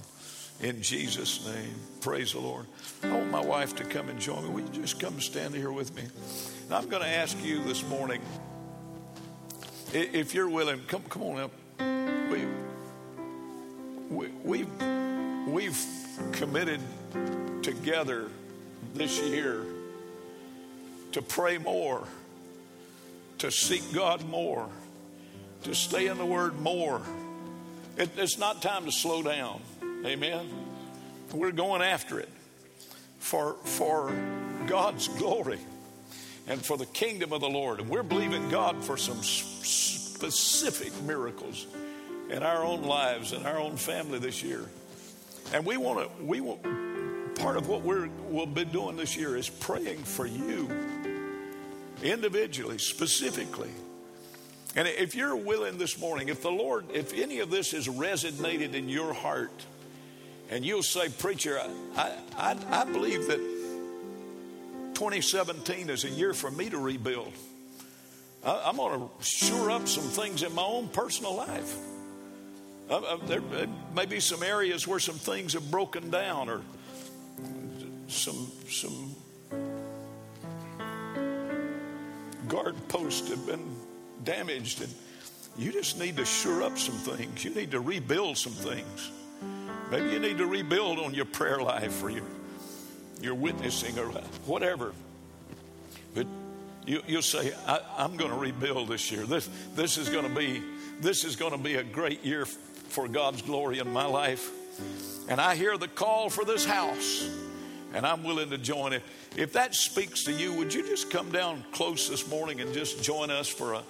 In 0.62 0.82
Jesus' 0.82 1.46
name, 1.46 1.76
praise 2.02 2.32
the 2.34 2.40
Lord. 2.40 2.66
I 3.04 3.12
want 3.12 3.30
my 3.30 3.46
wife 3.46 3.76
to 3.76 3.84
come 3.84 4.10
and 4.10 4.20
join 4.20 4.44
me. 4.44 4.50
Will 4.50 4.62
you 4.62 4.82
just 4.82 5.00
come 5.00 5.22
stand 5.22 5.54
here 5.54 5.72
with 5.72 5.96
me? 5.96 6.02
And 6.64 6.74
I'm 6.74 6.90
going 6.90 7.04
to 7.04 7.08
ask 7.08 7.38
you 7.46 7.64
this 7.66 7.88
morning 7.88 8.20
if 9.94 10.34
you're 10.34 10.50
willing, 10.50 10.82
come, 10.88 11.04
come 11.04 11.22
on 11.22 11.40
up. 11.40 11.52
We, 12.32 12.48
we, 14.10 14.28
we've, 14.44 15.48
we've 15.48 16.05
committed 16.32 16.80
together 17.62 18.30
this 18.94 19.20
year 19.20 19.64
to 21.12 21.22
pray 21.22 21.58
more, 21.58 22.04
to 23.40 23.52
seek 23.52 23.94
God 23.94 24.28
more, 24.30 24.70
to 25.64 25.74
stay 25.74 26.08
in 26.08 26.18
the 26.18 26.26
Word 26.26 26.60
more. 26.60 27.02
It, 27.98 28.10
it's 28.18 28.38
not 28.38 28.62
time 28.62 28.86
to 28.86 28.92
slow 28.92 29.24
down. 29.24 29.62
Amen. 30.06 30.48
We're 31.34 31.52
going 31.52 31.82
after 31.82 32.20
it 32.20 32.30
for, 33.20 33.56
for 33.64 34.14
God's 34.68 35.08
glory 35.08 35.60
and 36.48 36.64
for 36.64 36.78
the 36.78 36.86
kingdom 36.86 37.34
of 37.34 37.42
the 37.42 37.50
Lord. 37.50 37.80
And 37.80 37.90
we're 37.90 38.04
believing 38.04 38.50
God 38.50 38.84
for 38.84 38.98
some 38.98 39.22
specific 39.24 40.92
miracles 41.04 41.66
in 42.30 42.44
our 42.44 42.64
own 42.64 42.84
lives 42.84 43.32
and 43.32 43.46
our 43.46 43.58
own 43.58 43.78
family 43.78 44.20
this 44.20 44.44
year. 44.44 44.66
And 45.54 45.66
we 45.66 45.78
want 45.78 46.00
to, 46.00 46.24
we 46.24 46.42
want, 46.42 46.64
part 47.36 47.58
of 47.58 47.68
what 47.68 47.82
we're, 47.82 48.10
we'll 48.30 48.46
be 48.46 48.66
doing 48.66 48.98
this 48.98 49.16
year 49.16 49.36
is 49.36 49.50
praying 49.50 50.04
for 50.04 50.26
you 50.26 50.70
individually, 52.04 52.78
specifically. 52.78 53.72
And 54.76 54.88
if 54.88 55.16
you're 55.16 55.36
willing 55.36 55.78
this 55.78 56.00
morning, 56.00 56.30
if 56.30 56.42
the 56.42 56.52
Lord, 56.52 56.86
if 56.94 57.14
any 57.14 57.40
of 57.40 57.50
this 57.50 57.72
has 57.72 57.88
resonated 57.88 58.74
in 58.74 58.90
your 58.90 59.14
heart, 59.14 59.52
and 60.50 60.66
you'll 60.66 60.84
say, 60.84 61.10
Preacher, 61.10 61.60
I, 61.96 62.12
I, 62.38 62.58
I 62.70 62.84
believe 62.86 63.28
that 63.28 63.40
2017 64.96 65.90
is 65.90 66.04
a 66.04 66.10
year 66.10 66.34
for 66.34 66.52
me 66.52 66.70
to 66.70 66.78
rebuild. 66.78 67.34
I, 68.44 68.70
am 68.70 68.78
going 68.78 69.00
to 69.00 69.10
shore 69.22 69.72
up 69.72 69.88
some 69.88 70.04
things 70.04 70.44
in 70.44 70.54
my 70.54 70.64
own 70.64 70.88
personal 70.90 71.36
life. 71.36 71.76
Uh, 72.90 72.98
uh, 72.98 73.18
there 73.26 73.42
may 73.96 74.06
be 74.06 74.20
some 74.20 74.44
areas 74.44 74.88
where 74.88 75.00
some 75.00 75.16
things 75.16 75.54
have 75.54 75.72
broken 75.72 76.12
down 76.12 76.50
or 76.50 76.62
some 78.08 78.52
some 78.70 79.16
guard 82.48 82.76
posts 82.88 83.30
have 83.30 83.46
been 83.48 83.76
damaged 84.24 84.82
and 84.82 84.94
you 85.58 85.72
just 85.72 85.98
need 85.98 86.18
to 86.18 86.26
shore 86.26 86.64
up 86.64 86.78
some 86.78 86.96
things. 86.96 87.44
You 87.44 87.56
need 87.56 87.72
to 87.72 87.80
rebuild 87.80 88.38
some 88.38 88.54
things. 88.54 89.12
Maybe 89.90 90.12
you 90.12 90.20
need 90.20 90.38
to 90.38 90.46
rebuild 90.46 91.00
on 91.00 91.14
your 91.14 91.26
prayer 91.26 91.62
life 91.62 92.04
or 92.04 92.10
your 92.10 92.26
your 93.20 93.36
witnessing 93.36 93.98
or 93.98 94.08
whatever. 94.46 94.94
But 96.14 96.28
you, 96.86 97.02
will 97.08 97.22
say, 97.22 97.52
I, 97.66 97.80
am 97.98 98.16
going 98.16 98.32
to 98.32 98.38
rebuild 98.38 98.90
this 98.90 99.12
year. 99.12 99.26
This, 99.26 99.50
this 99.74 99.98
is 99.98 100.10
going 100.10 100.28
to 100.28 100.36
be 100.36 100.62
this 101.02 101.24
is 101.24 101.36
going 101.36 101.52
to 101.52 101.58
be 101.58 101.76
a 101.76 101.84
great 101.84 102.24
year 102.24 102.46
for 102.96 103.10
God's 103.10 103.42
glory 103.42 103.80
in 103.80 103.92
my 103.92 104.06
life. 104.06 104.52
And 105.28 105.42
I 105.42 105.56
hear 105.56 105.78
the 105.78 105.90
call 105.90 106.30
for 106.30 106.46
this 106.46 106.66
house, 106.66 107.30
and 107.94 108.08
I'm 108.08 108.24
willing 108.24 108.50
to 108.52 108.58
join 108.58 108.94
it. 108.94 109.04
If 109.36 109.52
that 109.54 109.76
speaks 109.76 110.24
to 110.24 110.32
you, 110.32 110.54
would 110.54 110.74
you 110.74 110.88
just 110.88 111.12
come 111.12 111.30
down 111.30 111.66
close 111.74 112.08
this 112.08 112.30
morning 112.30 112.62
and 112.62 112.74
just 112.74 113.04
join 113.04 113.30
us 113.30 113.50
for 113.50 113.74
a 113.74 113.84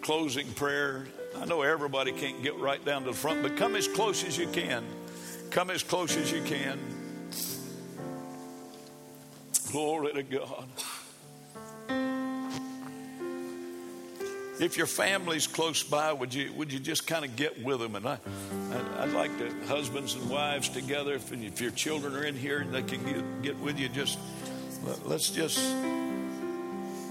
closing 0.00 0.50
prayer? 0.54 1.06
I 1.38 1.44
know 1.44 1.60
everybody 1.60 2.12
can't 2.12 2.42
get 2.42 2.56
right 2.56 2.82
down 2.82 3.02
to 3.02 3.10
the 3.10 3.16
front, 3.16 3.42
but 3.42 3.58
come 3.58 3.76
as 3.76 3.86
close 3.88 4.24
as 4.24 4.38
you 4.38 4.48
can. 4.48 4.84
Come 5.50 5.68
as 5.68 5.82
close 5.82 6.16
as 6.16 6.32
you 6.32 6.42
can. 6.42 6.78
Glory 9.70 10.14
to 10.14 10.22
God. 10.22 10.66
If 14.58 14.78
your 14.78 14.86
family's 14.86 15.46
close 15.46 15.82
by, 15.82 16.12
would 16.12 16.32
you 16.32 16.52
would 16.54 16.72
you 16.72 16.78
just 16.78 17.06
kind 17.06 17.24
of 17.24 17.36
get 17.36 17.62
with 17.62 17.80
them? 17.80 17.94
And 17.94 18.08
I, 18.08 18.18
I 18.98 19.04
would 19.04 19.14
like 19.14 19.36
to 19.38 19.66
husbands 19.66 20.14
and 20.14 20.30
wives 20.30 20.68
together. 20.68 21.14
If, 21.14 21.30
if 21.32 21.60
your 21.60 21.72
children 21.72 22.14
are 22.16 22.24
in 22.24 22.34
here 22.34 22.60
and 22.60 22.72
they 22.72 22.82
can 22.82 23.04
get, 23.04 23.42
get 23.42 23.58
with 23.58 23.78
you, 23.78 23.88
just 23.88 24.18
let's 25.04 25.30
just 25.30 25.58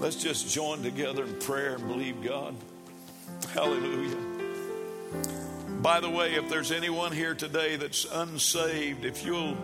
let's 0.00 0.16
just 0.16 0.52
join 0.52 0.82
together 0.82 1.24
in 1.24 1.38
prayer 1.38 1.74
and 1.74 1.86
believe 1.86 2.22
God. 2.22 2.54
Hallelujah. 3.52 4.16
By 5.82 6.00
the 6.00 6.10
way, 6.10 6.34
if 6.34 6.48
there's 6.48 6.72
anyone 6.72 7.12
here 7.12 7.34
today 7.34 7.76
that's 7.76 8.06
unsaved, 8.10 9.04
if 9.04 9.24
you'll 9.24 9.56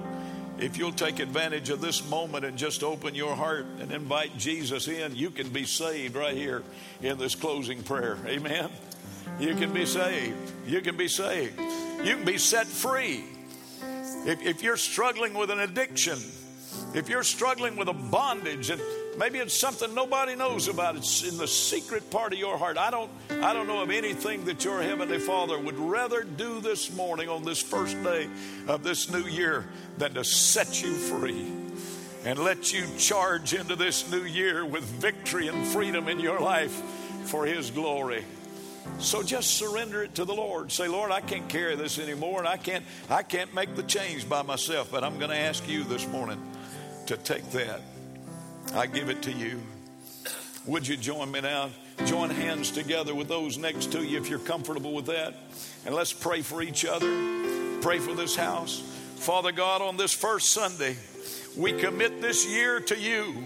if 0.58 0.76
you'll 0.76 0.92
take 0.92 1.18
advantage 1.18 1.70
of 1.70 1.80
this 1.80 2.08
moment 2.08 2.44
and 2.44 2.56
just 2.56 2.82
open 2.82 3.14
your 3.14 3.34
heart 3.34 3.66
and 3.80 3.90
invite 3.90 4.36
Jesus 4.38 4.88
in, 4.88 5.16
you 5.16 5.30
can 5.30 5.48
be 5.48 5.64
saved 5.64 6.14
right 6.14 6.36
here 6.36 6.62
in 7.02 7.18
this 7.18 7.34
closing 7.34 7.82
prayer. 7.82 8.18
Amen. 8.26 8.70
You 9.40 9.54
can 9.54 9.72
be 9.72 9.86
saved. 9.86 10.36
You 10.66 10.80
can 10.80 10.96
be 10.96 11.08
saved. 11.08 11.58
You 12.04 12.16
can 12.16 12.24
be 12.24 12.38
set 12.38 12.66
free. 12.66 13.24
If, 14.24 14.42
if 14.42 14.62
you're 14.62 14.76
struggling 14.76 15.34
with 15.34 15.50
an 15.50 15.60
addiction, 15.60 16.18
if 16.94 17.08
you're 17.08 17.24
struggling 17.24 17.76
with 17.76 17.88
a 17.88 17.92
bondage, 17.92 18.70
and 18.70 18.80
maybe 19.18 19.38
it's 19.38 19.58
something 19.58 19.94
nobody 19.94 20.34
knows 20.34 20.68
about, 20.68 20.96
it's 20.96 21.22
in 21.22 21.36
the 21.38 21.48
secret 21.48 22.10
part 22.10 22.32
of 22.32 22.38
your 22.38 22.56
heart. 22.58 22.78
I 22.78 22.90
don't, 22.90 23.10
I 23.30 23.52
don't 23.52 23.66
know 23.66 23.82
of 23.82 23.90
anything 23.90 24.44
that 24.46 24.64
your 24.64 24.82
Heavenly 24.82 25.18
Father 25.18 25.58
would 25.58 25.78
rather 25.78 26.22
do 26.22 26.60
this 26.60 26.94
morning 26.94 27.28
on 27.28 27.44
this 27.44 27.60
first 27.60 28.00
day 28.02 28.28
of 28.68 28.82
this 28.82 29.10
new 29.10 29.24
year 29.24 29.66
than 29.98 30.14
to 30.14 30.24
set 30.24 30.82
you 30.82 30.92
free 30.94 31.52
and 32.24 32.38
let 32.38 32.72
you 32.72 32.86
charge 32.98 33.54
into 33.54 33.76
this 33.76 34.10
new 34.10 34.22
year 34.22 34.64
with 34.64 34.84
victory 34.84 35.48
and 35.48 35.66
freedom 35.66 36.08
in 36.08 36.20
your 36.20 36.40
life 36.40 36.72
for 37.24 37.46
His 37.46 37.70
glory. 37.70 38.24
So 38.98 39.22
just 39.22 39.54
surrender 39.56 40.02
it 40.02 40.14
to 40.16 40.24
the 40.24 40.34
Lord. 40.34 40.72
Say, 40.72 40.88
Lord, 40.88 41.10
I 41.10 41.20
can't 41.20 41.48
carry 41.48 41.76
this 41.76 41.98
anymore, 41.98 42.40
and 42.40 42.48
I 42.48 42.56
can't, 42.56 42.84
I 43.08 43.22
can't 43.22 43.54
make 43.54 43.74
the 43.76 43.82
change 43.82 44.28
by 44.28 44.42
myself. 44.42 44.90
But 44.90 45.04
I'm 45.04 45.18
going 45.18 45.30
to 45.30 45.36
ask 45.36 45.68
you 45.68 45.84
this 45.84 46.06
morning 46.08 46.40
to 47.06 47.16
take 47.16 47.48
that. 47.52 47.80
I 48.74 48.86
give 48.86 49.10
it 49.10 49.22
to 49.22 49.32
you. 49.32 49.60
Would 50.66 50.88
you 50.88 50.96
join 50.96 51.30
me 51.30 51.40
now? 51.40 51.70
Join 52.06 52.30
hands 52.30 52.70
together 52.70 53.14
with 53.14 53.28
those 53.28 53.58
next 53.58 53.92
to 53.92 54.02
you 54.02 54.18
if 54.18 54.30
you're 54.30 54.38
comfortable 54.38 54.94
with 54.94 55.06
that. 55.06 55.34
And 55.84 55.94
let's 55.94 56.12
pray 56.12 56.40
for 56.40 56.62
each 56.62 56.84
other. 56.84 57.10
Pray 57.82 57.98
for 57.98 58.14
this 58.14 58.34
house. 58.34 58.80
Father 59.16 59.52
God, 59.52 59.82
on 59.82 59.96
this 59.96 60.12
first 60.12 60.50
Sunday, 60.50 60.96
we 61.56 61.72
commit 61.72 62.22
this 62.22 62.46
year 62.46 62.80
to 62.80 62.98
you. 62.98 63.44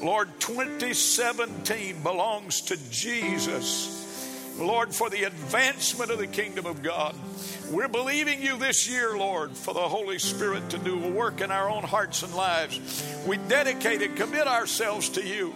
Lord, 0.00 0.28
2017 0.40 2.02
belongs 2.02 2.62
to 2.62 2.90
Jesus. 2.90 4.56
Lord, 4.58 4.94
for 4.94 5.10
the 5.10 5.24
advancement 5.24 6.10
of 6.10 6.18
the 6.18 6.26
kingdom 6.26 6.66
of 6.66 6.82
God. 6.82 7.14
We're 7.70 7.88
believing 7.88 8.40
you 8.42 8.56
this 8.56 8.88
year, 8.88 9.14
Lord, 9.18 9.50
for 9.50 9.74
the 9.74 9.80
Holy 9.80 10.18
Spirit 10.18 10.70
to 10.70 10.78
do 10.78 11.04
a 11.04 11.10
work 11.10 11.42
in 11.42 11.50
our 11.50 11.68
own 11.68 11.82
hearts 11.82 12.22
and 12.22 12.34
lives. 12.34 13.04
We 13.26 13.36
dedicate 13.36 14.00
and 14.00 14.16
commit 14.16 14.46
ourselves 14.46 15.10
to 15.10 15.22
you. 15.22 15.52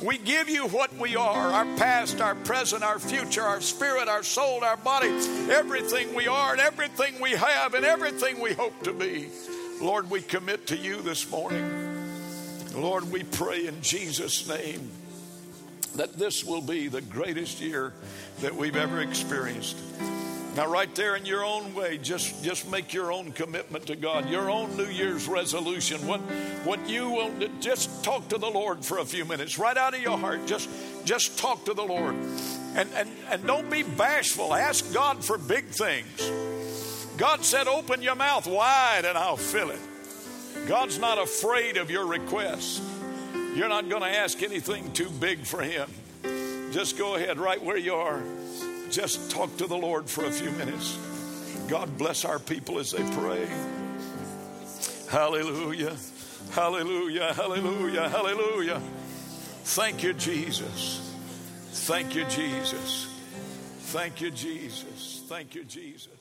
We 0.00 0.16
give 0.16 0.48
you 0.48 0.68
what 0.68 0.96
we 0.96 1.16
are 1.16 1.50
our 1.52 1.64
past, 1.76 2.20
our 2.20 2.36
present, 2.36 2.84
our 2.84 3.00
future, 3.00 3.42
our 3.42 3.60
spirit, 3.60 4.06
our 4.06 4.22
soul, 4.22 4.62
our 4.62 4.76
body, 4.76 5.08
everything 5.50 6.14
we 6.14 6.28
are 6.28 6.52
and 6.52 6.60
everything 6.60 7.20
we 7.20 7.32
have 7.32 7.74
and 7.74 7.84
everything 7.84 8.40
we 8.40 8.54
hope 8.54 8.84
to 8.84 8.92
be. 8.92 9.28
Lord, 9.80 10.08
we 10.08 10.22
commit 10.22 10.68
to 10.68 10.76
you 10.76 11.02
this 11.02 11.28
morning. 11.28 11.68
Lord, 12.76 13.10
we 13.10 13.24
pray 13.24 13.66
in 13.66 13.82
Jesus' 13.82 14.48
name 14.48 14.88
that 15.96 16.12
this 16.12 16.44
will 16.44 16.62
be 16.62 16.86
the 16.86 17.02
greatest 17.02 17.60
year 17.60 17.92
that 18.40 18.54
we've 18.54 18.76
ever 18.76 19.00
experienced. 19.00 19.76
Now, 20.56 20.66
right 20.66 20.92
there 20.96 21.14
in 21.14 21.24
your 21.24 21.44
own 21.44 21.74
way, 21.74 21.96
just, 21.98 22.42
just 22.42 22.68
make 22.68 22.92
your 22.92 23.12
own 23.12 23.30
commitment 23.30 23.86
to 23.86 23.96
God, 23.96 24.28
your 24.28 24.50
own 24.50 24.76
New 24.76 24.86
Year's 24.86 25.28
resolution. 25.28 26.06
What, 26.08 26.20
what 26.64 26.88
you 26.88 27.08
want, 27.08 27.60
just 27.60 28.02
talk 28.02 28.28
to 28.30 28.38
the 28.38 28.50
Lord 28.50 28.84
for 28.84 28.98
a 28.98 29.04
few 29.04 29.24
minutes, 29.24 29.58
right 29.58 29.76
out 29.76 29.94
of 29.94 30.00
your 30.00 30.18
heart. 30.18 30.46
Just, 30.46 30.68
just 31.04 31.38
talk 31.38 31.64
to 31.66 31.74
the 31.74 31.84
Lord. 31.84 32.14
And, 32.74 32.88
and, 32.94 33.10
and 33.30 33.46
don't 33.46 33.70
be 33.70 33.84
bashful. 33.84 34.52
Ask 34.52 34.92
God 34.92 35.24
for 35.24 35.38
big 35.38 35.66
things. 35.66 36.30
God 37.16 37.44
said, 37.44 37.68
Open 37.68 38.02
your 38.02 38.16
mouth 38.16 38.46
wide 38.46 39.04
and 39.04 39.16
I'll 39.16 39.36
fill 39.36 39.70
it. 39.70 39.80
God's 40.66 40.98
not 40.98 41.18
afraid 41.18 41.76
of 41.76 41.90
your 41.90 42.06
request. 42.06 42.82
You're 43.54 43.68
not 43.68 43.88
going 43.88 44.02
to 44.02 44.08
ask 44.08 44.42
anything 44.42 44.92
too 44.92 45.10
big 45.10 45.44
for 45.44 45.62
Him. 45.62 45.90
Just 46.72 46.98
go 46.98 47.14
ahead 47.16 47.38
right 47.38 47.62
where 47.62 47.76
you 47.76 47.94
are. 47.94 48.22
Just 48.90 49.30
talk 49.30 49.56
to 49.58 49.66
the 49.66 49.76
Lord 49.76 50.10
for 50.10 50.24
a 50.24 50.30
few 50.32 50.50
minutes. 50.50 50.98
God 51.68 51.96
bless 51.96 52.24
our 52.24 52.40
people 52.40 52.80
as 52.80 52.90
they 52.90 53.08
pray. 53.12 53.48
Hallelujah. 55.08 55.96
Hallelujah. 56.50 57.32
Hallelujah. 57.34 58.08
Hallelujah. 58.08 58.80
Thank 59.62 60.02
you, 60.02 60.12
Jesus. 60.14 61.14
Thank 61.70 62.16
you, 62.16 62.24
Jesus. 62.24 63.06
Thank 63.92 64.20
you, 64.20 64.30
Jesus. 64.32 65.22
Thank 65.28 65.54
you, 65.54 65.64
Jesus. 65.64 66.19